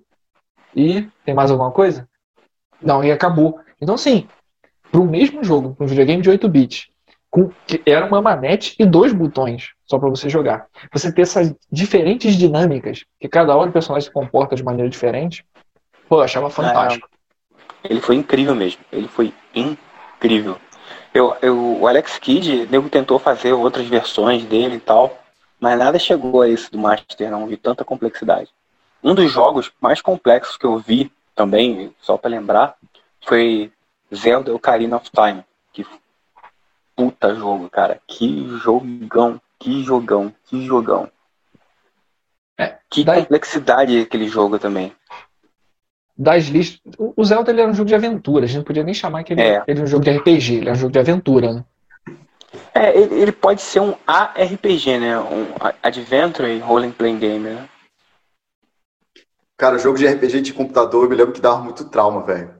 E 0.74 1.08
tem 1.24 1.34
mais 1.34 1.50
alguma 1.50 1.70
coisa? 1.70 2.08
Não, 2.80 3.04
e 3.04 3.12
acabou. 3.12 3.60
Então, 3.80 3.94
assim, 3.94 4.26
para 4.90 5.00
o 5.00 5.06
mesmo 5.06 5.44
jogo, 5.44 5.76
um 5.78 5.86
videogame 5.86 6.22
de 6.22 6.30
8 6.30 6.48
bits, 6.48 6.88
com, 7.30 7.50
que 7.66 7.80
era 7.86 8.04
uma 8.04 8.20
manete 8.20 8.76
e 8.78 8.84
dois 8.84 9.12
botões 9.12 9.70
só 9.86 9.98
para 9.98 10.10
você 10.10 10.28
jogar. 10.28 10.66
Você 10.92 11.10
ter 11.10 11.22
essas 11.22 11.54
diferentes 11.70 12.34
dinâmicas, 12.34 13.04
que 13.18 13.28
cada 13.28 13.56
hora 13.56 13.70
o 13.70 13.72
personagem 13.72 14.08
se 14.08 14.12
comporta 14.12 14.54
de 14.54 14.62
maneira 14.62 14.90
diferente, 14.90 15.44
pô, 16.08 16.16
eu 16.16 16.20
achava 16.22 16.50
fantástico. 16.50 17.08
Ele 17.84 18.00
foi 18.00 18.16
incrível 18.16 18.54
mesmo. 18.54 18.82
Ele 18.92 19.08
foi 19.08 19.32
incrível. 19.54 20.58
Eu, 21.12 21.36
eu, 21.42 21.80
o 21.80 21.86
Alex 21.86 22.18
Kidd, 22.18 22.66
nego 22.70 22.88
tentou 22.88 23.18
fazer 23.18 23.52
outras 23.52 23.86
versões 23.86 24.44
dele 24.44 24.76
e 24.76 24.80
tal, 24.80 25.18
mas 25.60 25.78
nada 25.78 25.98
chegou 25.98 26.42
a 26.42 26.48
esse 26.48 26.70
do 26.70 26.78
Master, 26.78 27.30
não. 27.30 27.46
Vi 27.46 27.56
tanta 27.56 27.84
complexidade. 27.84 28.50
Um 29.02 29.14
dos 29.14 29.30
jogos 29.30 29.70
mais 29.80 30.00
complexos 30.00 30.56
que 30.56 30.64
eu 30.64 30.78
vi 30.78 31.12
também, 31.34 31.94
só 32.00 32.16
pra 32.16 32.30
lembrar, 32.30 32.76
foi 33.24 33.72
Zelda 34.14 34.54
Ocarina 34.54 34.96
of 34.96 35.10
Time. 35.10 35.44
Que 35.72 35.84
puta 36.94 37.34
jogo, 37.34 37.68
cara. 37.68 38.00
Que 38.06 38.48
jogão, 38.58 39.40
que 39.58 39.82
jogão, 39.82 40.32
que 40.46 40.64
jogão. 40.66 41.10
É, 42.58 42.76
que 42.88 43.02
daí- 43.02 43.22
complexidade 43.22 44.00
aquele 44.00 44.28
jogo 44.28 44.58
também. 44.58 44.94
Das 46.22 46.44
listas. 46.46 46.80
O 46.98 47.24
Zelda 47.24 47.50
ele 47.50 47.60
era 47.60 47.70
um 47.70 47.74
jogo 47.74 47.88
de 47.88 47.94
aventura, 47.96 48.44
a 48.44 48.46
gente 48.46 48.58
não 48.58 48.64
podia 48.64 48.84
nem 48.84 48.94
chamar 48.94 49.24
que 49.24 49.32
ele, 49.32 49.40
É. 49.42 49.62
ele 49.66 49.80
é 49.80 49.82
um 49.82 49.86
jogo 49.88 50.04
de 50.04 50.10
RPG, 50.10 50.54
ele 50.58 50.68
é 50.68 50.72
um 50.72 50.76
jogo 50.76 50.92
de 50.92 50.98
aventura, 51.00 51.52
né? 51.52 51.64
É, 52.74 52.96
ele, 52.96 53.14
ele 53.22 53.32
pode 53.32 53.60
ser 53.60 53.80
um 53.80 53.94
ARPG, 54.06 54.98
né? 54.98 55.18
Um 55.18 55.46
Adventure 55.82 56.58
Role 56.60 56.92
Playing 56.92 57.18
Game, 57.18 57.48
né? 57.48 57.68
Cara, 59.56 59.78
jogo 59.78 59.98
de 59.98 60.06
RPG 60.06 60.40
de 60.42 60.52
computador, 60.52 61.04
eu 61.04 61.10
me 61.10 61.16
lembro 61.16 61.32
que 61.32 61.40
dava 61.40 61.58
muito 61.58 61.84
trauma, 61.86 62.22
velho. 62.22 62.54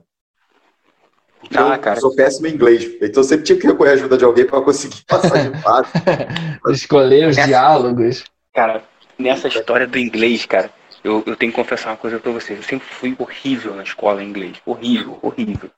Ah, 1.55 1.75
eu 1.75 1.79
cara. 1.79 1.99
sou 1.99 2.15
péssimo 2.15 2.47
em 2.47 2.51
inglês, 2.53 2.83
então 3.01 3.21
eu 3.21 3.27
sempre 3.27 3.45
tinha 3.45 3.59
que 3.59 3.67
recorrer 3.67 3.91
à 3.91 3.93
ajuda 3.93 4.17
de 4.17 4.23
alguém 4.25 4.45
para 4.45 4.61
conseguir 4.61 5.03
passar 5.07 5.49
de 5.49 5.57
fase. 5.61 5.89
Escolher 6.71 7.27
os 7.29 7.37
Essa- 7.37 7.47
diálogos. 7.47 8.23
Cara, 8.53 8.83
nessa 9.17 9.47
história 9.47 9.85
do 9.87 9.97
inglês, 9.97 10.45
cara, 10.45 10.69
eu, 11.03 11.23
eu 11.25 11.35
tenho 11.35 11.51
que 11.51 11.55
confessar 11.57 11.89
uma 11.91 11.97
coisa 11.97 12.19
pra 12.19 12.31
vocês. 12.31 12.57
Eu 12.59 12.63
sempre 12.63 12.87
fui 12.87 13.15
horrível 13.19 13.75
na 13.75 13.83
escola 13.83 14.23
em 14.23 14.29
inglês. 14.29 14.57
Horrível, 14.65 15.17
horrível. 15.21 15.69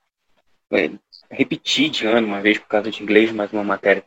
É, 0.72 0.90
repeti 1.30 1.90
de 1.90 2.06
ano 2.08 2.28
uma 2.28 2.42
vez 2.42 2.58
por 2.58 2.68
causa 2.68 2.90
de 2.92 3.02
inglês, 3.02 3.32
mais 3.32 3.52
uma 3.54 3.64
matéria. 3.64 4.04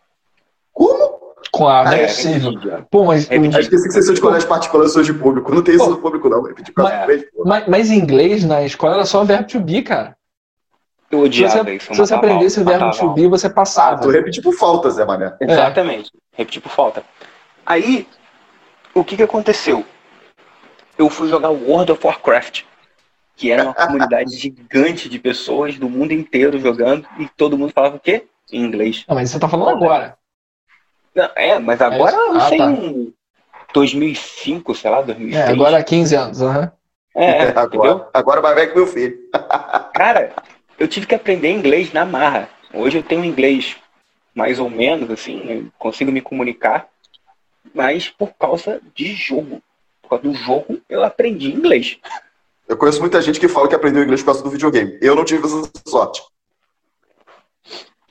Como? 0.73 1.19
Com 1.51 1.69
a. 1.69 1.85
Não 1.85 1.93
é 1.93 2.03
É, 2.03 2.07
possível. 2.07 2.53
Pô, 2.91 3.05
mas, 3.05 3.27
Repeti. 3.29 3.55
Eu 3.55 3.61
esqueci 3.61 3.85
que 3.87 3.93
vocês 3.93 4.05
são 4.07 4.15
de 4.15 4.21
colégio 4.21 4.49
particular, 4.49 4.85
eu 4.85 4.89
sou 4.89 5.03
de 5.03 5.13
público. 5.15 5.55
Não 5.55 5.63
tem 5.63 5.75
isso 5.77 5.89
no 5.89 5.99
público, 5.99 6.29
não. 6.29 6.43
Repetir 6.43 6.73
Mas- 6.77 7.03
inglês, 7.03 7.25
mas, 7.45 7.69
mas 7.69 7.91
em 7.91 7.97
inglês, 7.99 8.45
na 8.45 8.63
escola, 8.63 8.95
era 8.95 9.05
só 9.05 9.25
verbo 9.25 9.47
to 9.49 9.61
be, 9.61 9.83
cara. 9.83 10.17
Eu 11.11 11.21
odiava 11.21 11.65
você, 11.65 11.75
isso. 11.77 11.95
se 11.95 11.99
você 11.99 12.15
aprendesse 12.15 12.61
o 12.61 12.65
verbo 12.65 12.91
to 12.91 13.11
be, 13.15 13.27
você 13.29 13.47
Ah, 13.47 13.51
passava. 13.51 14.03
tu 14.03 14.11
repetir 14.11 14.43
por 14.43 14.53
falta, 14.53 14.91
Zé 14.91 15.05
Mané. 15.07 15.35
Exatamente. 15.41 16.11
Repetir 16.33 16.61
por 16.61 16.71
falta. 16.71 17.03
Aí, 17.65 18.07
o 18.93 19.03
que 19.03 19.17
que 19.17 19.23
aconteceu? 19.23 19.85
Eu 20.99 21.09
fui 21.09 21.29
jogar 21.29 21.51
World 21.51 21.93
of 21.93 22.07
Warcraft, 22.07 22.65
que 23.37 23.51
era 23.51 23.63
uma 23.63 23.73
comunidade 23.75 24.37
gigante 24.37 25.09
de 25.09 25.19
pessoas 25.19 25.79
do 25.79 25.89
mundo 25.89 26.13
inteiro 26.13 26.59
jogando, 26.59 27.07
e 27.19 27.29
todo 27.29 27.57
mundo 27.57 27.73
falava 27.73 27.97
o 27.97 28.01
quê? 28.01 28.27
Em 28.53 28.63
inglês. 28.63 29.05
Não, 29.09 29.15
mas 29.15 29.31
você 29.31 29.39
tá 29.39 29.49
falando 29.49 29.71
agora. 29.71 30.19
Não, 31.15 31.31
é, 31.37 31.59
mas 31.59 31.81
agora 31.81 32.17
É 32.17 32.19
eu 32.19 32.33
não 32.35 32.41
Ah, 32.41 32.49
sei, 32.49 32.59
tá. 32.59 32.67
um 32.67 33.13
2005, 33.73 34.75
sei 34.75 34.91
lá, 34.91 35.03
2006. 35.03 35.49
É, 35.49 35.53
agora 35.53 35.79
há 35.79 35.85
15 35.85 36.15
anos. 36.15 36.43
aham. 36.43 36.73
É, 37.15 37.25
é, 37.25 37.49
entendeu? 37.51 37.57
agora, 37.57 38.11
agora 38.15 38.41
vai 38.41 38.55
ver 38.55 38.69
com 38.69 38.79
meu 38.79 38.87
filho. 38.87 39.19
Cara, 39.95 40.33
eu 40.79 40.87
tive 40.87 41.07
que 41.07 41.15
aprender 41.15 41.51
inglês 41.51 41.93
na 41.93 42.05
marra. 42.05 42.49
Hoje 42.73 42.99
eu 42.99 43.03
tenho 43.03 43.25
inglês 43.25 43.77
mais 44.35 44.61
ou 44.61 44.71
menos, 44.71 45.11
assim, 45.11 45.43
eu 45.51 45.67
consigo 45.79 46.13
me 46.13 46.21
comunicar, 46.21 46.87
mas 47.75 48.09
por 48.09 48.33
causa 48.35 48.81
de 48.95 49.13
jogo. 49.15 49.61
Por 50.09 50.21
causa 50.21 50.23
do 50.25 50.35
jogo, 50.35 50.81
eu 50.89 51.05
aprendi 51.05 51.53
inglês. 51.53 51.99
Eu 52.67 52.77
conheço 52.77 53.01
muita 53.01 53.21
gente 53.21 53.39
que 53.39 53.47
fala 53.49 53.69
que 53.69 53.75
aprendeu 53.75 54.03
inglês 54.03 54.23
por 54.23 54.27
causa 54.27 54.43
do 54.43 54.51
videogame. 54.51 54.99
Eu 55.03 55.15
não 55.15 55.25
tive 55.25 55.45
essa 55.47 55.71
sorte. 55.87 56.23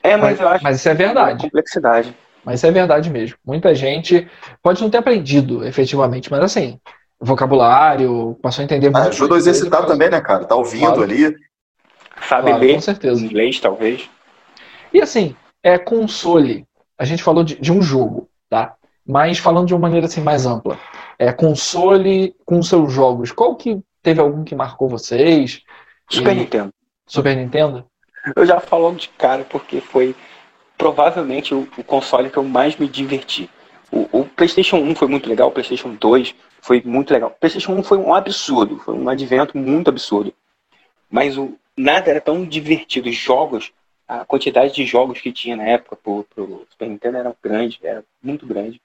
É, 0.02 0.16
mas, 0.16 0.38
Mas, 0.38 0.40
eu 0.40 0.48
acho 0.48 0.64
mas 0.64 0.76
isso 0.76 0.88
é 0.88 0.94
que 0.94 1.02
é 1.02 1.06
verdade. 1.06 1.42
complexidade. 1.42 2.16
Mas 2.44 2.60
isso 2.60 2.66
é 2.66 2.70
verdade 2.70 3.10
mesmo. 3.10 3.36
Muita 3.44 3.74
gente 3.74 4.28
pode 4.62 4.80
não 4.80 4.88
ter 4.88 4.98
aprendido 4.98 5.64
efetivamente, 5.66 6.30
mas 6.30 6.40
assim, 6.40 6.80
vocabulário, 7.20 8.38
passou 8.40 8.62
a 8.62 8.64
entender 8.64 8.86
Ah, 8.88 8.90
muito. 9.00 9.08
ajuda 9.08 9.34
a 9.34 9.38
exercitar 9.38 9.84
também, 9.86 10.08
né, 10.08 10.20
cara? 10.20 10.44
Tá 10.44 10.54
ouvindo 10.54 10.86
Claro. 10.86 11.02
ali. 11.02 11.34
Sabe 12.28 12.50
Claro, 12.50 12.58
ler 12.64 12.74
com 12.74 12.80
certeza. 12.80 13.24
inglês, 13.24 13.58
talvez. 13.60 14.08
E 14.92 15.00
assim, 15.02 15.34
é 15.62 15.76
console. 15.78 16.64
A 16.96 17.04
gente 17.04 17.22
falou 17.22 17.42
de, 17.44 17.60
de 17.60 17.72
um 17.72 17.82
jogo, 17.82 18.28
tá? 18.48 18.74
Mas 19.08 19.38
falando 19.38 19.66
de 19.66 19.72
uma 19.74 19.80
maneira 19.80 20.06
assim 20.06 20.20
mais 20.20 20.44
ampla. 20.44 20.78
É 21.18 21.32
console 21.32 22.36
com 22.44 22.62
seus 22.62 22.92
jogos. 22.92 23.32
Qual 23.32 23.56
que 23.56 23.80
teve 24.02 24.20
algum 24.20 24.44
que 24.44 24.54
marcou 24.54 24.86
vocês? 24.86 25.62
Super 26.10 26.32
E- 26.32 26.40
Nintendo. 26.40 26.74
Super 27.06 27.34
Nintendo? 27.34 27.86
Eu 28.36 28.44
já 28.44 28.60
falo 28.60 28.92
de 28.94 29.08
cara 29.08 29.44
porque 29.44 29.80
foi 29.80 30.14
provavelmente 30.76 31.54
o, 31.54 31.66
o 31.78 31.82
console 31.82 32.28
que 32.28 32.36
eu 32.36 32.44
mais 32.44 32.76
me 32.76 32.86
diverti. 32.86 33.48
O, 33.90 34.20
o 34.20 34.24
PlayStation 34.26 34.76
1 34.76 34.94
foi 34.94 35.08
muito 35.08 35.26
legal, 35.26 35.48
o 35.48 35.52
PlayStation 35.52 35.94
2 35.94 36.34
foi 36.60 36.82
muito 36.84 37.10
legal. 37.10 37.30
O 37.30 37.40
PlayStation 37.40 37.72
1 37.72 37.82
foi 37.82 37.96
um 37.96 38.12
absurdo, 38.14 38.78
foi 38.80 38.94
um 38.94 39.08
advento 39.08 39.56
muito 39.56 39.88
absurdo. 39.88 40.34
Mas 41.10 41.38
o, 41.38 41.54
nada 41.74 42.10
era 42.10 42.20
tão 42.20 42.44
divertido. 42.44 43.08
Os 43.08 43.16
jogos, 43.16 43.72
a 44.06 44.26
quantidade 44.26 44.74
de 44.74 44.84
jogos 44.84 45.18
que 45.18 45.32
tinha 45.32 45.56
na 45.56 45.64
época 45.64 45.96
pro, 45.96 46.26
pro 46.34 46.66
Super 46.70 46.90
Nintendo 46.90 47.16
era 47.16 47.34
grande, 47.42 47.78
era 47.82 48.04
muito 48.22 48.46
grande. 48.46 48.78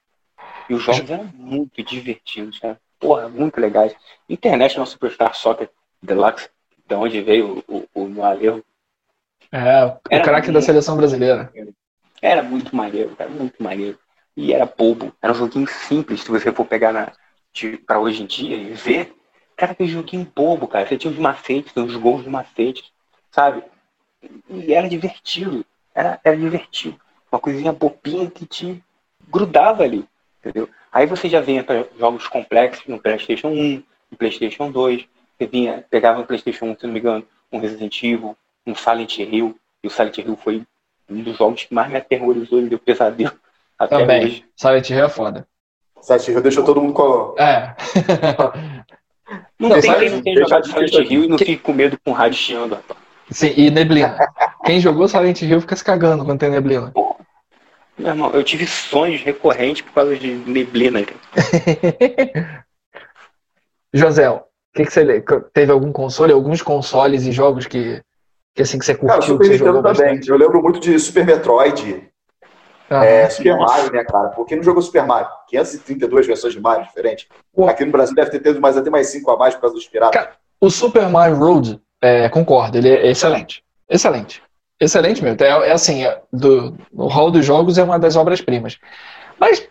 E 0.68 0.74
os 0.74 0.82
jogos 0.82 1.10
eram 1.10 1.24
muito 1.34 1.82
divertidos, 1.82 2.58
cara. 2.58 2.80
Porra, 2.98 3.28
muito 3.28 3.60
legais. 3.60 3.94
International 4.28 4.86
Superstar 4.86 5.34
Soccer 5.34 5.68
Deluxe, 6.02 6.48
de 6.86 6.94
onde 6.94 7.20
veio 7.20 7.62
o, 7.68 7.84
o, 7.94 8.04
o 8.04 8.26
erro, 8.40 8.64
É, 9.52 9.84
o 9.86 10.00
Era 10.10 10.24
craque 10.24 10.50
da 10.50 10.60
seleção 10.60 10.96
brasileira. 10.96 11.52
Era 12.20 12.42
muito 12.42 12.74
maneiro, 12.74 13.14
cara, 13.16 13.30
muito 13.30 13.62
maneiro. 13.62 13.98
E 14.36 14.52
era 14.52 14.66
bobo. 14.66 15.12
Era 15.22 15.32
um 15.32 15.36
joguinho 15.36 15.68
simples, 15.68 16.22
se 16.22 16.30
você 16.30 16.52
for 16.52 16.64
pegar 16.64 16.92
na, 16.92 17.12
de, 17.52 17.76
pra 17.78 18.00
hoje 18.00 18.22
em 18.22 18.26
dia 18.26 18.56
e 18.56 18.72
ver. 18.72 19.14
Cara, 19.56 19.74
que 19.74 19.86
joguinho 19.86 20.30
bobo, 20.34 20.66
cara. 20.66 20.86
Você 20.86 20.96
tinha 20.96 21.12
os 21.12 21.18
macetes, 21.18 21.76
os 21.76 21.96
gols 21.96 22.24
de 22.24 22.30
macetes, 22.30 22.90
sabe? 23.30 23.62
E 24.48 24.72
era 24.72 24.88
divertido. 24.88 25.64
Era, 25.94 26.20
era 26.24 26.36
divertido. 26.36 26.98
Uma 27.30 27.40
coisinha 27.40 27.72
bobinha 27.72 28.30
que 28.30 28.46
te 28.46 28.82
grudava 29.28 29.84
ali, 29.84 30.06
entendeu? 30.44 30.68
Aí 30.92 31.06
você 31.06 31.28
já 31.28 31.40
vinha 31.40 31.62
para 31.64 31.84
jogos 31.98 32.26
complexos 32.28 32.86
no 32.86 32.98
PlayStation 33.00 33.48
1, 33.48 33.82
no 34.10 34.16
PlayStation 34.18 34.70
2. 34.70 35.06
Você 35.38 35.46
vinha, 35.46 35.84
pegava 35.90 36.18
no 36.20 36.26
PlayStation 36.26 36.66
1, 36.66 36.76
se 36.78 36.86
não 36.86 36.92
me 36.92 37.00
engano, 37.00 37.24
um 37.52 37.58
Resident 37.58 38.02
Evil, 38.02 38.36
um 38.66 38.74
Silent 38.74 39.18
Hill. 39.18 39.56
E 39.82 39.86
o 39.86 39.90
Silent 39.90 40.18
Hill 40.18 40.36
foi 40.36 40.62
um 41.08 41.22
dos 41.22 41.36
jogos 41.36 41.64
que 41.64 41.74
mais 41.74 41.90
me 41.90 41.96
aterrorizou 41.96 42.58
e 42.58 42.62
me 42.62 42.68
deu 42.68 42.78
pesadelo 42.78 43.32
até 43.78 43.98
Também. 43.98 44.24
hoje. 44.24 44.44
Silent 44.56 44.90
Hill 44.90 45.04
é 45.04 45.08
foda. 45.08 45.46
Sete 46.00 46.30
Rio 46.32 46.42
deixou 46.42 46.62
todo 46.64 46.82
mundo 46.82 46.92
com. 46.92 47.34
É. 47.38 47.74
Não, 49.58 49.70
Não, 49.70 49.80
tem 49.80 49.82
Silent 49.82 49.98
quem 49.98 50.06
Hill, 50.08 50.14
não 50.16 50.22
tenha 50.22 50.40
jogado 50.40 50.66
Silent 50.66 50.92
Hill 51.10 51.24
e 51.24 51.28
não 51.28 51.38
fique 51.38 51.56
com 51.56 51.72
medo 51.72 51.98
com 52.04 52.10
o 52.10 52.14
rádio 52.14 52.38
chiando. 52.38 52.74
rapaz. 52.74 52.98
Sim, 53.30 53.54
e 53.56 53.70
neblina. 53.70 54.18
Quem 54.66 54.78
jogou 54.80 55.08
Silent 55.08 55.40
Hill 55.40 55.62
fica 55.62 55.74
se 55.74 55.82
cagando 55.82 56.22
quando 56.24 56.38
tem 56.40 56.50
neblina. 56.50 56.92
Meu 57.96 58.08
irmão, 58.08 58.30
eu 58.32 58.42
tive 58.42 58.66
sonhos 58.66 59.22
recorrentes 59.22 59.82
por 59.82 59.92
causa 59.92 60.16
de 60.16 60.28
neblina. 60.34 61.00
cara. 61.04 61.20
José, 63.92 64.28
o 64.28 64.42
que, 64.74 64.84
que 64.84 64.92
você 64.92 65.04
lê? 65.04 65.22
Teve 65.52 65.70
algum 65.70 65.92
console, 65.92 66.32
alguns 66.32 66.60
consoles 66.60 67.24
e 67.24 67.32
jogos 67.32 67.66
que 67.66 68.02
Que 68.54 68.62
assim 68.62 68.78
que 68.78 68.84
você 68.84 68.94
Cara, 68.94 69.14
curtiu, 69.14 69.38
que 69.38 69.44
Super 69.44 69.46
você 69.46 69.58
jogou 69.58 69.82
Nintendo 69.82 69.96
também. 69.96 70.20
Eu 70.26 70.36
lembro 70.36 70.62
muito 70.62 70.80
de 70.80 70.98
Super 70.98 71.24
Metroid, 71.24 72.08
Aham. 72.90 73.04
é, 73.04 73.30
Super 73.30 73.56
Mario, 73.56 73.92
né, 73.92 74.04
cara? 74.04 74.28
Por 74.30 74.44
que 74.46 74.56
não 74.56 74.62
jogou 74.64 74.82
Super 74.82 75.06
Mario? 75.06 75.28
532 75.48 76.26
versões 76.26 76.52
de 76.52 76.60
Mario 76.60 76.84
diferentes. 76.86 77.28
Pô. 77.54 77.68
Aqui 77.68 77.84
no 77.84 77.92
Brasil 77.92 78.14
deve 78.14 78.30
ter 78.30 78.40
tido 78.40 78.60
mais, 78.60 78.76
até 78.76 78.90
mais 78.90 79.06
5 79.08 79.30
a 79.30 79.36
mais 79.36 79.54
por 79.54 79.60
causa 79.62 79.76
dos 79.76 79.86
piratas. 79.86 80.20
Cara, 80.20 80.36
O 80.60 80.68
Super 80.68 81.08
Mario 81.08 81.36
Road, 81.36 81.80
é, 82.02 82.28
concordo, 82.28 82.76
ele 82.76 82.88
é 82.90 83.10
excelente. 83.10 83.62
Excelente. 83.88 84.42
Excelente 84.84 85.22
mesmo. 85.22 85.42
É, 85.42 85.68
é 85.68 85.72
assim, 85.72 86.04
é, 86.04 86.20
do, 86.32 86.76
no 86.92 87.06
hall 87.06 87.30
dos 87.30 87.44
jogos 87.44 87.78
é 87.78 87.82
uma 87.82 87.98
das 87.98 88.16
obras-primas. 88.16 88.78
Mas 89.38 89.66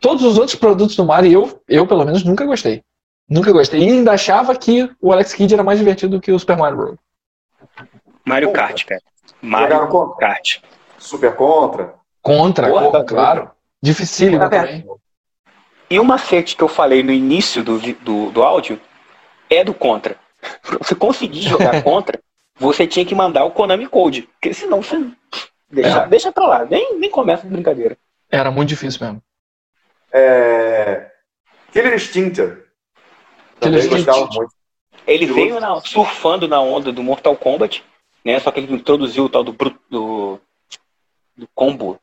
todos 0.00 0.22
os 0.22 0.38
outros 0.38 0.54
produtos 0.54 0.94
do 0.94 1.04
Mario, 1.04 1.32
eu, 1.32 1.62
eu 1.68 1.86
pelo 1.86 2.04
menos 2.04 2.22
nunca 2.24 2.44
gostei. 2.44 2.82
Nunca 3.28 3.50
gostei. 3.52 3.80
E 3.80 3.88
ainda 3.88 4.12
achava 4.12 4.54
que 4.54 4.88
o 5.00 5.12
Alex 5.12 5.34
Kidd 5.34 5.52
era 5.52 5.64
mais 5.64 5.78
divertido 5.78 6.16
do 6.16 6.20
que 6.20 6.30
o 6.30 6.38
Super 6.38 6.56
Mario 6.56 6.78
Road. 6.78 6.98
Mario 8.24 8.52
Kart, 8.52 8.84
cara. 8.84 9.02
Mario 9.40 9.88
contra? 9.88 10.28
Kart. 10.28 10.58
Super 10.98 11.34
Contra. 11.34 11.94
Contra, 12.22 12.68
Porra, 12.68 12.92
tá 12.92 13.04
claro. 13.04 13.50
Dificílimo 13.82 14.38
Tá 14.38 14.50
também. 14.50 14.86
E 15.90 15.98
o 15.98 16.04
macete 16.04 16.54
que 16.54 16.62
eu 16.62 16.68
falei 16.68 17.02
no 17.02 17.12
início 17.12 17.64
do, 17.64 17.78
do, 17.78 18.30
do 18.30 18.42
áudio 18.42 18.80
é 19.50 19.64
do 19.64 19.74
Contra. 19.74 20.16
Você 20.80 20.94
conseguir 20.94 21.42
jogar 21.42 21.82
Contra, 21.82 22.20
você 22.62 22.86
tinha 22.86 23.04
que 23.04 23.14
mandar 23.14 23.44
o 23.44 23.50
Konami 23.50 23.86
Code. 23.88 24.22
Porque 24.22 24.54
senão 24.54 24.80
você. 24.82 25.04
Deixa, 25.70 26.02
É. 26.02 26.06
deixa 26.06 26.32
pra 26.32 26.46
lá. 26.46 26.64
Nem, 26.64 26.98
nem 26.98 27.10
começa 27.10 27.46
a 27.46 27.50
brincadeira. 27.50 27.96
Era 28.30 28.50
muito 28.50 28.68
difícil 28.68 29.04
mesmo. 29.04 29.22
É... 30.12 31.10
Killer 31.72 31.94
Instinct. 31.94 32.36
Também 33.58 33.80
Killer 33.80 33.88
gostava 34.04 34.26
muito. 34.26 34.52
Ele 35.06 35.26
Que 35.26 35.32
veio 35.32 35.58
na- 35.60 35.80
surfando 35.80 36.46
na 36.46 36.60
onda 36.60 36.92
do 36.92 37.02
Mortal 37.02 37.36
Kombat, 37.36 37.82
né? 38.24 38.38
Só 38.38 38.50
que 38.50 38.60
ele 38.60 38.72
introduziu 38.74 39.24
o 39.24 39.28
tal 39.28 39.42
do, 39.42 39.52
do, 39.90 40.38
do 41.36 41.48
combo. 41.54 41.98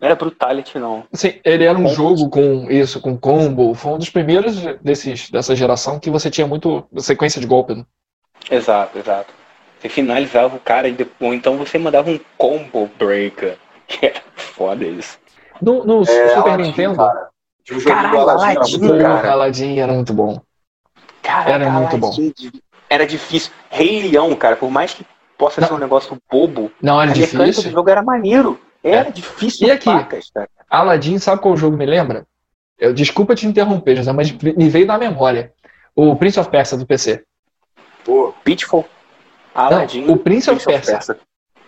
Não 0.00 0.06
era 0.06 0.14
Brutality, 0.14 0.78
não. 0.78 1.04
Sim, 1.12 1.40
ele 1.44 1.64
era 1.64 1.76
um 1.76 1.82
Combo. 1.84 1.94
jogo 1.94 2.30
com 2.30 2.70
isso, 2.70 3.00
com 3.00 3.16
combo. 3.18 3.74
Foi 3.74 3.92
um 3.92 3.98
dos 3.98 4.10
primeiros 4.10 4.56
desses, 4.80 5.28
dessa 5.30 5.56
geração 5.56 5.98
que 5.98 6.10
você 6.10 6.30
tinha 6.30 6.46
muito 6.46 6.86
sequência 6.98 7.40
de 7.40 7.46
golpe. 7.46 7.74
Né? 7.74 7.84
Exato, 8.50 8.96
exato. 8.98 9.32
Você 9.80 9.88
finalizava 9.88 10.56
o 10.56 10.60
cara 10.60 10.88
e 10.88 10.92
depois, 10.92 11.28
ou 11.30 11.34
então 11.34 11.56
você 11.56 11.78
mandava 11.78 12.10
um 12.10 12.18
combo 12.36 12.90
breaker. 12.98 13.56
Que 13.88 14.04
era 14.04 14.20
foda 14.36 14.84
isso. 14.84 15.18
No, 15.62 15.82
no 15.82 16.02
É, 16.02 16.04
Super 16.28 16.40
Aladdin, 16.50 16.62
Nintendo, 16.62 16.96
cara. 16.98 17.28
Tinha 17.64 17.76
um 17.78 17.80
jogo 17.80 17.94
Caralho, 17.96 18.12
do 18.12 18.20
Aladdin, 18.20 18.44
era 18.44 18.58
Aladdin, 18.60 19.26
o 19.26 19.32
Aladdin 19.32 19.78
era 19.80 19.92
muito 19.94 20.12
bom. 20.12 20.40
Cara, 21.22 21.50
Era 21.50 21.70
muito 21.70 21.96
bom. 21.96 22.14
Era 22.90 23.06
difícil. 23.06 23.50
Rei 23.70 24.02
Leão, 24.10 24.34
cara, 24.36 24.56
por 24.56 24.70
mais 24.70 24.92
que 24.92 25.06
possa 25.38 25.64
ser 25.66 25.72
um 25.72 25.78
negócio 25.78 26.18
bobo, 26.30 26.70
Não 26.82 27.00
era 27.00 27.12
a 27.12 27.14
mecânica 27.14 27.44
do 27.44 27.50
difícil. 27.50 27.70
jogo 27.70 27.88
era 27.88 28.02
maneiro. 28.02 28.60
Era 28.84 29.10
difícil 29.10 29.66
E 29.68 29.70
aqui? 29.70 29.86
pacas, 29.86 30.30
cara. 30.34 30.48
Aladdin, 30.68 31.18
sabe 31.18 31.40
qual 31.40 31.56
jogo 31.56 31.76
me 31.76 31.86
lembra? 31.86 32.26
Eu, 32.78 32.92
desculpa 32.92 33.34
te 33.34 33.46
interromper, 33.46 33.96
José, 33.96 34.12
mas 34.12 34.30
me 34.30 34.68
veio 34.68 34.86
na 34.86 34.98
memória. 34.98 35.52
O 35.96 36.14
Prince 36.14 36.38
of 36.38 36.50
Persia 36.50 36.76
do 36.76 36.86
PC. 36.86 37.24
Pô, 38.04 38.34
Pitfall, 38.44 38.86
Aladdin, 39.66 40.04
Não, 40.06 40.14
o 40.14 40.18
Prince 40.18 40.50
of 40.50 40.64
Persia. 40.64 40.98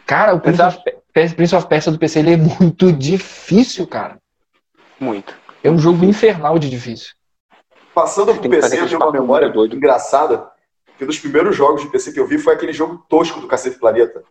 Cara, 0.07 0.35
o 0.35 0.41
Prince 0.41 0.63
of, 0.63 0.79
Prince 1.13 1.57
of 1.57 1.67
Persia 1.67 1.93
do 1.93 1.99
PC 1.99 2.19
ele 2.21 2.35
é 2.35 2.37
muito 2.37 2.93
difícil, 2.93 3.87
cara. 3.87 4.19
Muito. 4.99 5.35
É 5.63 5.71
um 5.71 5.79
jogo 5.79 6.05
infernal 6.05 6.59
de 6.59 6.71
difícil. 6.71 7.15
passando 7.95 8.35
pro 8.35 8.49
PC, 8.49 8.81
eu 8.81 8.87
tenho 8.89 9.01
uma 9.01 9.11
memória 9.13 9.49
doido. 9.49 9.75
engraçada. 9.77 10.49
Que 10.97 11.05
um 11.05 11.07
dos 11.07 11.19
primeiros 11.19 11.57
jogos 11.57 11.81
de 11.83 11.89
PC 11.89 12.13
que 12.13 12.21
eu 12.21 12.27
vi 12.27 12.39
foi 12.39 12.53
aquele 12.55 12.73
jogo 12.75 13.05
tosco 13.09 13.41
do 13.41 13.49
Cacete 13.49 13.79
Planeta. 13.79 14.23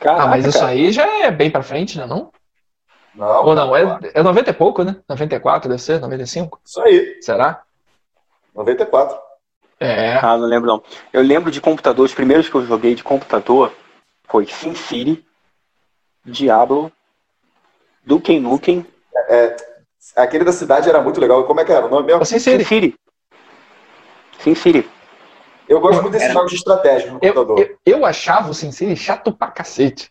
Caraca, 0.00 0.22
Ah, 0.22 0.26
mas 0.26 0.46
isso 0.46 0.58
cara. 0.58 0.70
aí 0.70 0.90
já 0.90 1.06
é 1.24 1.30
bem 1.30 1.50
pra 1.50 1.62
frente, 1.62 1.98
né? 1.98 2.06
Não? 2.06 2.32
Não, 3.14 3.44
Ou 3.44 3.54
não? 3.54 3.76
É, 3.76 3.82
é 4.14 4.22
90 4.22 4.50
e 4.50 4.54
pouco, 4.54 4.82
né? 4.82 4.96
94 5.08 5.68
deve 5.68 5.82
ser? 5.82 6.00
95? 6.00 6.60
Isso 6.64 6.80
aí, 6.80 7.18
Será? 7.20 7.62
94. 8.54 9.18
É. 9.80 10.16
Ah, 10.18 10.36
não 10.36 10.46
lembro 10.46 10.66
não. 10.68 10.82
Eu 11.12 11.22
lembro 11.22 11.50
de 11.50 11.60
computador, 11.60 12.04
os 12.04 12.14
primeiros 12.14 12.48
que 12.48 12.54
eu 12.54 12.66
joguei 12.66 12.94
de 12.94 13.02
computador 13.02 13.72
foi 14.28 14.46
SimCity, 14.46 15.24
Diablo, 16.24 16.92
Duke 18.04 18.38
Nukem, 18.38 18.86
Aquele 20.16 20.44
da 20.44 20.52
cidade 20.52 20.88
era 20.88 21.00
muito 21.00 21.20
legal. 21.20 21.44
Como 21.44 21.60
é 21.60 21.64
que 21.64 21.72
era 21.72 21.86
o 21.86 21.88
nome 21.88 22.06
mesmo? 22.06 22.22
Assim 22.22 22.38
seria. 22.38 22.64
SimCity. 22.64 22.94
SimCity. 24.40 24.88
Eu 25.68 25.80
gosto 25.80 26.00
muito 26.02 26.12
desses 26.12 26.26
Era- 26.26 26.34
jogos 26.34 26.50
de 26.50 26.56
estratégia 26.56 27.12
no 27.12 27.18
Eu, 27.22 27.32
computador. 27.34 27.58
eu, 27.86 27.98
eu 27.98 28.04
achava 28.04 28.50
o 28.50 28.54
SimCity 28.54 28.96
chato 28.96 29.32
pra 29.32 29.48
cacete. 29.50 30.10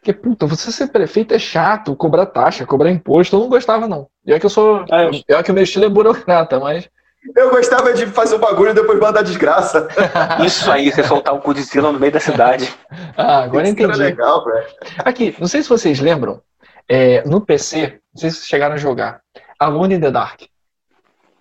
Porque, 0.00 0.12
puta, 0.12 0.46
você 0.46 0.70
ser 0.72 0.88
prefeito 0.88 1.34
é 1.34 1.38
chato, 1.38 1.94
cobrar 1.96 2.26
taxa, 2.26 2.66
cobrar 2.66 2.90
imposto, 2.90 3.36
eu 3.36 3.40
não 3.40 3.48
gostava, 3.48 3.86
não. 3.88 4.08
E 4.26 4.32
é 4.32 4.38
que 4.40 4.46
eu 4.46 4.50
sou. 4.50 4.84
Ah, 4.90 5.04
eu- 5.04 5.36
É 5.38 5.42
que 5.42 5.50
o 5.50 5.54
meu 5.54 5.64
estilo 5.64 5.84
é 5.84 5.88
burocrata, 5.88 6.58
mas. 6.60 6.88
Eu 7.34 7.50
gostava 7.50 7.92
de 7.92 8.06
fazer 8.06 8.34
o 8.34 8.38
bagulho 8.38 8.70
e 8.70 8.74
depois 8.74 8.98
mandar 8.98 9.22
desgraça. 9.22 9.88
Isso 10.44 10.70
aí, 10.70 10.90
você 10.90 11.02
soltar 11.02 11.34
o 11.34 11.40
Godzilla 11.40 11.90
no 11.90 11.98
meio 11.98 12.12
da 12.12 12.20
cidade. 12.20 12.72
Ah, 13.16 13.44
agora 13.44 13.64
Isso 13.64 13.72
entendi. 13.72 13.98
legal, 13.98 14.44
velho. 14.44 14.66
Aqui, 14.98 15.34
não 15.38 15.46
sei 15.46 15.62
se 15.62 15.68
vocês 15.68 16.00
lembram, 16.00 16.40
é, 16.88 17.22
no 17.26 17.40
PC, 17.40 18.00
não 18.12 18.20
sei 18.20 18.30
se 18.30 18.36
vocês 18.36 18.46
chegaram 18.48 18.74
a 18.74 18.78
jogar, 18.78 19.20
Alone 19.58 19.94
in 19.94 20.00
the 20.00 20.10
Dark. 20.10 20.42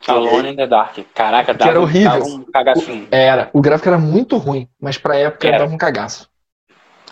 Alone 0.08 0.50
in 0.50 0.56
the 0.56 0.68
Dark. 0.68 0.98
Caraca, 1.14 1.54
dava, 1.54 1.72
era 1.72 1.82
horrível. 1.82 2.12
dava 2.12 2.26
um 2.26 2.44
cagacinho. 2.44 3.08
Era, 3.12 3.50
o 3.54 3.62
gráfico 3.62 3.90
era 3.90 3.98
muito 3.98 4.38
ruim, 4.38 4.68
mas 4.80 4.98
pra 4.98 5.18
época 5.18 5.48
Era. 5.48 5.60
dava 5.60 5.74
um 5.74 5.78
cagaço. 5.78 6.30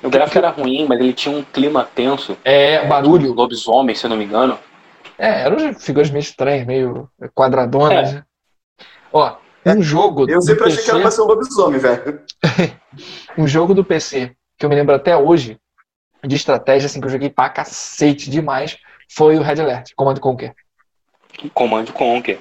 O 0.04 0.10
gráfico 0.10 0.38
era 0.40 0.50
ruim, 0.50 0.86
mas 0.88 1.00
ele 1.00 1.14
tinha 1.14 1.36
um 1.38 1.44
clima 1.44 1.88
tenso. 1.94 2.38
É, 2.44 2.86
barulho. 2.88 3.34
Lobisomem, 3.34 3.96
se 3.96 4.06
eu 4.06 4.10
não 4.10 4.18
me 4.18 4.26
engano. 4.26 4.58
É, 5.18 5.42
eram 5.42 5.74
figuras 5.76 6.10
meio 6.10 6.22
estranhas, 6.22 6.66
meio 6.66 7.08
quadradonas. 7.36 8.14
né? 8.14 8.24
Ó, 9.14 9.36
um 9.66 9.82
jogo. 9.82 10.30
Eu 10.30 10.42
sempre 10.42 10.66
achei 10.68 10.84
que 10.84 10.90
era 10.90 11.00
pra 11.02 11.12
ser 11.12 11.22
um 11.22 11.26
lobisomem, 11.26 11.80
velho. 11.80 12.22
Um 13.38 13.48
jogo 13.48 13.74
do 13.74 13.86
PC 13.86 14.36
que 14.58 14.66
eu 14.66 14.70
me 14.70 14.76
lembro 14.76 14.94
até 14.94 15.16
hoje, 15.16 15.58
de 16.24 16.36
estratégia, 16.36 16.86
assim, 16.88 17.00
que 17.00 17.08
eu 17.08 17.12
joguei 17.12 17.30
pra 17.30 17.50
cacete 17.50 18.30
demais, 18.30 18.78
foi 19.10 19.38
o 19.38 19.42
Red 19.42 19.62
Alert, 19.62 19.92
Command 19.96 20.16
Conquer. 20.18 20.54
Command 21.54 21.86
Conquer. 21.86 22.40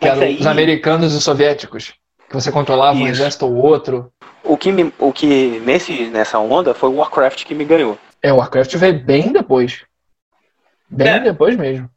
Que 0.00 0.08
eram 0.08 0.22
aí, 0.22 0.36
os 0.38 0.46
americanos 0.46 1.14
e 1.14 1.16
os 1.16 1.22
soviéticos. 1.24 1.94
Que 2.28 2.34
você 2.34 2.50
controlava 2.50 2.98
um 2.98 3.02
Isso. 3.02 3.12
exército 3.22 3.46
ou 3.46 3.54
outro. 3.54 4.12
o 4.42 4.56
que, 4.56 4.72
me- 4.72 4.92
o 4.98 5.12
que 5.12 5.60
nesse, 5.60 6.06
nessa 6.10 6.38
onda 6.40 6.74
foi 6.74 6.88
o 6.90 6.96
Warcraft 6.96 7.44
que 7.44 7.54
me 7.54 7.64
ganhou. 7.64 7.96
É, 8.20 8.32
o 8.32 8.36
Warcraft 8.38 8.74
veio 8.76 9.04
bem 9.04 9.32
depois. 9.32 9.84
Bem 10.90 11.06
É. 11.08 11.20
depois 11.20 11.56
mesmo. 11.56 11.88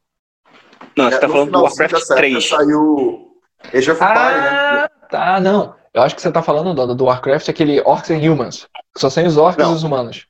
Não, 0.95 1.09
você 1.09 1.17
tá 1.19 1.27
No 1.27 1.33
falando 1.33 1.51
do 1.51 1.61
Warcraft 1.63 1.91
dessa 1.93 2.13
época 2.13 2.15
3. 2.29 2.47
Saiu 2.47 3.28
Age 3.73 3.91
of 3.91 3.99
né? 4.01 4.07
Ah, 4.07 4.89
tá, 5.09 5.39
não. 5.39 5.75
Eu 5.93 6.01
acho 6.03 6.15
que 6.15 6.21
você 6.21 6.31
tá 6.31 6.41
falando 6.41 6.73
do, 6.73 6.95
do 6.95 7.05
Warcraft, 7.05 7.49
aquele 7.49 7.81
Orcs 7.81 8.11
and 8.11 8.17
Humans. 8.19 8.67
Só 8.97 9.09
tem 9.09 9.25
os 9.27 9.37
orcs 9.37 9.63
Não. 9.63 9.71
e 9.71 9.75
os 9.75 9.83
humanos. 9.83 10.27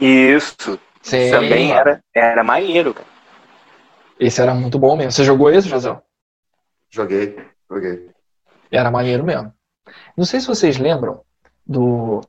Isso. 0.00 0.78
Sim. 1.02 1.30
Também 1.30 1.72
era, 1.72 2.02
era 2.14 2.42
maneiro, 2.44 2.94
cara. 2.94 3.06
Esse 4.18 4.40
era 4.40 4.54
muito 4.54 4.78
bom 4.78 4.96
mesmo. 4.96 5.12
Você 5.12 5.24
jogou 5.24 5.50
esse, 5.50 5.68
José? 5.68 5.96
Joguei, 6.90 7.38
joguei. 7.70 8.10
Era 8.70 8.90
maneiro 8.90 9.24
mesmo. 9.24 9.52
Não 10.16 10.24
sei 10.24 10.40
se 10.40 10.46
vocês 10.46 10.76
lembram 10.78 11.22
do. 11.66 12.20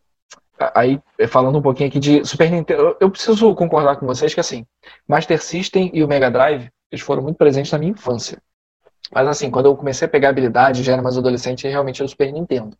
Aí, 0.75 1.01
falando 1.29 1.57
um 1.57 1.61
pouquinho 1.61 1.87
aqui 1.89 1.99
de 1.99 2.25
Super 2.25 2.51
Nintendo, 2.51 2.81
eu- 2.81 2.97
eu 2.99 3.09
preciso 3.09 3.55
concordar 3.55 3.95
com 3.95 4.05
vocês 4.05 4.33
que, 4.33 4.39
assim, 4.41 4.65
Master 5.07 5.41
System 5.41 5.89
e 5.93 6.03
o 6.03 6.07
Mega 6.07 6.29
Drive, 6.29 6.69
eles 6.91 7.03
foram 7.03 7.23
muito 7.23 7.37
presentes 7.37 7.71
na 7.71 7.77
minha 7.77 7.91
infância. 7.93 8.41
Mas, 9.11 9.27
assim, 9.27 9.49
quando 9.49 9.65
eu 9.67 9.75
comecei 9.75 10.05
a 10.05 10.09
pegar 10.09 10.29
habilidade, 10.29 10.83
já 10.83 10.93
era 10.93 11.01
mais 11.01 11.17
adolescente, 11.17 11.67
realmente 11.67 12.01
era 12.01 12.05
o 12.05 12.09
Super 12.09 12.31
Nintendo. 12.31 12.77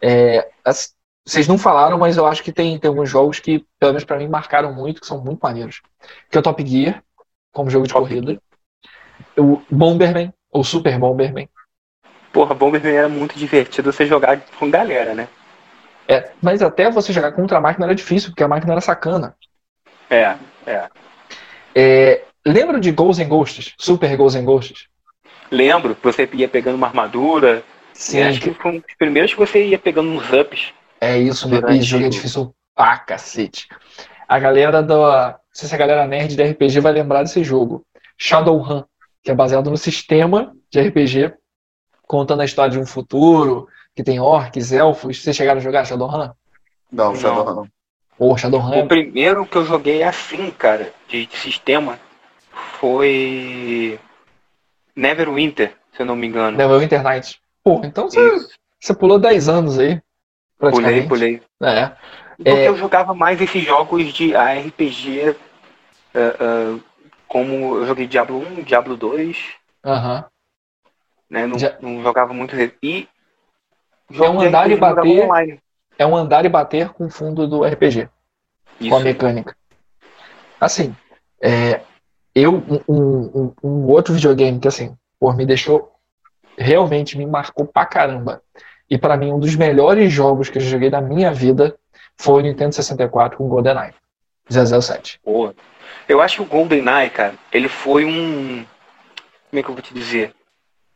É, 0.00 0.48
as- 0.64 0.94
vocês 1.24 1.46
não 1.46 1.56
falaram, 1.56 1.98
mas 1.98 2.16
eu 2.16 2.26
acho 2.26 2.42
que 2.42 2.52
tem, 2.52 2.78
tem 2.78 2.88
alguns 2.88 3.08
jogos 3.08 3.38
que, 3.38 3.64
pelo 3.78 3.92
menos 3.92 4.04
pra 4.04 4.18
mim, 4.18 4.26
marcaram 4.28 4.72
muito, 4.74 5.00
que 5.00 5.06
são 5.06 5.22
muito 5.22 5.40
maneiros. 5.40 5.80
Que 6.30 6.36
é 6.36 6.40
o 6.40 6.42
Top 6.42 6.66
Gear, 6.66 7.02
como 7.52 7.70
jogo 7.70 7.86
de 7.86 7.92
corrida. 7.92 8.40
O 9.38 9.62
Bomberman, 9.70 10.32
ou 10.50 10.64
Super 10.64 10.98
Bomberman. 10.98 11.48
Porra, 12.32 12.54
Bomberman 12.54 12.94
era 12.94 13.08
muito 13.08 13.38
divertido 13.38 13.92
você 13.92 14.06
jogar 14.06 14.40
com 14.58 14.70
galera, 14.70 15.14
né? 15.14 15.28
É, 16.08 16.32
mas 16.42 16.62
até 16.62 16.90
você 16.90 17.12
jogar 17.12 17.32
contra 17.32 17.58
a 17.58 17.60
máquina 17.60 17.86
era 17.86 17.94
difícil, 17.94 18.30
porque 18.30 18.42
a 18.42 18.48
máquina 18.48 18.72
era 18.72 18.80
sacana. 18.80 19.36
É, 20.10 20.36
é. 20.66 20.88
É, 21.74 22.24
lembra 22.44 22.80
de 22.80 22.90
Ghosts 22.90 23.24
and 23.24 23.28
Ghosts? 23.28 23.74
Super 23.78 24.16
Ghosts 24.16 24.40
and 24.42 24.44
Ghosts? 24.44 24.88
Lembro 25.52 25.94
que 25.94 26.02
você 26.02 26.28
ia 26.32 26.48
pegando 26.48 26.76
uma 26.76 26.86
armadura. 26.86 27.62
Sim, 27.92 28.18
e 28.18 28.22
acho 28.22 28.40
que 28.40 28.54
foi 28.54 28.70
um 28.72 28.74
dos 28.78 28.94
primeiros 28.98 29.32
que 29.34 29.38
você 29.38 29.66
ia 29.66 29.78
pegando 29.78 30.08
uns 30.10 30.32
ups. 30.32 30.72
é 31.00 31.18
isso. 31.18 31.46
Durante 31.46 31.74
Esse 31.78 31.84
jogo 31.86 32.04
é 32.04 32.06
o- 32.06 32.10
difícil 32.10 32.54
pra 32.74 32.96
cacete. 32.98 33.68
A 34.26 34.38
galera 34.38 34.82
da. 34.82 35.28
Não 35.32 35.36
sei 35.52 35.68
se 35.68 35.74
a 35.74 35.78
galera 35.78 36.06
nerd 36.06 36.34
de 36.34 36.42
RPG 36.42 36.80
vai 36.80 36.92
lembrar 36.92 37.22
desse 37.22 37.44
jogo. 37.44 37.84
Shadowrun, 38.16 38.82
que 39.22 39.30
é 39.30 39.34
baseado 39.34 39.68
no 39.70 39.76
sistema 39.76 40.54
de 40.70 40.80
RPG, 40.80 41.34
contando 42.06 42.40
a 42.40 42.44
história 42.46 42.70
de 42.72 42.78
um 42.78 42.86
futuro, 42.86 43.68
que 43.94 44.02
tem 44.02 44.18
orcs, 44.20 44.72
elfos. 44.72 45.22
Vocês 45.22 45.36
chegaram 45.36 45.60
a 45.60 45.62
jogar 45.62 45.84
Shadowrun? 45.84 46.30
Não, 46.90 47.14
Shadowrun 47.14 47.54
não. 47.54 47.68
Pô, 48.16 48.36
Shadowrun 48.38 48.70
O 48.70 48.74
é... 48.74 48.86
primeiro 48.86 49.44
que 49.44 49.56
eu 49.56 49.66
joguei 49.66 50.02
assim, 50.02 50.50
cara, 50.50 50.92
de 51.08 51.28
sistema, 51.34 51.98
foi 52.80 53.98
Neverwinter, 54.94 55.74
se 55.92 56.02
eu 56.02 56.06
não 56.06 56.16
me 56.16 56.26
engano. 56.26 56.56
Neverwinter 56.56 57.02
Nights. 57.02 57.38
Pô, 57.64 57.80
então 57.84 58.08
você, 58.10 58.36
Isso. 58.36 58.50
você 58.80 58.94
pulou 58.94 59.18
10 59.18 59.48
anos 59.48 59.78
aí. 59.78 60.00
Pulei, 60.58 61.06
pulei. 61.08 61.42
É. 61.62 61.92
Porque 62.36 62.50
É. 62.50 62.68
eu 62.68 62.76
jogava 62.76 63.14
mais 63.14 63.40
esses 63.40 63.64
jogos 63.64 64.12
de 64.12 64.34
RPG, 64.34 65.36
ah, 66.14 66.18
ah, 66.40 66.78
como 67.26 67.76
eu 67.76 67.86
joguei 67.86 68.06
Diablo 68.06 68.38
1, 68.38 68.62
Diablo 68.62 68.96
2, 68.96 69.38
Aham. 69.84 70.24
né? 71.30 71.46
Não, 71.46 71.58
Já- 71.58 71.76
não 71.80 72.02
jogava 72.02 72.32
muito. 72.32 72.54
E 72.82 73.08
É 74.14 74.28
um 74.28 74.40
andar 74.40 74.70
e 74.70 74.76
bater. 74.76 75.28
É 75.98 76.06
um 76.06 76.16
andar 76.16 76.44
e 76.44 76.48
bater 76.48 76.90
com 76.90 77.06
o 77.06 77.10
fundo 77.10 77.46
do 77.46 77.64
RPG. 77.64 78.08
com 78.78 78.86
a 78.96 78.98
Isso. 78.98 79.04
mecânica. 79.04 79.56
Assim, 80.60 80.94
é, 81.40 81.80
eu, 82.34 82.54
um, 82.88 83.22
um- 83.34 83.54
um 83.62 83.86
outro 83.86 84.14
videogame 84.14 84.58
que, 84.58 84.68
assim, 84.68 84.96
pô, 85.20 85.32
me 85.32 85.44
deixou, 85.46 85.92
realmente 86.56 87.16
me 87.18 87.26
marcou 87.26 87.66
pra 87.66 87.84
caramba. 87.86 88.42
E 88.88 88.98
pra 88.98 89.16
mim, 89.16 89.32
um 89.32 89.38
dos 89.38 89.54
melhores 89.56 90.12
jogos 90.12 90.48
que 90.50 90.58
eu 90.58 90.62
joguei 90.62 90.90
na 90.90 91.00
minha 91.00 91.32
vida 91.32 91.76
foi 92.16 92.40
o 92.42 92.44
Nintendo 92.44 92.74
64 92.74 93.38
com 93.38 93.48
GoldenEye 93.48 93.94
007. 94.50 95.20
Boa. 95.24 95.54
Eu 96.08 96.20
acho 96.20 96.36
que 96.36 96.42
o 96.42 96.46
GoldenEye, 96.46 97.10
cara, 97.10 97.34
ele 97.52 97.68
foi 97.68 98.04
um. 98.04 98.64
Como 99.50 99.60
é 99.60 99.62
que 99.62 99.68
eu 99.68 99.74
vou 99.74 99.82
te 99.82 99.94
dizer? 99.94 100.34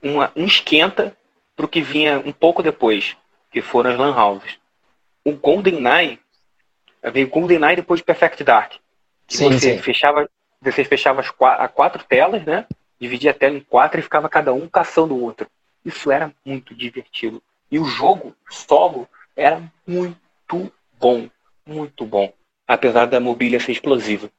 Uma- 0.03 0.31
um 0.37 0.45
esquenta 0.45 1.17
pro 1.55 1.69
que 1.69 1.81
vinha 1.81 2.19
um 2.19 2.33
pouco 2.33 2.63
depois, 2.63 3.17
que 3.51 3.63
foram 3.63 3.91
as 3.91 3.99
Lan 3.99 4.15
Houses. 4.15 4.59
O 5.25 5.33
GoldenEye 5.33 6.19
veio 7.13 7.29
GoldenEye 7.29 7.77
depois 7.77 8.01
de 8.01 8.05
Perfect 8.05 8.43
Dark. 8.45 8.73
Que 9.27 9.37
Sim, 9.39 9.53
você 9.53 9.77
sim. 9.77 9.79
fechava, 9.83 10.29
você 10.71 10.85
fechava 10.85 11.21
as 11.21 11.31
qua- 11.31 11.57
a 11.57 11.69
quatro 11.69 12.03
telas, 12.05 12.45
né? 12.45 12.67
Dividia 13.01 13.31
a 13.31 13.35
tela 13.35 13.57
em 13.57 13.61
quatro 13.61 13.99
e 14.01 14.03
ficava 14.03 14.29
cada 14.29 14.53
um 14.53 14.69
caçando 14.69 15.15
o 15.15 15.23
outro. 15.23 15.47
Isso 15.85 16.11
era 16.11 16.33
muito 16.45 16.75
divertido. 16.75 17.43
E 17.71 17.79
o 17.79 17.85
jogo 17.85 18.35
solo 18.51 19.09
era 19.37 19.63
muito 19.87 20.73
bom, 20.99 21.29
muito 21.67 22.05
bom. 22.07 22.33
Apesar 22.67 23.07
da 23.07 23.21
mobília 23.21 23.61
ser 23.61 23.73
explosiva. 23.73 24.31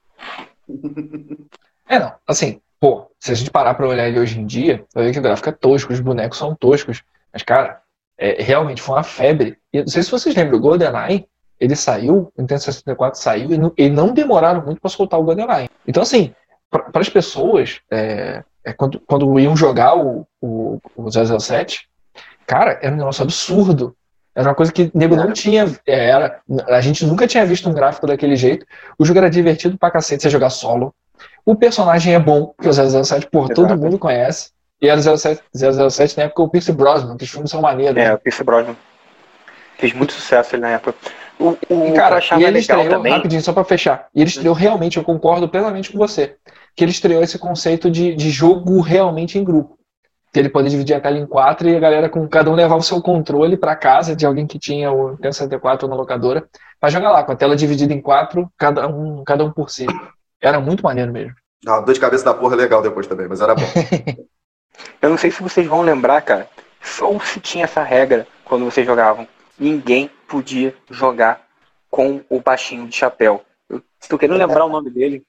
É, 1.89 1.99
não, 1.99 2.13
assim, 2.27 2.59
pô, 2.81 3.09
se 3.17 3.31
a 3.31 3.33
gente 3.33 3.49
parar 3.49 3.73
pra 3.73 3.87
olhar 3.87 4.09
ele 4.09 4.19
hoje 4.19 4.37
em 4.39 4.45
dia, 4.45 4.85
vai 4.93 5.05
ver 5.05 5.13
que 5.13 5.19
o 5.19 5.21
gráfico 5.21 5.47
é 5.47 5.53
tosco, 5.53 5.93
os 5.93 6.01
bonecos 6.01 6.37
são 6.37 6.53
toscos. 6.53 7.01
Mas, 7.31 7.43
cara, 7.43 7.81
é, 8.17 8.41
realmente 8.43 8.81
foi 8.81 8.95
uma 8.95 9.03
febre. 9.03 9.57
E 9.71 9.79
não 9.79 9.87
sei 9.87 10.03
se 10.03 10.11
vocês 10.11 10.35
lembram, 10.35 10.57
o 10.57 10.61
GoldenEye, 10.61 11.25
ele 11.59 11.75
saiu, 11.75 12.31
o 12.35 12.41
Nintendo 12.41 12.61
64 12.61 13.19
saiu, 13.19 13.51
e 13.51 13.57
não, 13.57 13.73
e 13.77 13.89
não 13.89 14.13
demoraram 14.13 14.63
muito 14.63 14.79
pra 14.79 14.89
soltar 14.89 15.19
o 15.19 15.23
GoldenEye. 15.23 15.69
Então, 15.87 16.03
assim, 16.03 16.33
para 16.69 17.01
as 17.01 17.09
pessoas, 17.09 17.79
é, 17.91 18.43
é, 18.63 18.73
quando, 18.73 18.99
quando 18.99 19.39
iam 19.39 19.55
jogar 19.55 19.97
o, 19.97 20.27
o, 20.41 20.79
o 20.95 21.09
007, 21.39 21.87
cara, 22.45 22.77
era 22.81 22.93
um 22.93 22.97
negócio 22.97 23.23
absurdo. 23.23 23.95
Era 24.35 24.49
uma 24.49 24.55
coisa 24.55 24.71
que 24.71 24.83
o 24.83 24.91
nego 24.93 25.15
não 25.15 25.31
tinha. 25.31 25.65
é, 25.85 26.09
Era, 26.09 26.41
a 26.67 26.81
gente 26.81 27.05
nunca 27.05 27.25
tinha 27.25 27.45
visto 27.45 27.67
um 27.67 27.73
gráfico 27.73 28.05
daquele 28.05 28.35
jeito. 28.35 28.65
O 28.99 29.03
jogo 29.03 29.17
era 29.17 29.29
divertido 29.29 29.77
pra 29.77 29.89
cacete 29.89 30.21
você 30.21 30.29
jogar 30.29 30.51
solo. 30.51 30.93
O 31.43 31.55
personagem 31.55 32.13
é 32.13 32.19
bom, 32.19 32.53
porque 32.55 32.69
o 32.69 33.03
007, 33.03 33.27
porra, 33.31 33.53
todo 33.53 33.75
mundo 33.75 33.97
conhece. 33.97 34.51
E 34.79 34.87
era 34.87 34.99
o 34.99 35.17
007, 35.17 35.41
007 35.55 36.17
na 36.17 36.23
época 36.25 36.43
o 36.43 36.49
Pierce 36.49 36.71
Brosnan, 36.71 37.17
que 37.17 37.23
os 37.23 37.31
filmes 37.31 37.49
são 37.49 37.61
maneiros. 37.61 37.97
É, 37.97 38.09
né? 38.09 38.13
o 38.13 38.19
Pierce 38.19 38.43
Brosnan 38.43 38.75
fez 39.77 39.93
muito 39.93 40.13
sucesso 40.13 40.55
ali 40.55 40.61
na 40.61 40.69
época. 40.69 40.95
O, 41.39 41.49
o 41.49 41.57
E, 41.85 41.89
eu 41.89 41.93
cara, 41.93 42.17
achava 42.17 42.41
e 42.41 42.45
ele 42.45 42.59
legal 42.59 42.79
estreou, 42.79 42.97
também. 42.97 43.13
rapidinho, 43.13 43.41
só 43.41 43.53
pra 43.53 43.63
fechar. 43.63 44.07
E 44.13 44.21
ele 44.21 44.29
estreou 44.29 44.55
realmente, 44.55 44.97
eu 44.97 45.03
concordo 45.03 45.47
plenamente 45.47 45.91
com 45.91 45.97
você, 45.97 46.35
que 46.75 46.83
ele 46.83 46.91
estreou 46.91 47.21
esse 47.23 47.37
conceito 47.37 47.89
de, 47.91 48.15
de 48.15 48.29
jogo 48.29 48.81
realmente 48.81 49.37
em 49.37 49.43
grupo. 49.43 49.77
Que 50.33 50.39
ele 50.39 50.49
poder 50.49 50.69
dividir 50.69 50.95
a 50.95 50.99
tela 50.99 51.17
em 51.17 51.25
quatro 51.25 51.69
e 51.69 51.75
a 51.75 51.79
galera 51.79 52.09
com 52.09 52.27
cada 52.27 52.49
um 52.51 52.55
levar 52.55 52.75
o 52.75 52.81
seu 52.81 53.01
controle 53.01 53.55
pra 53.55 53.75
casa 53.75 54.15
de 54.15 54.25
alguém 54.25 54.45
que 54.45 54.59
tinha 54.59 54.91
o 54.91 55.11
Nintendo 55.11 55.33
64 55.33 55.87
na 55.87 55.95
locadora, 55.95 56.47
pra 56.79 56.89
jogar 56.89 57.11
lá, 57.11 57.23
com 57.23 57.31
a 57.31 57.35
tela 57.35 57.55
dividida 57.55 57.93
em 57.93 58.01
quatro, 58.01 58.51
cada 58.57 58.87
um, 58.87 59.23
cada 59.23 59.43
um 59.45 59.51
por 59.51 59.69
si. 59.69 59.85
Era 60.41 60.59
muito 60.59 60.83
maneiro 60.83 61.11
mesmo. 61.11 61.33
Não, 61.63 61.83
dor 61.83 61.93
de 61.93 61.99
cabeça 61.99 62.25
da 62.25 62.33
porra 62.33 62.53
é 62.55 62.57
legal 62.57 62.81
depois 62.81 63.07
também, 63.07 63.27
mas 63.27 63.41
era 63.41 63.55
bom. 63.55 63.63
Eu 65.01 65.09
não 65.09 65.17
sei 65.17 65.31
se 65.31 65.41
vocês 65.41 65.65
vão 65.65 65.81
lembrar, 65.81 66.21
cara. 66.21 66.47
Só 66.81 67.17
se 67.19 67.39
tinha 67.39 67.63
essa 67.63 67.81
regra 67.81 68.27
quando 68.45 68.65
vocês 68.65 68.85
jogavam. 68.85 69.27
Ninguém 69.59 70.09
podia 70.27 70.75
jogar 70.89 71.41
com 71.89 72.21
o 72.29 72.39
baixinho 72.41 72.87
de 72.87 72.95
chapéu. 72.95 73.43
Eu 73.69 73.81
tô 74.07 74.17
querendo 74.17 74.37
lembrar 74.37 74.65
o 74.65 74.69
nome 74.69 74.89
dele. 74.89 75.23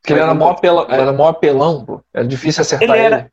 Porque 0.00 0.12
ele 0.12 0.20
era 0.20 0.34
mó, 0.34 0.50
apelão, 0.50 0.86
era 0.88 1.12
mó 1.12 1.28
apelão, 1.28 1.84
pô. 1.84 2.00
Era 2.12 2.26
difícil 2.26 2.62
acertar 2.62 2.88
Ele 2.88 2.98
ele. 2.98 3.14
era- 3.14 3.32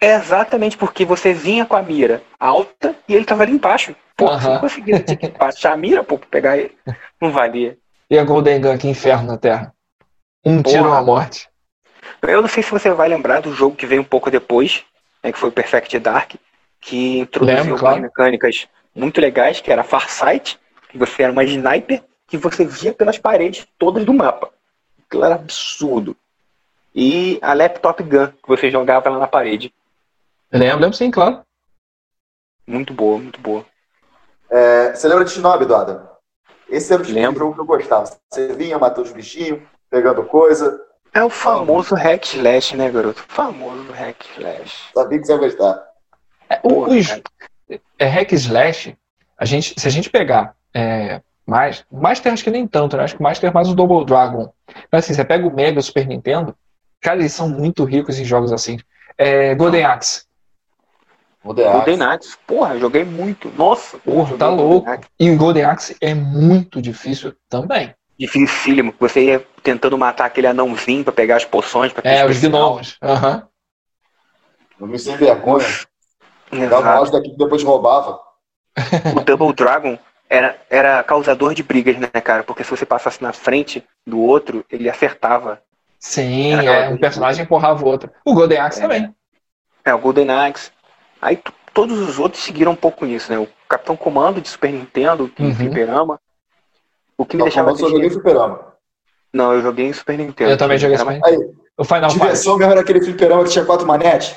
É 0.00 0.14
exatamente 0.16 0.76
porque 0.76 1.04
você 1.04 1.32
vinha 1.32 1.64
com 1.64 1.76
a 1.76 1.82
mira 1.82 2.22
alta 2.38 2.94
e 3.08 3.14
ele 3.14 3.24
tava 3.24 3.42
ali 3.44 3.52
embaixo. 3.52 3.94
Pô, 4.16 4.26
você 4.26 4.34
Aham. 4.46 4.54
não 4.54 4.60
conseguia 4.60 5.04
baixar 5.38 5.72
a 5.72 5.76
mira, 5.76 6.02
pô, 6.04 6.18
pra 6.18 6.28
pegar 6.28 6.58
ele. 6.58 6.76
Não 7.20 7.30
valia. 7.30 7.78
E 8.10 8.18
a 8.18 8.24
Golden 8.24 8.60
Gun, 8.60 8.78
que 8.78 8.88
inferno 8.88 9.28
na 9.28 9.38
Terra. 9.38 9.72
Um 10.44 10.60
Porra. 10.62 10.76
tiro, 10.76 10.88
uma 10.88 11.02
morte. 11.02 11.48
Eu 12.20 12.42
não 12.42 12.48
sei 12.48 12.62
se 12.62 12.70
você 12.70 12.90
vai 12.90 13.08
lembrar 13.08 13.40
do 13.40 13.52
jogo 13.52 13.76
que 13.76 13.86
veio 13.86 14.02
um 14.02 14.04
pouco 14.04 14.30
depois, 14.30 14.84
né, 15.22 15.32
que 15.32 15.38
foi 15.38 15.48
o 15.48 15.52
Perfect 15.52 15.98
Dark, 15.98 16.34
que 16.80 17.18
introduziu 17.20 17.62
Lembro, 17.64 17.78
claro. 17.78 18.00
mecânicas 18.00 18.66
muito 18.94 19.20
legais, 19.20 19.60
que 19.60 19.70
era 19.72 19.84
Farsight, 19.84 20.58
que 20.88 20.98
você 20.98 21.22
era 21.22 21.32
uma 21.32 21.44
sniper, 21.44 22.02
que 22.26 22.36
você 22.36 22.64
via 22.64 22.92
pelas 22.92 23.18
paredes 23.18 23.66
todas 23.78 24.04
do 24.04 24.12
mapa. 24.12 24.50
Aquilo 25.06 25.24
era 25.24 25.34
absurdo. 25.34 26.16
E 26.94 27.38
a 27.42 27.54
Laptop 27.54 28.02
Gun, 28.02 28.28
que 28.28 28.48
você 28.48 28.70
jogava 28.70 29.08
lá 29.10 29.18
na 29.18 29.26
parede. 29.26 29.72
Lembro, 30.50 30.80
lembro 30.80 30.96
sim, 30.96 31.10
claro. 31.10 31.40
Muito 32.66 32.92
boa, 32.92 33.18
muito 33.18 33.40
boa. 33.40 33.64
É, 34.50 34.94
você 34.94 35.08
lembra 35.08 35.24
de 35.24 35.30
Shinobi, 35.30 35.64
Eduardo? 35.64 36.08
Esse 36.68 36.92
era 36.92 37.02
o 37.02 37.04
tipo 37.04 37.16
de 37.18 37.22
Lembro. 37.24 37.38
jogo 37.40 37.54
que 37.54 37.60
eu 37.60 37.64
gostava. 37.64 38.04
Você 38.30 38.52
vinha, 38.54 38.78
matando 38.78 39.02
os 39.08 39.12
bichinhos, 39.12 39.62
pegando 39.90 40.22
coisa. 40.24 40.80
É 41.14 41.22
o 41.22 41.28
famoso 41.30 41.94
hack 41.94 42.24
slash, 42.34 42.76
né, 42.76 42.90
garoto? 42.90 43.22
O 43.28 43.32
famoso 43.32 43.90
hack 43.92 44.24
slash. 44.38 44.90
Sabia 44.94 45.18
que 45.18 45.26
você 45.26 45.32
ia 45.32 45.38
gostar. 45.38 45.86
É, 46.48 46.56
o- 46.62 46.68
Porra, 46.68 46.88
os. 46.92 47.06
É, 47.98 48.06
hack 48.06 48.32
slash, 48.32 48.96
a 49.38 49.44
gente, 49.44 49.74
se 49.78 49.86
a 49.86 49.90
gente 49.90 50.10
pegar 50.10 50.54
é, 50.74 51.20
mais, 51.46 51.84
Master 51.90 52.32
acho 52.32 52.44
que 52.44 52.50
nem 52.50 52.66
tanto, 52.66 52.96
né? 52.96 53.04
Acho 53.04 53.14
que 53.16 53.20
o 53.20 53.22
Master 53.22 53.50
é 53.50 53.52
mais 53.52 53.68
o 53.68 53.74
Double 53.74 54.04
Dragon. 54.04 54.52
Mas 54.90 55.04
assim, 55.04 55.14
você 55.14 55.24
pega 55.24 55.46
o 55.46 55.54
Mega 55.54 55.76
e 55.76 55.78
o 55.78 55.82
Super 55.82 56.06
Nintendo, 56.06 56.56
cara, 57.00 57.20
eles 57.20 57.32
são 57.32 57.48
muito 57.48 57.84
ricos 57.84 58.18
em 58.18 58.24
jogos 58.24 58.52
assim. 58.52 58.78
É, 59.18 59.54
Golden 59.54 59.84
Axe. 59.84 60.24
Golden 61.44 61.72
Golden 61.72 62.02
Axe, 62.02 62.36
porra, 62.46 62.78
joguei 62.78 63.04
muito. 63.04 63.52
Nossa, 63.56 63.98
Porra, 63.98 64.36
tá 64.36 64.48
louco. 64.48 64.88
E 65.18 65.30
o 65.30 65.36
Golden 65.36 65.64
Axe 65.64 65.96
é 66.00 66.14
muito 66.14 66.80
difícil 66.80 67.34
também. 67.48 67.92
Dificílimo. 68.16 68.94
Você 69.00 69.24
ia 69.24 69.46
tentando 69.62 69.98
matar 69.98 70.26
aquele 70.26 70.46
anãozinho 70.46 71.02
pra 71.02 71.12
pegar 71.12 71.36
as 71.36 71.44
poções. 71.44 71.92
Pra 71.92 72.02
ter 72.02 72.10
É, 72.10 72.24
os 72.24 72.38
gnomos. 72.40 72.96
Aham. 73.02 73.48
Não 74.78 74.86
me 74.86 74.98
sem 74.98 75.16
vergonha. 75.16 75.66
Dava 76.52 76.64
Exato. 76.66 76.84
mouse 76.84 77.12
daqui 77.12 77.30
que 77.30 77.36
depois 77.38 77.62
roubava. 77.62 78.20
O 79.16 79.20
Double 79.24 79.52
Dragon 79.54 79.98
era, 80.28 80.56
era 80.70 81.02
causador 81.02 81.54
de 81.54 81.62
brigas, 81.62 81.96
né, 81.98 82.08
cara? 82.08 82.42
Porque 82.42 82.62
se 82.64 82.70
você 82.70 82.84
passasse 82.86 83.22
na 83.22 83.32
frente 83.32 83.84
do 84.06 84.20
outro, 84.20 84.64
ele 84.70 84.88
acertava. 84.88 85.60
Sim, 85.98 86.54
é, 86.66 86.88
um 86.88 86.96
personagem 86.96 87.44
empurrava 87.44 87.84
o 87.84 87.86
outro. 87.88 88.10
O 88.24 88.34
Golden 88.34 88.58
Axe 88.58 88.78
É. 88.78 88.82
também. 88.82 89.14
É, 89.84 89.94
o 89.94 89.98
Golden 89.98 90.30
Axe. 90.30 90.70
Aí 91.20 91.38
todos 91.72 91.98
os 92.00 92.18
outros 92.18 92.42
seguiram 92.42 92.72
um 92.72 92.76
pouco 92.76 93.04
nisso, 93.04 93.30
né? 93.30 93.38
O 93.38 93.48
Capitão 93.68 93.96
Comando 93.96 94.40
de 94.40 94.48
Super 94.48 94.72
Nintendo, 94.72 95.28
que 95.28 95.42
Uhum. 95.42 95.54
Fliperama. 95.54 96.18
O 97.16 97.24
que 97.24 97.36
me 97.36 97.40
Não, 97.40 97.46
deixava 97.46 97.70
eu 97.70 97.76
só 97.76 97.86
joguei 97.86 98.00
triste. 98.08 98.14
fliperama. 98.20 98.72
Não, 99.32 99.52
eu 99.52 99.62
joguei 99.62 99.86
em 99.86 99.92
Super 99.92 100.18
Nintendo. 100.18 100.50
Eu 100.50 100.56
também 100.58 100.76
joguei 100.78 100.96
Super 100.98 101.20
mais- 101.20 101.22
Aí, 101.24 101.38
O 101.78 101.84
Final 101.84 102.10
Fight. 102.10 102.20
diversão 102.20 102.56
mesmo 102.58 102.72
era 102.72 102.80
aquele 102.80 103.00
fliperama 103.00 103.44
que 103.44 103.50
tinha 103.50 103.64
quatro 103.64 103.86
manetes. 103.86 104.34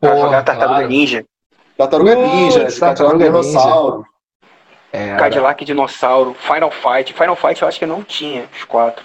Porra, 0.00 0.16
jogar 0.16 0.42
Tartaruga 0.44 0.74
claro. 0.78 0.88
Ninja. 0.88 1.24
Tartaruga 1.76 2.14
Ninja, 2.14 2.78
Tartaruga. 2.80 3.24
Dinossauro. 3.24 4.06
É, 4.92 5.16
Cadillac 5.16 5.64
Dinossauro, 5.64 6.34
Final 6.34 6.70
Fight. 6.70 7.12
Final 7.12 7.36
Fight 7.36 7.60
eu 7.60 7.68
acho 7.68 7.78
que 7.78 7.86
não 7.86 8.02
tinha 8.02 8.48
os 8.56 8.64
quatro. 8.64 9.04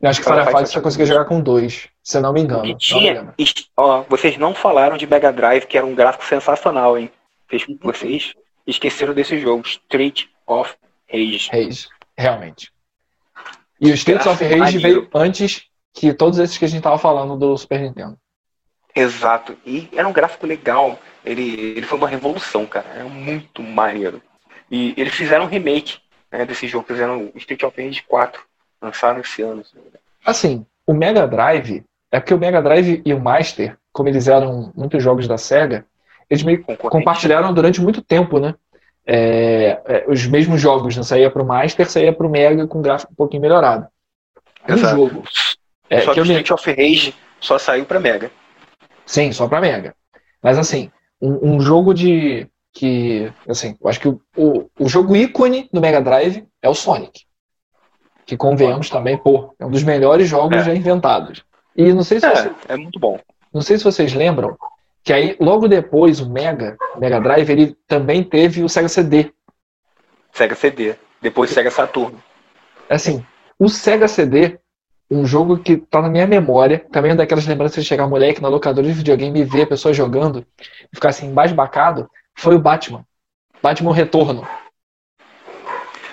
eu 0.00 0.10
acho 0.10 0.20
que 0.20 0.24
Final 0.24 0.38
Final 0.40 0.52
Fight 0.58 0.66
Fight 0.66 0.72
você 0.74 0.80
conseguia 0.80 1.06
jogar 1.06 1.24
com 1.26 1.40
dois, 1.40 1.88
se 2.02 2.16
eu 2.16 2.20
não 2.22 2.32
me 2.32 2.40
engano. 2.40 2.64
E 2.64 2.68
Não 2.68 2.74
me 2.74 2.78
tinha. 2.78 3.34
est- 3.38 3.66
Ó, 3.76 4.02
vocês 4.08 4.36
não 4.38 4.54
falaram 4.54 4.96
de 4.96 5.06
Mega 5.06 5.32
Drive, 5.32 5.66
que 5.66 5.76
era 5.78 5.86
um 5.86 5.94
gráfico 5.94 6.24
sensacional, 6.24 6.98
hein? 6.98 7.10
Vocês, 7.48 7.64
vocês 7.80 8.34
esqueceram 8.66 9.14
desse 9.14 9.38
jogo, 9.38 9.62
Street 9.66 10.24
of 10.46 10.74
Rage. 11.10 11.48
Rage, 11.52 11.88
realmente. 12.16 12.72
E 13.80 13.90
o 13.90 13.94
Streets 13.94 14.26
of 14.26 14.44
Rage 14.44 14.78
veio 14.78 15.08
antes 15.14 15.62
que 15.94 16.12
todos 16.12 16.38
esses 16.40 16.58
que 16.58 16.64
a 16.64 16.68
gente 16.68 16.82
tava 16.82 16.98
falando 16.98 17.36
do 17.36 17.56
Super 17.56 17.80
Nintendo. 17.80 18.18
Exato. 18.98 19.56
E 19.64 19.88
era 19.92 20.06
um 20.08 20.12
gráfico 20.12 20.46
legal. 20.46 20.98
Ele, 21.24 21.74
ele 21.76 21.86
foi 21.86 21.98
uma 21.98 22.08
revolução, 22.08 22.66
cara. 22.66 22.86
Era 22.94 23.04
muito 23.04 23.62
maneiro. 23.62 24.22
E 24.70 24.94
eles 24.96 25.14
fizeram 25.14 25.44
um 25.44 25.48
remake 25.48 25.98
né, 26.30 26.44
desse 26.44 26.66
jogo, 26.66 26.86
fizeram 26.86 27.30
o 27.34 27.38
Street 27.38 27.62
of 27.62 27.80
Rage 27.82 28.02
4. 28.02 28.42
Lançaram 28.80 29.20
esse 29.20 29.42
ano. 29.42 29.62
Assim, 30.24 30.64
o 30.86 30.92
Mega 30.92 31.26
Drive, 31.26 31.82
é 32.12 32.20
porque 32.20 32.34
o 32.34 32.38
Mega 32.38 32.62
Drive 32.62 33.02
e 33.04 33.12
o 33.14 33.20
Master, 33.20 33.76
como 33.92 34.08
eles 34.08 34.28
eram 34.28 34.72
muitos 34.74 35.02
jogos 35.02 35.26
da 35.26 35.36
SEGA, 35.38 35.84
eles 36.30 36.42
meio 36.42 36.62
compartilharam 36.62 37.52
durante 37.52 37.80
muito 37.80 38.02
tempo, 38.02 38.38
né? 38.38 38.54
É, 39.06 39.80
é, 39.86 40.04
os 40.06 40.26
mesmos 40.26 40.60
jogos, 40.60 40.96
né? 40.96 41.02
Saía 41.02 41.30
pro 41.30 41.44
Master, 41.44 41.88
saía 41.90 42.12
pro 42.12 42.28
Mega 42.28 42.66
com 42.66 42.82
gráfico 42.82 43.12
um 43.12 43.16
pouquinho 43.16 43.40
melhorado. 43.42 43.86
Um 44.68 44.74
Exato. 44.74 44.96
jogo. 44.96 45.22
É, 45.88 46.02
só 46.02 46.12
que 46.12 46.14
que 46.14 46.20
o 46.20 46.26
me- 46.26 46.34
Street 46.40 46.50
of 46.50 46.70
Rage 46.70 47.14
só 47.40 47.58
saiu 47.58 47.86
pra 47.86 47.98
Mega. 47.98 48.30
Sim, 49.08 49.32
só 49.32 49.48
pra 49.48 49.60
Mega. 49.60 49.94
Mas 50.42 50.58
assim, 50.58 50.90
um, 51.20 51.54
um 51.54 51.60
jogo 51.60 51.92
de. 51.94 52.46
que. 52.72 53.32
Assim, 53.48 53.76
eu 53.80 53.88
acho 53.88 53.98
que 54.00 54.08
o, 54.08 54.20
o, 54.36 54.70
o 54.78 54.88
jogo 54.88 55.16
ícone 55.16 55.68
do 55.72 55.80
Mega 55.80 56.00
Drive 56.00 56.46
é 56.62 56.68
o 56.68 56.74
Sonic. 56.74 57.22
Que 58.26 58.36
convenhamos 58.36 58.90
também, 58.90 59.16
pô, 59.16 59.54
é 59.58 59.64
um 59.64 59.70
dos 59.70 59.82
melhores 59.82 60.28
jogos 60.28 60.58
É. 60.58 60.64
já 60.64 60.74
inventados. 60.74 61.42
E 61.74 61.92
não 61.94 62.02
sei 62.02 62.20
se 62.20 62.28
você, 62.28 62.48
É, 62.68 62.74
é 62.74 62.76
muito 62.76 63.00
bom. 63.00 63.18
não 63.52 63.62
sei 63.62 63.78
se 63.78 63.84
vocês 63.84 64.12
lembram 64.12 64.56
que 65.02 65.12
aí, 65.12 65.34
logo 65.40 65.66
depois, 65.66 66.20
o 66.20 66.28
Mega, 66.30 66.76
o 66.94 67.00
Mega 67.00 67.18
Drive, 67.20 67.48
ele 67.50 67.76
também 67.86 68.22
teve 68.22 68.62
o 68.62 68.68
Sega 68.68 68.88
CD. 68.88 69.32
Sega 70.32 70.54
CD. 70.54 70.94
Depois 71.22 71.50
Sega 71.50 71.70
Saturno. 71.70 72.22
Assim, 72.90 73.24
o 73.58 73.68
Sega 73.70 74.06
CD, 74.06 74.58
um 75.10 75.24
jogo 75.24 75.58
que 75.58 75.76
tá 75.76 76.02
na 76.02 76.08
minha 76.08 76.26
memória, 76.26 76.84
também 76.92 77.12
é 77.12 77.14
daquelas 77.14 77.46
lembranças 77.46 77.82
de 77.82 77.88
chegar 77.88 78.06
moleque 78.06 78.42
na 78.42 78.48
locadora 78.48 78.86
de 78.86 78.92
videogame 78.92 79.40
e 79.40 79.44
ver 79.44 79.62
a 79.62 79.66
pessoa 79.66 79.94
jogando 79.94 80.46
e 80.60 80.94
ficar 80.94 81.10
assim, 81.10 81.28
embasbacado, 81.28 82.08
foi 82.36 82.54
o 82.54 82.60
Batman. 82.60 83.04
Batman 83.62 83.94
Retorno. 83.94 84.46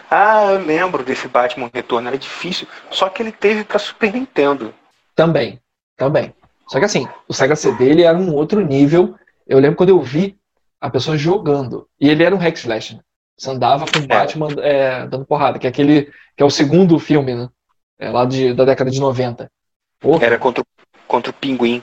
Ah, 0.10 0.46
eu 0.52 0.66
lembro 0.66 1.04
desse 1.04 1.28
Batman 1.28 1.70
Retorno. 1.74 2.08
Era 2.08 2.18
difícil. 2.18 2.68
Só 2.90 3.10
que 3.10 3.22
ele 3.22 3.32
teve 3.32 3.64
pra 3.64 3.78
Super 3.78 4.14
Nintendo. 4.14 4.74
Também, 5.16 5.60
também. 5.98 6.34
Só 6.68 6.80
que 6.80 6.86
assim, 6.86 7.08
o 7.28 7.34
Sega 7.34 7.56
CD 7.56 7.90
ele 7.90 8.04
era 8.04 8.18
um 8.18 8.34
outro 8.34 8.62
nível. 8.62 9.16
Eu 9.46 9.60
lembro 9.60 9.76
quando 9.76 9.90
eu 9.90 10.02
vi 10.02 10.38
a 10.80 10.90
pessoa 10.90 11.18
jogando. 11.18 11.88
E 12.00 12.10
ele 12.10 12.24
era 12.24 12.34
um 12.34 12.40
hack 12.40 12.56
slash, 12.56 12.96
né? 12.96 13.02
Você 13.38 13.50
andava 13.50 13.86
com 13.86 14.00
o 14.00 14.08
Batman 14.08 14.48
é, 14.60 15.06
dando 15.08 15.26
porrada, 15.26 15.60
que 15.60 15.68
é 15.68 15.70
aquele 15.70 16.12
que 16.38 16.44
é 16.44 16.46
o 16.46 16.50
segundo 16.50 16.98
filme, 16.98 17.36
né? 17.36 17.50
É 18.00 18.10
lá 18.10 18.26
de, 18.26 18.54
da 18.54 18.66
década 18.66 18.92
de 18.92 19.00
90. 19.00 19.50
Pô, 20.00 20.18
Era 20.18 20.38
contra, 20.38 20.62
o- 20.62 20.66
contra 21.08 21.32
o 21.32 21.34
Pinguim. 21.34 21.82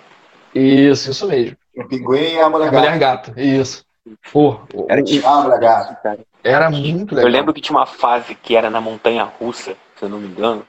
isso, 0.55 1.11
isso 1.11 1.27
mesmo. 1.27 1.57
O 1.77 1.85
pinguim 1.89 2.35
e 2.35 2.41
a 2.41 2.47
A 2.47 2.51
mulher 2.51 2.71
mulher 2.71 2.99
gata. 2.99 3.31
gato, 3.33 3.41
isso. 3.41 3.85
O- 4.35 4.57
Era 4.89 5.03
difícil. 5.03 5.29
Ah, 5.29 5.43
mulher 5.43 5.59
gata. 5.61 6.19
era 6.45 6.71
muito 6.71 7.15
legal. 7.15 7.29
Eu 7.31 7.33
lembro 7.33 7.55
que 7.55 7.61
tinha 7.61 7.77
uma 7.77 7.87
fase 7.87 8.35
que 8.35 8.55
era 8.55 8.69
na 8.69 8.81
Montanha 8.81 9.25
Russa, 9.25 9.75
se 9.97 10.05
eu 10.05 10.09
não 10.09 10.19
me 10.19 10.29
engano. 10.29 10.67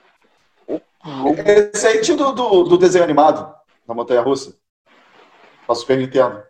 O 0.68 0.80
jogo 1.06 1.36
Esse 1.46 1.86
aí 1.88 2.00
tinha 2.02 2.16
do, 2.16 2.32
do, 2.32 2.64
do 2.64 2.78
desenho 2.78 3.04
animado, 3.04 3.54
na 3.86 3.94
Montanha 3.94 4.22
Russa. 4.22 4.56
Pra 5.66 5.76
Super 5.76 5.98
Nintendo. 5.98 6.42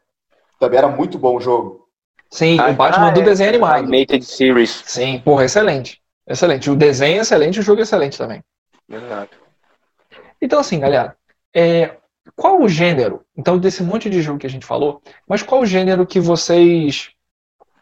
Também 0.60 0.78
era 0.78 0.88
muito 0.88 1.18
bom 1.18 1.36
o 1.38 1.42
jogo. 1.42 1.88
Sim, 2.30 2.60
Ah, 2.60 2.70
o 2.70 2.74
Batman 2.74 3.08
ah, 3.08 3.12
do 3.12 3.22
é. 3.22 3.24
desenho 3.24 3.50
animado. 3.50 3.78
Animated 3.80 4.24
Series. 4.24 4.84
Sim, 4.86 5.20
porra, 5.20 5.46
excelente. 5.46 6.00
Excelente. 6.28 6.70
O 6.70 6.76
desenho 6.76 7.18
é 7.18 7.22
excelente, 7.22 7.60
o 7.60 7.64
jogo 7.64 7.80
é 7.80 7.84
excelente 7.84 8.18
também. 8.18 8.44
Exato. 8.90 9.38
Então, 10.42 10.60
assim, 10.60 10.80
galera, 10.80 11.16
é, 11.54 11.98
qual 12.36 12.62
o 12.62 12.68
gênero? 12.68 13.24
Então, 13.36 13.58
desse 13.58 13.84
monte 13.84 14.10
de 14.10 14.22
jogo 14.22 14.40
que 14.40 14.48
a 14.48 14.50
gente 14.50 14.66
falou, 14.66 15.02
mas 15.28 15.42
qual 15.42 15.62
o 15.62 15.66
gênero 15.66 16.06
que 16.06 16.20
vocês 16.20 17.12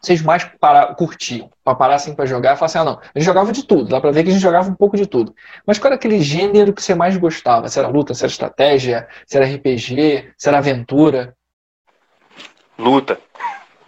vocês 0.00 0.20
mais 0.20 0.42
para, 0.44 0.94
curtiam? 0.94 1.48
Para 1.62 1.76
parar 1.76 1.94
assim 1.94 2.12
para 2.12 2.26
jogar 2.26 2.54
e 2.54 2.56
falar 2.56 2.66
assim, 2.66 2.78
ah, 2.78 2.84
não, 2.84 2.98
a 2.98 3.18
gente 3.18 3.24
jogava 3.24 3.52
de 3.52 3.64
tudo, 3.64 3.88
dá 3.88 4.00
pra 4.00 4.10
ver 4.10 4.24
que 4.24 4.30
a 4.30 4.32
gente 4.32 4.42
jogava 4.42 4.68
um 4.68 4.74
pouco 4.74 4.96
de 4.96 5.06
tudo. 5.06 5.32
Mas 5.64 5.78
qual 5.78 5.88
era 5.88 5.94
aquele 5.94 6.20
gênero 6.20 6.72
que 6.72 6.82
você 6.82 6.92
mais 6.92 7.16
gostava? 7.16 7.68
Se 7.68 7.78
era 7.78 7.86
luta, 7.86 8.12
se 8.12 8.24
era 8.24 8.32
estratégia, 8.32 9.06
se 9.24 9.36
era 9.36 9.46
RPG, 9.46 10.32
se 10.36 10.48
era 10.48 10.58
aventura? 10.58 11.36
Luta. 12.76 13.20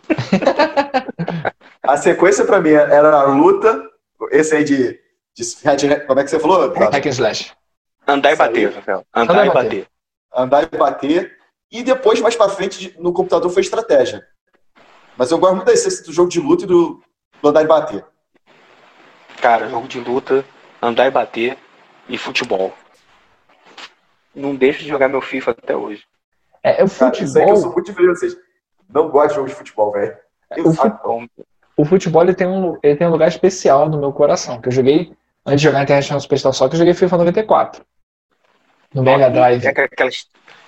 A 1.83 1.97
sequência 1.97 2.45
pra 2.47 2.61
mim 2.61 2.71
era 2.71 3.11
a 3.11 3.25
luta, 3.25 3.83
esse 4.31 4.57
aí 4.57 4.65
de. 4.65 4.99
De 5.35 6.07
como 6.07 6.21
é 6.21 6.25
que 6.25 6.31
você 6.31 6.39
falou? 6.39 6.73
Hack 6.73 7.07
and 7.07 7.11
slash. 7.11 7.53
Andar 8.07 8.33
e 8.33 8.37
bater, 8.37 8.73
Rafael. 8.73 9.05
Andar, 9.15 9.33
Andar 9.33 9.47
e 9.47 9.49
bater. 9.49 9.65
bater. 9.65 9.89
Andar 10.35 10.63
e 10.63 10.77
bater. 10.77 11.39
E 11.73 11.83
depois, 11.83 12.21
mais 12.21 12.37
pra 12.37 12.49
frente, 12.49 12.95
no 12.99 13.13
computador 13.13 13.51
foi 13.51 13.63
estratégia. 13.63 14.25
Mas 15.17 15.31
eu 15.31 15.39
gosto 15.39 15.57
muito 15.57 15.67
da 15.67 15.73
essência 15.73 16.05
do 16.05 16.13
jogo 16.13 16.29
de 16.29 16.41
luta 16.41 16.65
e 16.65 16.67
do, 16.67 17.03
do 17.43 17.49
andar 17.49 17.63
e 17.63 17.67
bater. 17.67 18.05
Cara, 19.41 19.69
jogo 19.69 19.89
de 19.89 19.99
luta, 19.99 20.45
andar 20.81 21.07
e 21.07 21.11
bater 21.11 21.59
e 22.09 22.17
futebol. 22.17 22.73
Não 24.35 24.55
deixo 24.55 24.81
de 24.81 24.89
jogar 24.89 25.09
meu 25.09 25.21
FIFA 25.21 25.53
até 25.53 25.77
hoje. 25.77 26.05
É, 26.63 26.83
o 26.85 26.89
Cara, 26.89 27.17
eu 27.17 27.27
sei 27.27 27.45
que 27.45 27.51
eu 27.51 27.57
sou 27.57 27.73
futebol, 27.73 27.73
muito 27.73 27.87
diferente 27.87 28.13
de 28.13 28.19
vocês. 28.19 28.37
Não 28.89 29.09
gosto 29.09 29.29
de 29.31 29.35
jogo 29.35 29.49
de 29.49 29.55
futebol, 29.55 29.93
velho. 29.93 30.17
Eu 30.57 30.69
O. 30.69 30.75
Bom, 31.05 31.27
o 31.77 31.85
futebol 31.85 32.23
ele 32.23 32.35
tem, 32.35 32.47
um, 32.47 32.79
ele 32.83 32.97
tem 32.97 33.07
um 33.07 33.11
lugar 33.11 33.29
especial 33.29 33.89
no 33.89 33.99
meu 33.99 34.13
coração, 34.13 34.61
que 34.61 34.69
eu 34.69 34.73
joguei, 34.73 35.13
antes 35.47 35.61
de 35.61 35.67
jogar 35.69 35.83
International 35.83 36.21
Superstar 36.21 36.53
Soccer, 36.53 36.75
eu 36.75 36.79
joguei 36.79 36.95
FIFA 36.95 37.19
94. 37.19 37.85
No 38.95 39.03
Mega 39.03 39.29
Drive. 39.29 39.67
É 39.67 39.75
com 39.75 39.81
aquela, 39.81 40.11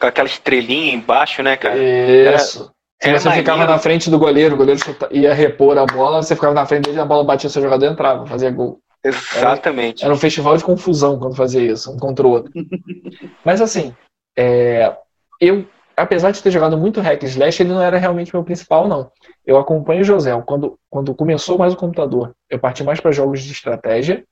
aquela 0.00 0.28
estrelinha 0.28 0.92
embaixo, 0.92 1.42
né, 1.42 1.56
cara? 1.56 1.76
Isso. 1.78 2.72
Era 3.00 3.20
você 3.20 3.30
ficava 3.30 3.58
maneiro. 3.58 3.72
na 3.72 3.78
frente 3.78 4.10
do 4.10 4.18
goleiro, 4.18 4.54
o 4.54 4.58
goleiro 4.58 4.80
ia 5.10 5.34
repor 5.34 5.76
a 5.76 5.84
bola, 5.84 6.22
você 6.22 6.34
ficava 6.34 6.54
na 6.54 6.64
frente 6.64 6.86
dele, 6.86 7.00
a 7.00 7.04
bola 7.04 7.24
batia 7.24 7.50
seu 7.50 7.62
jogador 7.62 7.86
entrava, 7.86 8.26
fazia 8.26 8.50
gol. 8.50 8.80
Exatamente. 9.04 10.04
Era 10.04 10.12
um 10.12 10.18
festival 10.18 10.56
de 10.56 10.64
confusão 10.64 11.18
quando 11.18 11.36
fazia 11.36 11.60
isso, 11.60 11.92
um 11.92 11.98
contra 11.98 12.26
o 12.26 12.30
outro. 12.30 12.52
Mas 13.44 13.60
assim, 13.60 13.94
é, 14.36 14.96
eu, 15.40 15.66
apesar 15.96 16.30
de 16.30 16.42
ter 16.42 16.50
jogado 16.50 16.76
muito 16.76 17.00
hack 17.00 17.22
slash, 17.22 17.62
ele 17.62 17.72
não 17.72 17.82
era 17.82 17.98
realmente 17.98 18.34
meu 18.34 18.42
principal, 18.42 18.88
não. 18.88 19.10
Eu 19.44 19.58
acompanho 19.58 20.00
o 20.00 20.04
José. 20.04 20.32
Quando, 20.46 20.78
quando 20.90 21.14
começou 21.14 21.58
mais 21.58 21.74
o 21.74 21.76
computador, 21.76 22.34
eu 22.50 22.58
parti 22.58 22.82
mais 22.82 22.98
para 22.98 23.12
jogos 23.12 23.42
de 23.42 23.52
estratégia 23.52 24.24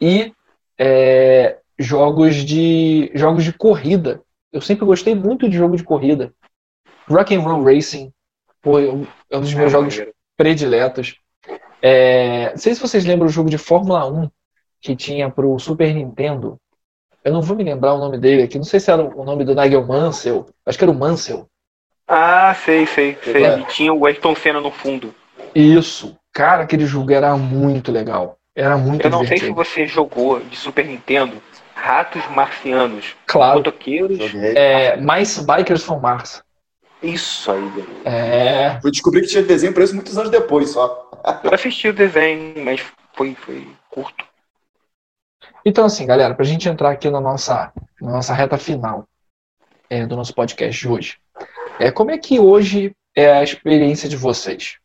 e 0.00 0.32
é, 0.78 1.58
jogos 1.78 2.36
de 2.36 3.10
jogos 3.14 3.44
de 3.44 3.52
corrida. 3.52 4.22
Eu 4.52 4.60
sempre 4.60 4.84
gostei 4.86 5.14
muito 5.14 5.48
de 5.48 5.56
jogo 5.56 5.76
de 5.76 5.84
corrida. 5.84 6.32
Rock 7.08 7.34
and 7.34 7.40
Roll 7.40 7.64
Racing 7.64 8.12
foi 8.62 8.88
um, 8.88 9.06
é 9.30 9.36
um 9.36 9.40
dos 9.40 9.54
meus 9.54 9.70
jogos 9.70 10.00
prediletos. 10.36 11.16
É, 11.80 12.50
não 12.50 12.58
sei 12.58 12.74
se 12.74 12.80
vocês 12.80 13.04
lembram 13.04 13.26
o 13.26 13.32
jogo 13.32 13.50
de 13.50 13.58
Fórmula 13.58 14.06
1 14.10 14.28
que 14.80 14.96
tinha 14.96 15.30
pro 15.30 15.58
Super 15.58 15.94
Nintendo. 15.94 16.58
Eu 17.24 17.32
não 17.32 17.42
vou 17.42 17.56
me 17.56 17.64
lembrar 17.64 17.94
o 17.94 17.98
nome 17.98 18.18
dele 18.18 18.42
aqui. 18.42 18.56
Não 18.56 18.64
sei 18.64 18.78
se 18.78 18.90
era 18.90 19.02
o 19.02 19.24
nome 19.24 19.44
do 19.44 19.54
Nigel 19.54 19.84
Mansell. 19.84 20.46
Acho 20.64 20.78
que 20.78 20.84
era 20.84 20.92
o 20.92 20.98
Mansell. 20.98 21.48
Ah, 22.06 22.54
sei, 22.54 22.86
sei, 22.86 23.18
sei. 23.22 23.44
É. 23.44 23.58
E 23.58 23.64
tinha 23.64 23.92
o 23.92 24.06
Ayrton 24.06 24.34
Senna 24.36 24.60
no 24.60 24.70
fundo. 24.70 25.12
Isso. 25.54 26.16
Cara, 26.32 26.62
aquele 26.62 26.86
jogo 26.86 27.12
era 27.12 27.36
muito 27.36 27.90
legal. 27.90 28.35
Era 28.56 28.76
muito 28.78 29.04
Eu 29.06 29.10
não 29.10 29.18
sei 29.18 29.36
se 29.38 29.44
divertido. 29.44 29.54
você 29.54 29.86
jogou 29.86 30.40
de 30.40 30.56
Super 30.56 30.86
Nintendo 30.86 31.40
Ratos 31.74 32.26
Marcianos, 32.30 33.14
Claro. 33.26 33.58
Motoqueiros. 33.58 34.18
É, 34.34 34.96
mais 34.96 35.38
Bikers 35.38 35.84
from 35.84 36.00
Mars. 36.00 36.42
Isso 37.02 37.52
aí, 37.52 37.68
velho. 37.68 37.88
É, 38.06 38.80
Fui 38.80 38.90
descobrir 38.90 39.20
que 39.20 39.26
tinha 39.28 39.42
desenho 39.42 39.74
pra 39.74 39.84
isso 39.84 39.94
muitos 39.94 40.16
anos 40.16 40.30
depois 40.30 40.70
só. 40.70 41.10
Eu 41.44 41.52
assisti 41.52 41.88
o 41.88 41.92
desenho, 41.92 42.64
mas 42.64 42.80
foi, 43.14 43.34
foi 43.34 43.68
curto. 43.90 44.24
Então, 45.64 45.84
assim, 45.84 46.06
galera, 46.06 46.34
para 46.34 46.44
a 46.44 46.48
gente 46.48 46.66
entrar 46.68 46.90
aqui 46.90 47.10
na 47.10 47.20
nossa, 47.20 47.70
na 48.00 48.12
nossa 48.12 48.32
reta 48.32 48.56
final 48.56 49.04
é, 49.90 50.06
do 50.06 50.16
nosso 50.16 50.34
podcast 50.34 50.80
de 50.80 50.88
hoje, 50.88 51.18
é, 51.78 51.90
como 51.90 52.10
é 52.10 52.16
que 52.18 52.40
hoje 52.40 52.92
é 53.14 53.32
a 53.32 53.42
experiência 53.42 54.08
de 54.08 54.16
vocês 54.16 54.78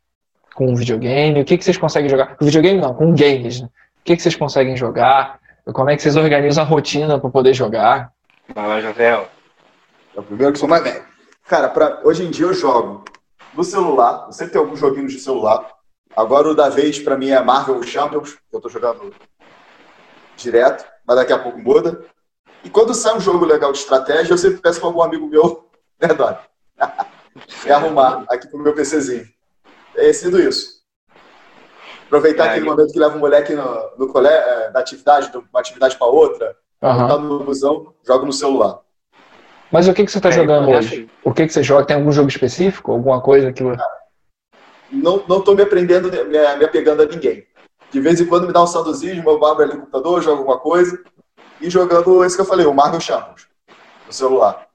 com 0.54 0.72
o 0.72 0.76
videogame? 0.76 1.42
O 1.42 1.46
que, 1.46 1.58
que 1.58 1.64
vocês 1.64 1.78
conseguem 1.78 2.10
jogar? 2.10 2.36
Com 2.36 2.46
videogame 2.46 2.80
não, 2.80 2.94
com 2.94 3.14
games, 3.14 3.62
né? 3.62 3.68
O 3.68 4.04
que, 4.04 4.16
que 4.16 4.22
vocês 4.22 4.36
conseguem 4.36 4.76
jogar? 4.76 5.40
Como 5.74 5.90
é 5.90 5.96
que 5.96 6.02
vocês 6.02 6.16
organizam 6.16 6.64
a 6.64 6.68
rotina 6.68 7.20
para 7.20 7.30
poder 7.30 7.54
jogar? 7.54 8.12
Vai 8.54 8.82
lá, 8.82 9.20
ó. 9.20 9.26
É 10.18 10.20
o 10.20 10.24
primeiro 10.24 10.54
que 10.54 10.60
sou 10.60 10.68
mais 10.68 10.84
velho. 10.84 11.04
Cara, 11.48 11.70
pra, 11.70 12.02
hoje 12.04 12.24
em 12.26 12.32
dia 12.32 12.46
eu 12.46 12.54
jogo 12.54 13.06
no 13.54 13.64
celular. 13.64 14.26
Eu 14.28 14.34
sempre 14.34 14.54
tenho 14.54 14.64
alguns 14.64 14.80
joguinhos 14.80 15.14
de 15.14 15.20
celular. 15.20 15.70
Agora 16.16 16.50
o 16.50 16.56
da 16.56 16.68
vez 16.68 17.00
pra 17.00 17.18
mim 17.18 17.30
é 17.30 17.42
Marvel 17.42 17.82
Champions, 17.84 18.34
que 18.34 18.56
eu 18.56 18.60
tô 18.60 18.68
jogando 18.68 19.14
direto, 20.36 20.86
mas 21.06 21.16
daqui 21.16 21.32
a 21.32 21.40
pouco 21.40 21.60
muda. 21.60 22.04
E 22.64 22.70
quando 22.70 22.94
sai 22.94 23.16
um 23.16 23.20
jogo 23.20 23.46
legal 23.46 23.72
de 23.72 23.80
estratégia, 23.80 24.34
eu 24.34 24.38
sempre 24.38 24.62
peço 24.62 24.80
pra 24.80 24.90
algum 24.90 25.02
amigo 25.02 25.28
meu, 25.28 25.70
né, 26.02 26.10
Dória? 26.10 26.40
Me 27.64 27.72
arrumar 27.72 28.26
aqui 28.28 28.48
pro 28.48 28.60
meu 28.60 28.74
PCzinho. 28.74 29.26
É 29.96 30.14
sido 30.14 30.40
isso. 30.40 30.82
Aproveitar 32.08 32.46
É, 32.46 32.50
aquele 32.50 32.68
eu- 32.68 32.72
momento 32.72 32.92
que 32.92 33.00
leva 33.00 33.16
o 33.16 33.20
moleque 33.20 33.54
no, 33.54 33.92
no 33.98 34.08
colé, 34.12 34.34
é, 34.34 34.70
da 34.72 34.80
atividade, 34.80 35.32
de 35.32 35.38
uma 35.38 35.60
atividade 35.60 35.96
pra 35.98 36.08
outra, 36.08 36.56
Aham. 36.82 37.08
tá 37.08 37.18
no 37.18 37.40
busão, 37.44 37.94
jogo 38.06 38.26
no 38.26 38.34
celular. 38.34 38.80
Mas 39.72 39.88
o 39.88 39.94
que, 39.94 40.04
que 40.04 40.12
você 40.12 40.18
está 40.18 40.30
É, 40.30 40.34
jogando 40.34 40.70
hoje? 40.70 41.10
O 41.24 41.34
que, 41.34 41.48
que 41.48 41.54
você 41.54 41.64
joga? 41.64 41.86
Tem 41.86 41.96
algum 41.96 42.12
jogo 42.12 42.28
específico? 42.28 42.92
Alguma 42.92 43.22
coisa 43.22 43.54
que. 43.54 43.64
não, 44.92 45.24
não 45.28 45.42
tô 45.42 45.56
me 45.56 45.62
aprendendo, 45.62 46.12
me, 46.12 46.56
me 46.58 46.66
apegando 46.66 47.02
a 47.04 47.06
ninguém. 47.06 47.48
De 47.90 48.00
vez 48.02 48.20
em 48.20 48.26
quando 48.26 48.48
me 48.48 48.54
dá 48.54 48.62
um 48.64 48.68
saudosismo, 48.68 49.30
eu 49.30 49.46
abro 49.46 49.64
ali 49.64 49.74
no 49.74 49.80
computador, 49.82 50.22
jogo 50.22 50.40
alguma 50.40 50.58
coisa. 50.60 51.02
E 51.62 51.70
jogando 51.70 52.24
esse 52.26 52.36
que 52.36 52.42
eu 52.42 52.46
falei, 52.46 52.66
o 52.66 52.74
Marvel 52.74 53.00
Champions, 53.00 53.48
no 54.08 54.12
celular. 54.14 54.68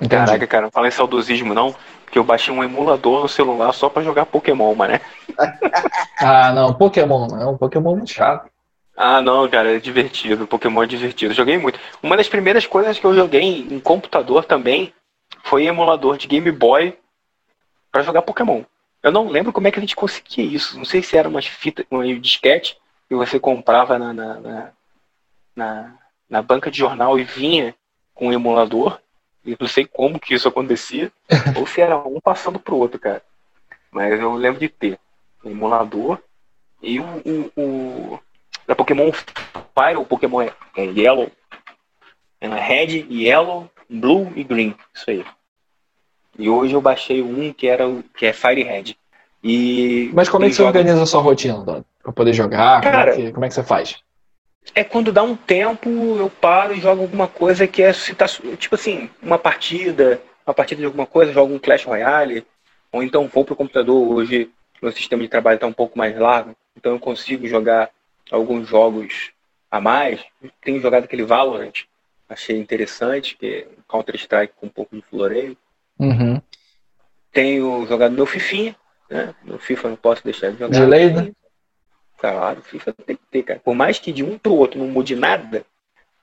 Entendi. 0.00 0.10
Caraca, 0.26 0.46
cara, 0.46 0.62
não 0.64 0.70
fala 0.70 0.88
em 0.88 0.90
saudosismo 0.90 1.54
não, 1.54 1.74
porque 2.16 2.18
eu 2.18 2.24
baixei 2.24 2.54
um 2.54 2.64
emulador 2.64 3.22
no 3.22 3.28
celular 3.28 3.72
só 3.72 3.90
pra 3.90 4.02
jogar 4.02 4.24
Pokémon, 4.24 4.74
mané. 4.74 5.00
Ah, 6.18 6.50
não, 6.50 6.72
Pokémon 6.72 7.26
não. 7.26 7.58
Pokémon 7.58 7.92
é 7.92 7.96
muito 7.96 8.10
chato. 8.10 8.50
Ah, 8.96 9.20
não, 9.20 9.46
cara, 9.50 9.76
é 9.76 9.78
divertido. 9.78 10.46
Pokémon 10.46 10.82
é 10.82 10.86
divertido. 10.86 11.34
Joguei 11.34 11.58
muito. 11.58 11.78
Uma 12.02 12.16
das 12.16 12.26
primeiras 12.26 12.66
coisas 12.66 12.98
que 12.98 13.04
eu 13.04 13.14
joguei 13.14 13.42
em 13.42 13.78
computador 13.78 14.46
também 14.46 14.94
foi 15.44 15.66
emulador 15.66 16.16
de 16.16 16.26
Game 16.26 16.50
Boy 16.50 16.96
pra 17.92 18.02
jogar 18.02 18.22
Pokémon. 18.22 18.62
Eu 19.02 19.12
não 19.12 19.28
lembro 19.28 19.52
como 19.52 19.68
é 19.68 19.70
que 19.70 19.78
a 19.78 19.82
gente 19.82 19.94
conseguia 19.94 20.44
isso. 20.46 20.78
Não 20.78 20.86
sei 20.86 21.02
se 21.02 21.18
era 21.18 21.28
umas 21.28 21.46
fitas, 21.46 21.84
um 21.90 22.18
disquete 22.18 22.78
que 23.06 23.14
você 23.14 23.38
comprava 23.38 23.98
na, 23.98 24.14
na, 24.14 24.40
na, 24.40 24.70
na, 25.54 25.94
na 26.30 26.42
banca 26.42 26.70
de 26.70 26.78
jornal 26.78 27.18
e 27.18 27.24
vinha 27.24 27.74
com 28.14 28.28
o 28.28 28.32
emulador. 28.32 28.98
E 29.46 29.56
não 29.58 29.68
sei 29.68 29.86
como 29.86 30.18
que 30.18 30.34
isso 30.34 30.48
acontecia. 30.48 31.10
ou 31.56 31.66
se 31.66 31.80
era 31.80 31.96
um 31.96 32.20
passando 32.20 32.58
pro 32.58 32.76
outro, 32.76 32.98
cara. 32.98 33.22
Mas 33.90 34.18
eu 34.20 34.34
lembro 34.34 34.58
de 34.60 34.68
ter 34.68 34.98
um 35.44 35.50
emulador 35.50 36.18
e 36.82 36.98
o, 37.00 37.04
o, 37.04 37.52
o 37.62 38.20
da 38.66 38.74
Pokémon 38.74 39.10
Fire, 39.12 39.96
o 39.96 40.04
Pokémon 40.04 40.42
é, 40.42 40.52
é 40.76 40.84
Yellow, 40.84 41.30
é 42.40 42.48
Red, 42.48 43.06
Yellow, 43.10 43.70
Blue 43.88 44.32
e 44.36 44.42
Green, 44.44 44.74
isso 44.94 45.08
aí. 45.10 45.24
E 46.38 46.50
hoje 46.50 46.74
eu 46.74 46.80
baixei 46.82 47.22
um 47.22 47.52
que 47.52 47.66
era 47.66 47.88
o- 47.88 48.02
que 48.02 48.26
é 48.26 48.32
Fire 48.32 48.62
Red. 48.62 48.96
E 49.42 50.10
Mas 50.12 50.28
como 50.28 50.44
é 50.44 50.48
que 50.48 50.54
você 50.54 50.62
organiza 50.62 51.02
a 51.02 51.06
sua 51.06 51.22
rotina, 51.22 51.64
Dado? 51.64 51.84
Pra 52.02 52.12
poder 52.12 52.32
jogar? 52.32 52.82
Como 52.82 52.88
é, 52.94 52.96
Cara- 52.98 53.16
que, 53.16 53.32
como 53.32 53.44
é 53.44 53.48
que 53.48 53.54
você 53.54 53.62
faz? 53.62 54.02
É 54.74 54.84
quando 54.84 55.12
dá 55.12 55.22
um 55.22 55.36
tempo, 55.36 55.88
eu 56.18 56.28
paro 56.28 56.74
e 56.74 56.80
jogo 56.80 57.02
alguma 57.02 57.28
coisa 57.28 57.66
que 57.66 57.82
é 57.82 57.92
tá- 58.16 58.26
tipo 58.58 58.74
assim, 58.74 59.08
uma 59.22 59.38
partida, 59.38 60.20
uma 60.46 60.54
partida 60.54 60.80
de 60.80 60.86
alguma 60.86 61.06
coisa, 61.06 61.32
jogo 61.32 61.54
um 61.54 61.58
Clash 61.58 61.84
Royale, 61.84 62.46
ou 62.92 63.02
então 63.02 63.26
vou 63.28 63.44
pro 63.44 63.56
computador. 63.56 64.12
Hoje 64.12 64.50
meu 64.82 64.92
sistema 64.92 65.22
de 65.22 65.28
trabalho 65.28 65.56
está 65.56 65.66
um 65.66 65.72
pouco 65.72 65.96
mais 65.96 66.16
largo, 66.18 66.54
então 66.76 66.92
eu 66.92 67.00
consigo 67.00 67.46
jogar 67.46 67.90
alguns 68.30 68.68
jogos 68.68 69.30
a 69.70 69.80
mais. 69.80 70.20
Tenho 70.60 70.80
jogado 70.80 71.04
aquele 71.04 71.24
Valorant, 71.24 71.84
achei 72.28 72.58
interessante, 72.58 73.36
que 73.36 73.46
é 73.46 73.68
Counter 73.88 74.16
Strike 74.16 74.54
com 74.56 74.66
um 74.66 74.70
pouco 74.70 74.94
de 74.94 75.02
floreio. 75.02 75.56
Uhum. 75.98 76.40
Tenho 77.32 77.86
jogado 77.86 78.12
meu 78.12 78.26
Fifinha, 78.26 78.76
né? 79.10 79.34
Meu 79.42 79.58
FIFA 79.58 79.88
não 79.90 79.96
posso 79.96 80.22
deixar 80.24 80.50
de 80.50 80.58
jogar. 80.58 80.78
De 80.78 80.84
lei, 80.84 81.10
né? 81.10 81.32
Claro, 82.32 82.62
FIFA 82.62 82.92
tem 82.92 83.16
que 83.16 83.22
ter, 83.30 83.42
cara. 83.42 83.60
Por 83.64 83.74
mais 83.74 83.98
que 83.98 84.10
de 84.10 84.24
um 84.24 84.36
pro 84.36 84.54
outro 84.54 84.78
não 84.78 84.88
mude 84.88 85.14
nada, 85.14 85.64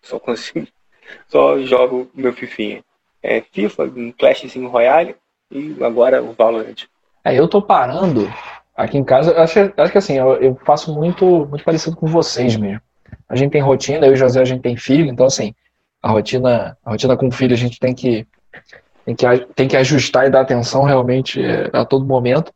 só 0.02 0.20
consigo. 0.20 0.68
Só 1.28 1.60
jogo 1.60 2.10
meu 2.14 2.32
Fifinha. 2.32 2.82
É 3.22 3.42
FIFA, 3.42 3.84
um 3.84 4.12
Clashzinho 4.12 4.70
Royale 4.70 5.16
e 5.52 5.76
agora 5.84 6.24
o 6.24 6.32
Valorant. 6.32 6.86
É, 7.24 7.38
eu 7.38 7.48
tô 7.48 7.62
parando 7.62 8.32
aqui 8.76 8.98
em 8.98 9.04
casa. 9.04 9.38
Acho, 9.38 9.60
acho 9.78 9.92
que 9.92 9.98
assim, 9.98 10.18
eu, 10.18 10.36
eu 10.36 10.56
faço 10.66 10.94
muito, 10.94 11.46
muito 11.46 11.64
parecido 11.64 11.96
com 11.96 12.08
vocês 12.08 12.56
mesmo. 12.56 12.82
A 13.28 13.36
gente 13.36 13.52
tem 13.52 13.62
rotina, 13.62 14.06
eu 14.06 14.12
e 14.12 14.14
o 14.14 14.18
José, 14.18 14.42
a 14.42 14.46
gente 14.46 14.62
tem 14.62 14.78
filho, 14.78 15.06
então 15.06 15.26
assim, 15.26 15.54
a 16.02 16.10
rotina, 16.10 16.78
a 16.84 16.92
rotina 16.92 17.18
com 17.18 17.30
filho 17.30 17.54
a 17.54 17.58
gente 17.58 17.80
tem 17.80 17.94
que, 17.94 18.26
tem 19.06 19.16
que, 19.16 19.46
tem 19.56 19.68
que 19.68 19.78
ajustar 19.78 20.26
e 20.26 20.30
dar 20.30 20.42
atenção 20.42 20.84
realmente 20.84 21.44
é, 21.44 21.70
a 21.74 21.86
todo 21.86 22.06
momento. 22.06 22.52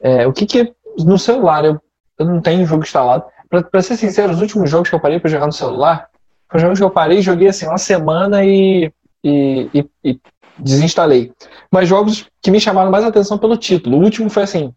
É, 0.00 0.26
o 0.26 0.32
que 0.32 0.46
que 0.46 0.72
no 0.98 1.18
celular 1.18 1.64
eu, 1.64 1.80
eu 2.20 2.26
não 2.26 2.40
tenho 2.40 2.66
jogo 2.66 2.84
instalado. 2.84 3.24
Pra, 3.48 3.62
pra 3.62 3.82
ser 3.82 3.96
sincero, 3.96 4.32
os 4.32 4.40
últimos 4.40 4.68
jogos 4.70 4.88
que 4.88 4.94
eu 4.94 5.00
parei 5.00 5.18
pra 5.18 5.30
jogar 5.30 5.46
no 5.46 5.52
celular 5.52 6.08
foram 6.48 6.62
jogos 6.62 6.78
que 6.78 6.84
eu 6.84 6.90
parei 6.90 7.18
e 7.18 7.22
joguei 7.22 7.48
assim 7.48 7.66
uma 7.66 7.78
semana 7.78 8.44
e, 8.44 8.92
e, 9.24 9.70
e, 9.72 9.86
e 10.04 10.20
desinstalei. 10.58 11.32
Mas 11.70 11.88
jogos 11.88 12.28
que 12.42 12.50
me 12.50 12.60
chamaram 12.60 12.90
mais 12.90 13.04
atenção 13.04 13.38
pelo 13.38 13.56
título. 13.56 13.96
O 13.96 14.02
último 14.02 14.28
foi 14.28 14.42
assim, 14.42 14.74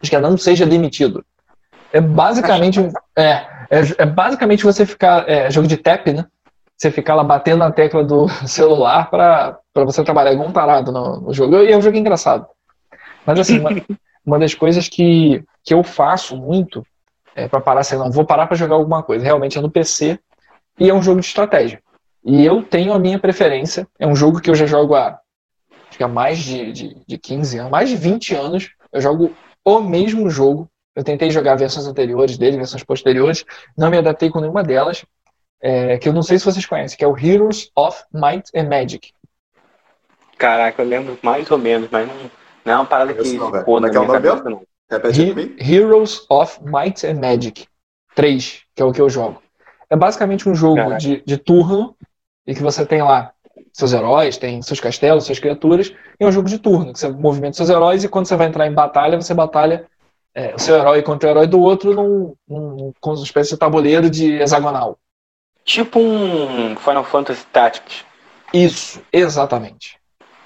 acho 0.00 0.10
que 0.10 0.16
é 0.16 0.20
Não 0.20 0.36
Seja 0.38 0.64
Demitido. 0.64 1.24
É 1.92 2.00
basicamente 2.00 2.80
é, 3.16 3.30
é, 3.70 3.80
é 3.98 4.06
basicamente 4.06 4.64
você 4.64 4.86
ficar 4.86 5.28
é 5.28 5.50
jogo 5.50 5.66
de 5.66 5.76
tap, 5.76 6.06
né? 6.06 6.24
Você 6.76 6.90
ficar 6.90 7.14
lá 7.14 7.24
batendo 7.24 7.58
na 7.58 7.72
tecla 7.72 8.04
do 8.04 8.28
celular 8.46 9.10
para 9.10 9.58
você 9.74 10.04
trabalhar 10.04 10.32
igual 10.32 10.48
um 10.48 10.52
tarado 10.52 10.92
no, 10.92 11.20
no 11.22 11.32
jogo. 11.32 11.56
E 11.56 11.72
é 11.72 11.76
um 11.76 11.82
jogo 11.82 11.96
engraçado. 11.96 12.46
Mas 13.24 13.40
assim, 13.40 13.58
uma, 13.58 13.70
uma 14.24 14.38
das 14.38 14.54
coisas 14.54 14.88
que, 14.88 15.42
que 15.66 15.74
eu 15.74 15.82
faço 15.82 16.36
muito 16.36 16.86
é 17.34 17.48
para 17.48 17.60
parar 17.60 17.80
assim, 17.80 17.96
não, 17.96 18.10
vou 18.10 18.24
parar 18.24 18.46
para 18.46 18.56
jogar 18.56 18.76
alguma 18.76 19.02
coisa. 19.02 19.22
Realmente 19.22 19.58
é 19.58 19.60
no 19.60 19.70
PC 19.70 20.18
e 20.78 20.88
é 20.88 20.94
um 20.94 21.02
jogo 21.02 21.20
de 21.20 21.26
estratégia. 21.26 21.82
E 22.24 22.44
eu 22.46 22.62
tenho 22.62 22.94
a 22.94 22.98
minha 22.98 23.18
preferência. 23.18 23.86
É 23.98 24.06
um 24.06 24.16
jogo 24.16 24.40
que 24.40 24.48
eu 24.48 24.54
já 24.54 24.64
jogo 24.64 24.94
há, 24.94 25.20
acho 25.88 25.98
que 25.98 26.02
há 26.02 26.08
mais 26.08 26.38
de, 26.38 26.72
de, 26.72 26.96
de 27.06 27.18
15 27.18 27.58
anos, 27.58 27.70
mais 27.70 27.90
de 27.90 27.96
20 27.96 28.34
anos. 28.34 28.70
Eu 28.90 29.00
jogo 29.02 29.36
o 29.62 29.80
mesmo 29.80 30.30
jogo. 30.30 30.70
Eu 30.94 31.04
tentei 31.04 31.30
jogar 31.30 31.56
versões 31.56 31.86
anteriores 31.86 32.38
dele, 32.38 32.56
versões 32.56 32.82
posteriores. 32.82 33.44
Não 33.76 33.90
me 33.90 33.98
adaptei 33.98 34.30
com 34.30 34.40
nenhuma 34.40 34.62
delas. 34.62 35.04
É, 35.60 35.98
que 35.98 36.08
eu 36.08 36.12
não 36.12 36.22
sei 36.22 36.38
se 36.38 36.44
vocês 36.44 36.64
conhecem, 36.64 36.96
que 36.96 37.04
é 37.04 37.08
o 37.08 37.18
Heroes 37.18 37.70
of 37.76 38.02
Might 38.12 38.50
and 38.54 38.68
Magic. 38.68 39.12
Caraca, 40.38 40.82
eu 40.82 40.88
lembro 40.88 41.18
mais 41.22 41.50
ou 41.50 41.58
menos, 41.58 41.88
mas 41.90 42.06
não, 42.06 42.14
não 42.64 42.72
é 42.72 42.76
uma 42.76 42.84
parada 42.86 43.12
que 43.14 43.32
não, 43.32 43.52
ficou 43.52 43.80
na 43.80 43.88
é 43.88 43.90
que 43.90 43.96
é 43.96 44.00
o 44.00 44.04
minha 44.04 44.20
nome 44.20 44.28
cabeça, 44.28 44.50
não. 44.50 44.62
Repete 44.90 45.22
He- 45.22 45.34
mim. 45.34 45.56
Heroes 45.58 46.24
of 46.28 46.60
Might 46.64 47.06
and 47.06 47.20
Magic 47.20 47.66
3, 48.14 48.62
que 48.74 48.82
é 48.82 48.84
o 48.84 48.92
que 48.92 49.00
eu 49.00 49.08
jogo. 49.10 49.42
É 49.90 49.96
basicamente 49.96 50.48
um 50.48 50.54
jogo 50.54 50.76
Caraca. 50.76 50.98
de, 50.98 51.22
de 51.24 51.36
turno 51.36 51.96
e 52.46 52.54
que 52.54 52.62
você 52.62 52.84
tem 52.86 53.02
lá 53.02 53.32
seus 53.72 53.92
heróis, 53.92 54.36
tem 54.36 54.60
seus 54.62 54.80
castelos, 54.80 55.24
suas 55.24 55.38
criaturas, 55.38 55.92
e 56.18 56.24
é 56.24 56.26
um 56.26 56.32
jogo 56.32 56.48
de 56.48 56.58
turno, 56.58 56.92
que 56.92 56.98
você 56.98 57.08
movimenta 57.08 57.56
seus 57.56 57.68
heróis 57.70 58.04
e 58.04 58.08
quando 58.08 58.26
você 58.26 58.36
vai 58.36 58.46
entrar 58.48 58.66
em 58.66 58.72
batalha, 58.72 59.20
você 59.20 59.34
batalha 59.34 59.86
é, 60.34 60.54
o 60.54 60.58
seu 60.58 60.76
herói 60.76 61.02
contra 61.02 61.28
o 61.28 61.32
herói 61.32 61.46
do 61.46 61.60
outro 61.60 61.94
num, 61.94 62.34
num, 62.48 62.92
com 63.00 63.10
uma 63.14 63.22
espécie 63.22 63.50
de 63.50 63.56
tabuleiro 63.58 64.08
de 64.10 64.34
hexagonal. 64.34 64.98
Tipo 65.64 65.98
um 65.98 66.76
Final 66.76 67.04
Fantasy 67.04 67.44
Tactics. 67.52 68.04
Isso, 68.52 69.02
exatamente. 69.12 69.98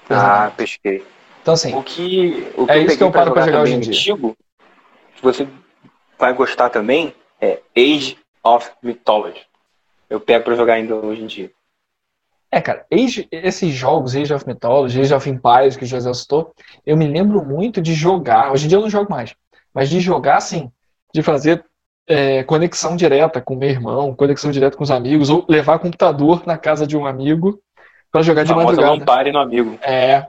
Ah, 0.09 0.13
Exatamente. 0.15 0.55
pesquei. 0.55 1.05
Então, 1.41 1.53
assim, 1.53 1.73
O 1.75 1.83
que, 1.83 2.51
o 2.55 2.65
que 2.65 2.71
É 2.71 2.77
isso 2.79 2.97
que 2.97 3.03
eu 3.03 3.11
paro 3.11 3.31
pra 3.31 3.41
jogar 3.45 3.57
também 3.59 3.61
hoje 3.63 3.73
em 3.75 3.79
dia. 3.79 3.93
antigo, 3.93 4.37
que 5.15 5.21
você 5.23 5.47
vai 6.19 6.33
gostar 6.33 6.69
também, 6.69 7.13
é 7.39 7.59
Age 7.75 8.17
of 8.43 8.69
Mythology. 8.83 9.41
Eu 10.09 10.19
pego 10.19 10.45
pra 10.45 10.55
jogar 10.55 10.73
ainda 10.75 10.95
hoje 10.95 11.21
em 11.23 11.27
dia. 11.27 11.51
É, 12.51 12.59
cara, 12.61 12.85
Age- 12.91 13.27
esses 13.31 13.73
jogos, 13.73 14.15
Age 14.15 14.33
of 14.33 14.45
Mythology, 14.45 14.99
Age 15.01 15.13
of 15.13 15.29
Empires, 15.29 15.77
que 15.77 15.85
o 15.85 15.87
José 15.87 16.13
citou, 16.13 16.53
eu 16.85 16.97
me 16.97 17.07
lembro 17.07 17.43
muito 17.43 17.81
de 17.81 17.93
jogar. 17.93 18.51
Hoje 18.51 18.65
em 18.65 18.67
dia 18.67 18.77
eu 18.77 18.81
não 18.81 18.89
jogo 18.89 19.09
mais, 19.09 19.33
mas 19.73 19.89
de 19.89 19.99
jogar, 20.01 20.35
assim, 20.37 20.69
de 21.13 21.23
fazer 21.23 21.63
é, 22.07 22.43
conexão 22.43 22.95
direta 22.97 23.39
com 23.39 23.55
meu 23.55 23.69
irmão, 23.69 24.13
conexão 24.13 24.51
direta 24.51 24.75
com 24.75 24.83
os 24.83 24.91
amigos, 24.91 25.29
ou 25.29 25.45
levar 25.47 25.79
computador 25.79 26.43
na 26.45 26.57
casa 26.57 26.85
de 26.85 26.97
um 26.97 27.05
amigo 27.05 27.61
para 28.11 28.21
jogar 28.21 28.43
de 28.43 28.49
Famosa 28.49 28.65
madrugada. 28.81 28.99
Lampare 28.99 29.31
no 29.31 29.39
amigo. 29.39 29.79
É, 29.81 30.27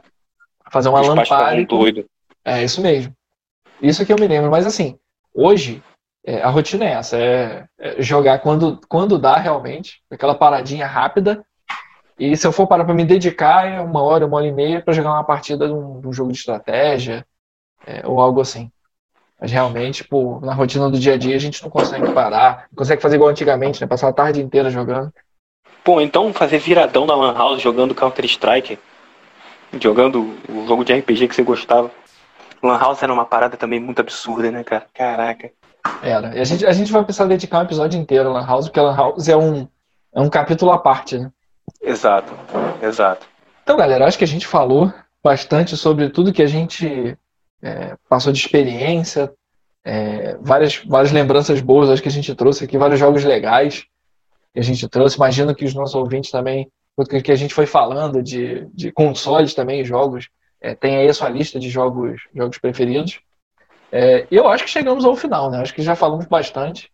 fazer 0.73 0.89
uma 0.89 1.01
lamparem. 1.01 1.67
com-. 1.67 2.05
É 2.45 2.65
isso 2.65 2.81
mesmo. 2.81 3.15
Isso 3.81 4.05
que 4.05 4.13
eu 4.13 4.19
me 4.19 4.27
lembro. 4.27 4.51
Mas 4.51 4.67
assim, 4.67 4.99
hoje 5.35 5.83
é, 6.25 6.43
a 6.43 6.49
rotina 6.49 6.85
é 6.85 6.93
essa, 6.93 7.17
é, 7.17 7.67
é 7.79 8.03
jogar 8.03 8.39
quando, 8.39 8.81
quando 8.89 9.19
dá 9.19 9.37
realmente, 9.37 10.01
aquela 10.11 10.35
paradinha 10.35 10.87
rápida. 10.87 11.45
E 12.19 12.37
se 12.37 12.47
eu 12.47 12.53
for 12.53 12.67
parar 12.67 12.85
para 12.85 12.95
me 12.95 13.05
dedicar, 13.05 13.67
é 13.67 13.81
uma 13.81 14.03
hora, 14.03 14.27
uma 14.27 14.37
hora 14.37 14.47
e 14.47 14.53
meia 14.53 14.81
para 14.81 14.95
jogar 14.95 15.11
uma 15.11 15.25
partida 15.25 15.67
de 15.67 15.73
um, 15.73 16.01
de 16.01 16.09
um 16.09 16.13
jogo 16.13 16.33
de 16.33 16.39
estratégia 16.39 17.27
é, 17.87 18.07
ou 18.07 18.21
algo 18.21 18.41
assim. 18.41 18.71
Mas 19.41 19.51
realmente, 19.51 20.05
pô, 20.05 20.39
na 20.41 20.55
rotina 20.55 20.89
do 20.89 20.99
dia 20.99 21.15
a 21.15 21.19
dia 21.19 21.35
a 21.35 21.39
gente 21.39 21.61
não 21.63 21.69
consegue 21.71 22.13
parar, 22.13 22.67
não 22.71 22.77
consegue 22.77 23.03
fazer 23.03 23.17
igual 23.17 23.31
antigamente, 23.31 23.81
né? 23.81 23.89
Passar 23.89 24.09
a 24.09 24.13
tarde 24.13 24.41
inteira 24.41 24.71
jogando. 24.71 25.13
Pô, 25.83 26.01
então 26.01 26.33
fazer 26.33 26.59
viradão 26.59 27.07
na 27.07 27.17
Lan 27.17 27.35
House 27.35 27.61
jogando 27.61 27.93
Counter 27.93 28.25
Strike, 28.27 28.79
jogando 29.81 30.35
o 30.49 30.67
jogo 30.67 30.85
de 30.85 30.93
RPG 30.93 31.29
que 31.29 31.35
você 31.35 31.43
gostava. 31.43 31.91
Lan 32.63 32.79
House 32.79 33.03
era 33.03 33.13
uma 33.13 33.25
parada 33.25 33.57
também 33.57 33.81
muito 33.81 34.01
absurda, 34.01 34.51
né, 34.51 34.63
cara? 34.63 34.87
Caraca. 34.95 35.51
Era. 36.03 36.37
E 36.37 36.41
a 36.41 36.45
gente, 36.45 36.67
a 36.67 36.73
gente 36.73 36.93
vai 36.93 37.03
precisar 37.03 37.27
dedicar 37.27 37.59
um 37.59 37.65
episódio 37.65 38.01
inteiro 38.01 38.29
a 38.29 38.33
Lan 38.33 38.47
House, 38.47 38.67
porque 38.67 38.81
Lan 38.81 38.97
House 38.97 39.29
é 39.29 39.37
um, 39.37 39.67
é 40.15 40.21
um 40.21 40.29
capítulo 40.29 40.71
à 40.71 40.79
parte, 40.79 41.19
né? 41.19 41.31
Exato, 41.81 42.33
exato. 42.81 43.27
Então, 43.63 43.77
galera, 43.77 44.07
acho 44.07 44.19
que 44.19 44.25
a 44.25 44.29
gente 44.29 44.47
falou 44.47 44.93
bastante 45.23 45.77
sobre 45.77 46.11
tudo 46.11 46.33
que 46.33 46.43
a 46.43 46.47
gente 46.47 47.17
é, 47.63 47.97
passou 48.09 48.33
de 48.33 48.39
experiência, 48.39 49.33
é, 49.85 50.37
várias, 50.41 50.77
várias 50.85 51.13
lembranças 51.13 51.61
boas, 51.61 51.91
acho 51.91 52.03
que 52.03 52.09
a 52.09 52.13
gente 52.13 52.35
trouxe 52.35 52.65
aqui, 52.65 52.79
vários 52.79 53.01
jogos 53.01 53.25
legais 53.25 53.85
que 54.53 54.61
a 54.61 54.63
gente 54.63 54.89
trouxe. 54.89 55.17
Imagino 55.17 55.55
que 55.55 55.65
os 55.65 55.75
nossos 55.75 55.95
ouvintes 55.95 56.31
também, 56.31 56.71
o 56.97 57.05
que 57.05 57.33
a 57.33 57.37
gente 57.37 57.55
foi 57.55 57.67
falando 57.67 58.23
de, 58.23 58.67
de 58.75 58.93
consoles 58.93 59.55
também, 59.55 59.85
jogos, 59.85 60.29
é, 60.61 60.75
tem 60.75 60.97
aí 60.97 61.09
a 61.09 61.15
sua 61.15 61.29
lista 61.29 61.59
de 61.59 61.69
jogos, 61.69 62.23
jogos 62.35 62.59
preferidos. 62.59 63.21
É, 63.91 64.27
e 64.31 64.37
eu 64.37 64.49
acho 64.49 64.65
que 64.65 64.71
chegamos 64.71 65.05
ao 65.05 65.17
final, 65.17 65.51
né? 65.51 65.61
Acho 65.61 65.75
que 65.75 65.83
já 65.83 65.95
falamos 65.95 66.27
bastante. 66.27 66.91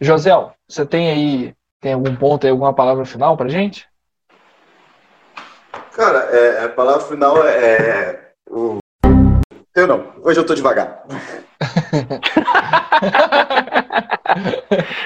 José, 0.00 0.32
você 0.68 0.84
tem 0.84 1.10
aí 1.10 1.54
tem 1.82 1.92
algum 1.94 2.14
ponto 2.14 2.46
aí, 2.46 2.50
alguma 2.50 2.72
palavra 2.72 3.04
final 3.04 3.36
pra 3.36 3.48
gente? 3.48 3.88
Cara, 5.92 6.18
é, 6.30 6.64
a 6.64 6.68
palavra 6.68 7.00
final 7.00 7.44
é. 7.44 7.56
é 7.58 8.32
o... 8.48 8.78
Eu 9.74 9.88
não, 9.88 10.12
hoje 10.22 10.38
eu 10.38 10.46
tô 10.46 10.54
devagar. 10.54 11.04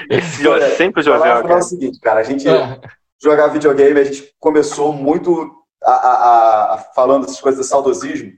Esse 0.09 0.47
é 0.47 0.69
sempre 0.71 1.01
o 1.01 1.03
José. 1.03 1.27
É 1.27 1.55
o 1.55 1.61
seguinte, 1.63 1.99
cara, 1.99 2.19
a 2.19 2.23
gente 2.23 2.47
é. 2.47 2.79
Jogar 3.21 3.47
videogame, 3.47 3.99
a 3.99 4.03
gente 4.03 4.33
começou 4.39 4.93
muito 4.93 5.55
a, 5.83 5.91
a, 5.91 6.73
a, 6.73 6.77
falando 6.77 7.25
essas 7.25 7.41
coisas 7.41 7.61
de 7.61 7.67
saudosismo, 7.67 8.33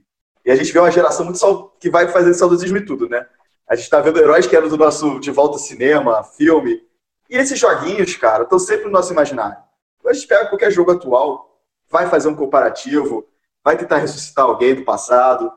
e 0.45 0.51
a 0.51 0.55
gente 0.55 0.71
vê 0.71 0.79
uma 0.79 0.91
geração 0.91 1.25
muito 1.25 1.71
que 1.79 1.89
vai 1.89 2.07
fazer 2.07 2.33
saudosismo 2.33 2.77
e 2.77 2.85
tudo, 2.85 3.07
né? 3.09 3.25
A 3.67 3.75
gente 3.75 3.89
tá 3.89 3.99
vendo 4.01 4.19
heróis 4.19 4.47
que 4.47 4.55
eram 4.55 4.67
do 4.67 4.77
nosso 4.77 5.19
De 5.19 5.29
Volta 5.31 5.55
ao 5.55 5.59
Cinema, 5.59 6.23
filme, 6.23 6.81
e 7.29 7.37
esses 7.37 7.59
joguinhos, 7.59 8.15
cara, 8.15 8.43
estão 8.43 8.57
sempre 8.57 8.85
no 8.85 8.91
nosso 8.91 9.13
imaginário. 9.13 9.57
A 10.05 10.13
gente 10.13 10.25
pega 10.25 10.47
qualquer 10.47 10.71
jogo 10.71 10.91
atual, 10.91 11.61
vai 11.89 12.07
fazer 12.07 12.27
um 12.27 12.35
comparativo, 12.35 13.27
vai 13.63 13.77
tentar 13.77 13.97
ressuscitar 13.97 14.45
alguém 14.45 14.73
do 14.73 14.83
passado. 14.83 15.51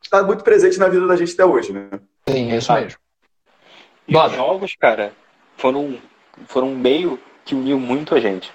Está 0.00 0.22
muito 0.22 0.42
presente 0.42 0.78
na 0.78 0.88
vida 0.88 1.06
da 1.06 1.16
gente 1.16 1.34
até 1.34 1.44
hoje, 1.44 1.72
né? 1.72 1.90
Sim, 2.28 2.52
é 2.52 2.56
isso 2.56 2.72
mesmo. 2.72 2.98
E 4.08 4.16
os 4.16 4.32
jogos, 4.32 4.74
cara, 4.76 5.12
foram, 5.56 6.00
foram 6.46 6.68
um 6.68 6.76
meio 6.76 7.18
que 7.44 7.54
uniu 7.54 7.78
muito 7.78 8.14
a 8.14 8.20
gente. 8.20 8.52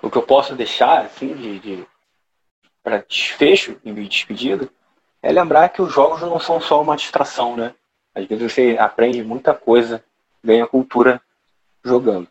O 0.00 0.10
que 0.10 0.16
eu 0.16 0.22
posso 0.22 0.54
deixar, 0.54 1.02
assim, 1.02 1.34
de, 1.34 1.58
de 1.58 1.86
para 2.82 3.04
desfecho 3.06 3.76
e 3.84 3.92
despedida, 3.92 4.68
é 5.22 5.30
lembrar 5.30 5.68
que 5.68 5.82
os 5.82 5.92
jogos 5.92 6.20
não 6.20 6.38
são 6.40 6.60
só 6.60 6.80
uma 6.80 6.96
distração, 6.96 7.56
né? 7.56 7.74
Às 8.14 8.26
vezes 8.26 8.52
você 8.52 8.76
aprende 8.78 9.22
muita 9.22 9.52
coisa, 9.52 10.02
ganha 10.42 10.66
cultura 10.66 11.20
jogando. 11.84 12.28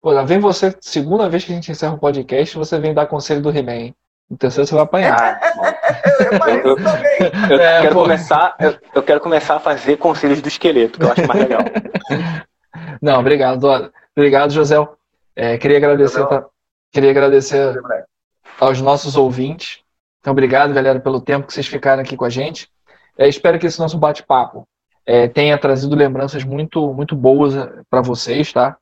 Pô, 0.00 0.12
lá 0.12 0.22
vem 0.24 0.38
você, 0.38 0.76
segunda 0.80 1.28
vez 1.28 1.44
que 1.44 1.52
a 1.52 1.54
gente 1.54 1.70
encerra 1.70 1.94
o 1.94 1.98
podcast, 1.98 2.56
você 2.56 2.78
vem 2.78 2.94
dar 2.94 3.06
conselho 3.06 3.40
do 3.40 3.50
He-Man. 3.50 3.94
No 4.30 4.36
terceiro 4.36 4.66
você 4.66 4.74
vai 4.74 4.84
apanhar. 4.84 5.40
eu, 6.64 6.76
eu, 6.76 6.78
eu 7.50 7.60
é, 7.60 7.80
quero 7.82 7.94
começar, 7.94 8.56
eu, 8.60 8.78
eu, 8.94 9.02
quero 9.02 9.20
começar 9.20 9.56
a 9.56 9.60
fazer 9.60 9.96
conselhos 9.96 10.42
do 10.42 10.48
esqueleto, 10.48 10.98
que 10.98 11.04
eu 11.06 11.12
acho 11.12 11.26
mais 11.26 11.40
legal. 11.40 11.60
Não, 13.00 13.18
obrigado, 13.18 13.58
Dora. 13.58 13.90
Obrigado, 14.14 14.52
José. 14.52 14.76
É, 15.40 15.56
queria 15.56 15.76
agradecer, 15.76 16.26
tá, 16.26 16.44
queria 16.90 17.12
agradecer 17.12 17.80
aos 18.58 18.80
nossos 18.80 19.16
ouvintes. 19.16 19.84
Então, 20.18 20.32
obrigado, 20.32 20.74
galera, 20.74 20.98
pelo 20.98 21.20
tempo 21.20 21.46
que 21.46 21.52
vocês 21.52 21.68
ficaram 21.68 22.02
aqui 22.02 22.16
com 22.16 22.24
a 22.24 22.28
gente. 22.28 22.68
É, 23.16 23.28
espero 23.28 23.56
que 23.56 23.64
esse 23.64 23.78
nosso 23.78 23.96
bate-papo 23.96 24.66
é, 25.06 25.28
tenha 25.28 25.56
trazido 25.56 25.94
lembranças 25.94 26.42
muito, 26.42 26.92
muito 26.92 27.14
boas 27.14 27.54
é, 27.54 27.82
para 27.88 28.00
vocês, 28.00 28.52
tá? 28.52 28.76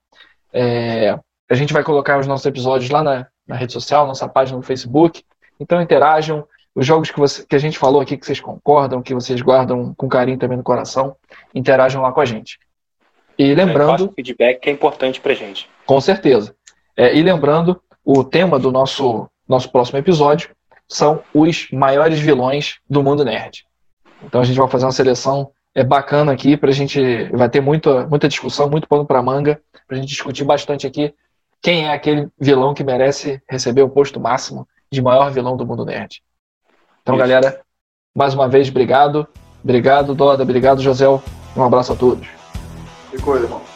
É, 0.51 1.19
a 1.47 1.55
gente 1.55 1.75
vai 1.75 1.85
colocar 1.85 2.19
os 2.19 2.27
nossos 2.27 2.47
episódios 2.47 2.89
lá 2.89 3.03
na, 3.03 3.27
na 3.47 3.55
rede 3.55 3.75
social, 3.75 4.07
nossa 4.07 4.27
página 4.27 4.57
no 4.57 4.63
Facebook. 4.63 5.23
Então 5.61 5.83
interajam. 5.83 6.49
Os 6.75 6.87
jogos 6.87 7.11
que, 7.11 7.19
você, 7.19 7.45
que 7.45 7.57
a 7.57 7.59
gente 7.59 7.79
falou 7.79 8.01
aqui, 8.01 8.17
que 8.17 8.25
vocês 8.25 8.41
concordam, 8.41 9.03
que 9.03 9.15
vocês 9.15 9.43
guardam 9.43 9.95
com 9.95 10.09
carinho 10.09 10.39
também 10.39 10.57
no 10.57 10.65
coração, 10.65 11.17
interajam 11.55 12.01
lá 12.01 12.13
com 12.13 12.21
a 12.21 12.25
gente. 12.25 12.59
E 13.39 13.55
lembrando. 13.55 14.07
É, 14.07 14.15
feedback 14.15 14.61
que 14.61 14.71
é 14.71 14.73
importante 14.73 15.21
pra 15.21 15.35
gente. 15.35 15.69
Com 15.85 16.01
certeza. 16.01 16.55
É, 16.97 17.15
e 17.15 17.23
lembrando, 17.23 17.81
o 18.05 18.25
tema 18.25 18.59
do 18.59 18.73
nosso, 18.73 19.29
nosso 19.49 19.71
próximo 19.71 19.99
episódio 19.99 20.51
são 20.89 21.23
os 21.35 21.69
maiores 21.71 22.19
vilões 22.19 22.77
do 22.89 23.03
mundo 23.03 23.25
nerd. 23.25 23.65
Então 24.25 24.41
a 24.41 24.45
gente 24.45 24.57
vai 24.57 24.69
fazer 24.69 24.87
uma 24.87 24.93
seleção 24.93 25.51
é 25.77 25.85
bacana 25.85 26.33
aqui 26.33 26.57
para 26.57 26.71
a 26.71 26.73
gente. 26.73 27.25
Vai 27.33 27.51
ter 27.51 27.61
muita, 27.61 28.07
muita 28.07 28.27
discussão, 28.29 28.71
muito 28.71 28.89
pano 28.89 29.05
para 29.05 29.23
manga, 29.23 29.61
para 29.87 29.99
a 29.99 30.01
gente 30.01 30.09
discutir 30.09 30.43
bastante 30.43 30.87
aqui 30.87 31.15
quem 31.61 31.87
é 31.87 31.93
aquele 31.93 32.29
vilão 32.41 32.73
que 32.73 32.83
merece 32.83 33.43
receber 33.49 33.83
o 33.83 33.89
posto 33.91 34.19
máximo 34.19 34.67
de 34.91 35.03
maior 35.03 35.31
vilão 35.31 35.55
do 35.55 35.67
mundo 35.67 35.85
nerd. 35.85 36.23
Então, 37.03 37.15
Isso. 37.15 37.21
galera, 37.21 37.61
mais 38.15 38.33
uma 38.33 38.49
vez, 38.49 38.71
obrigado. 38.71 39.29
Obrigado, 39.63 40.15
Doda. 40.15 40.43
Obrigado, 40.43 40.81
José. 40.81 41.07
Um 41.09 41.63
abraço 41.63 41.93
a 41.93 41.97
todos. 41.97 42.36
Que 43.17 43.23
coisa, 43.23 43.47
irmão. 43.47 43.76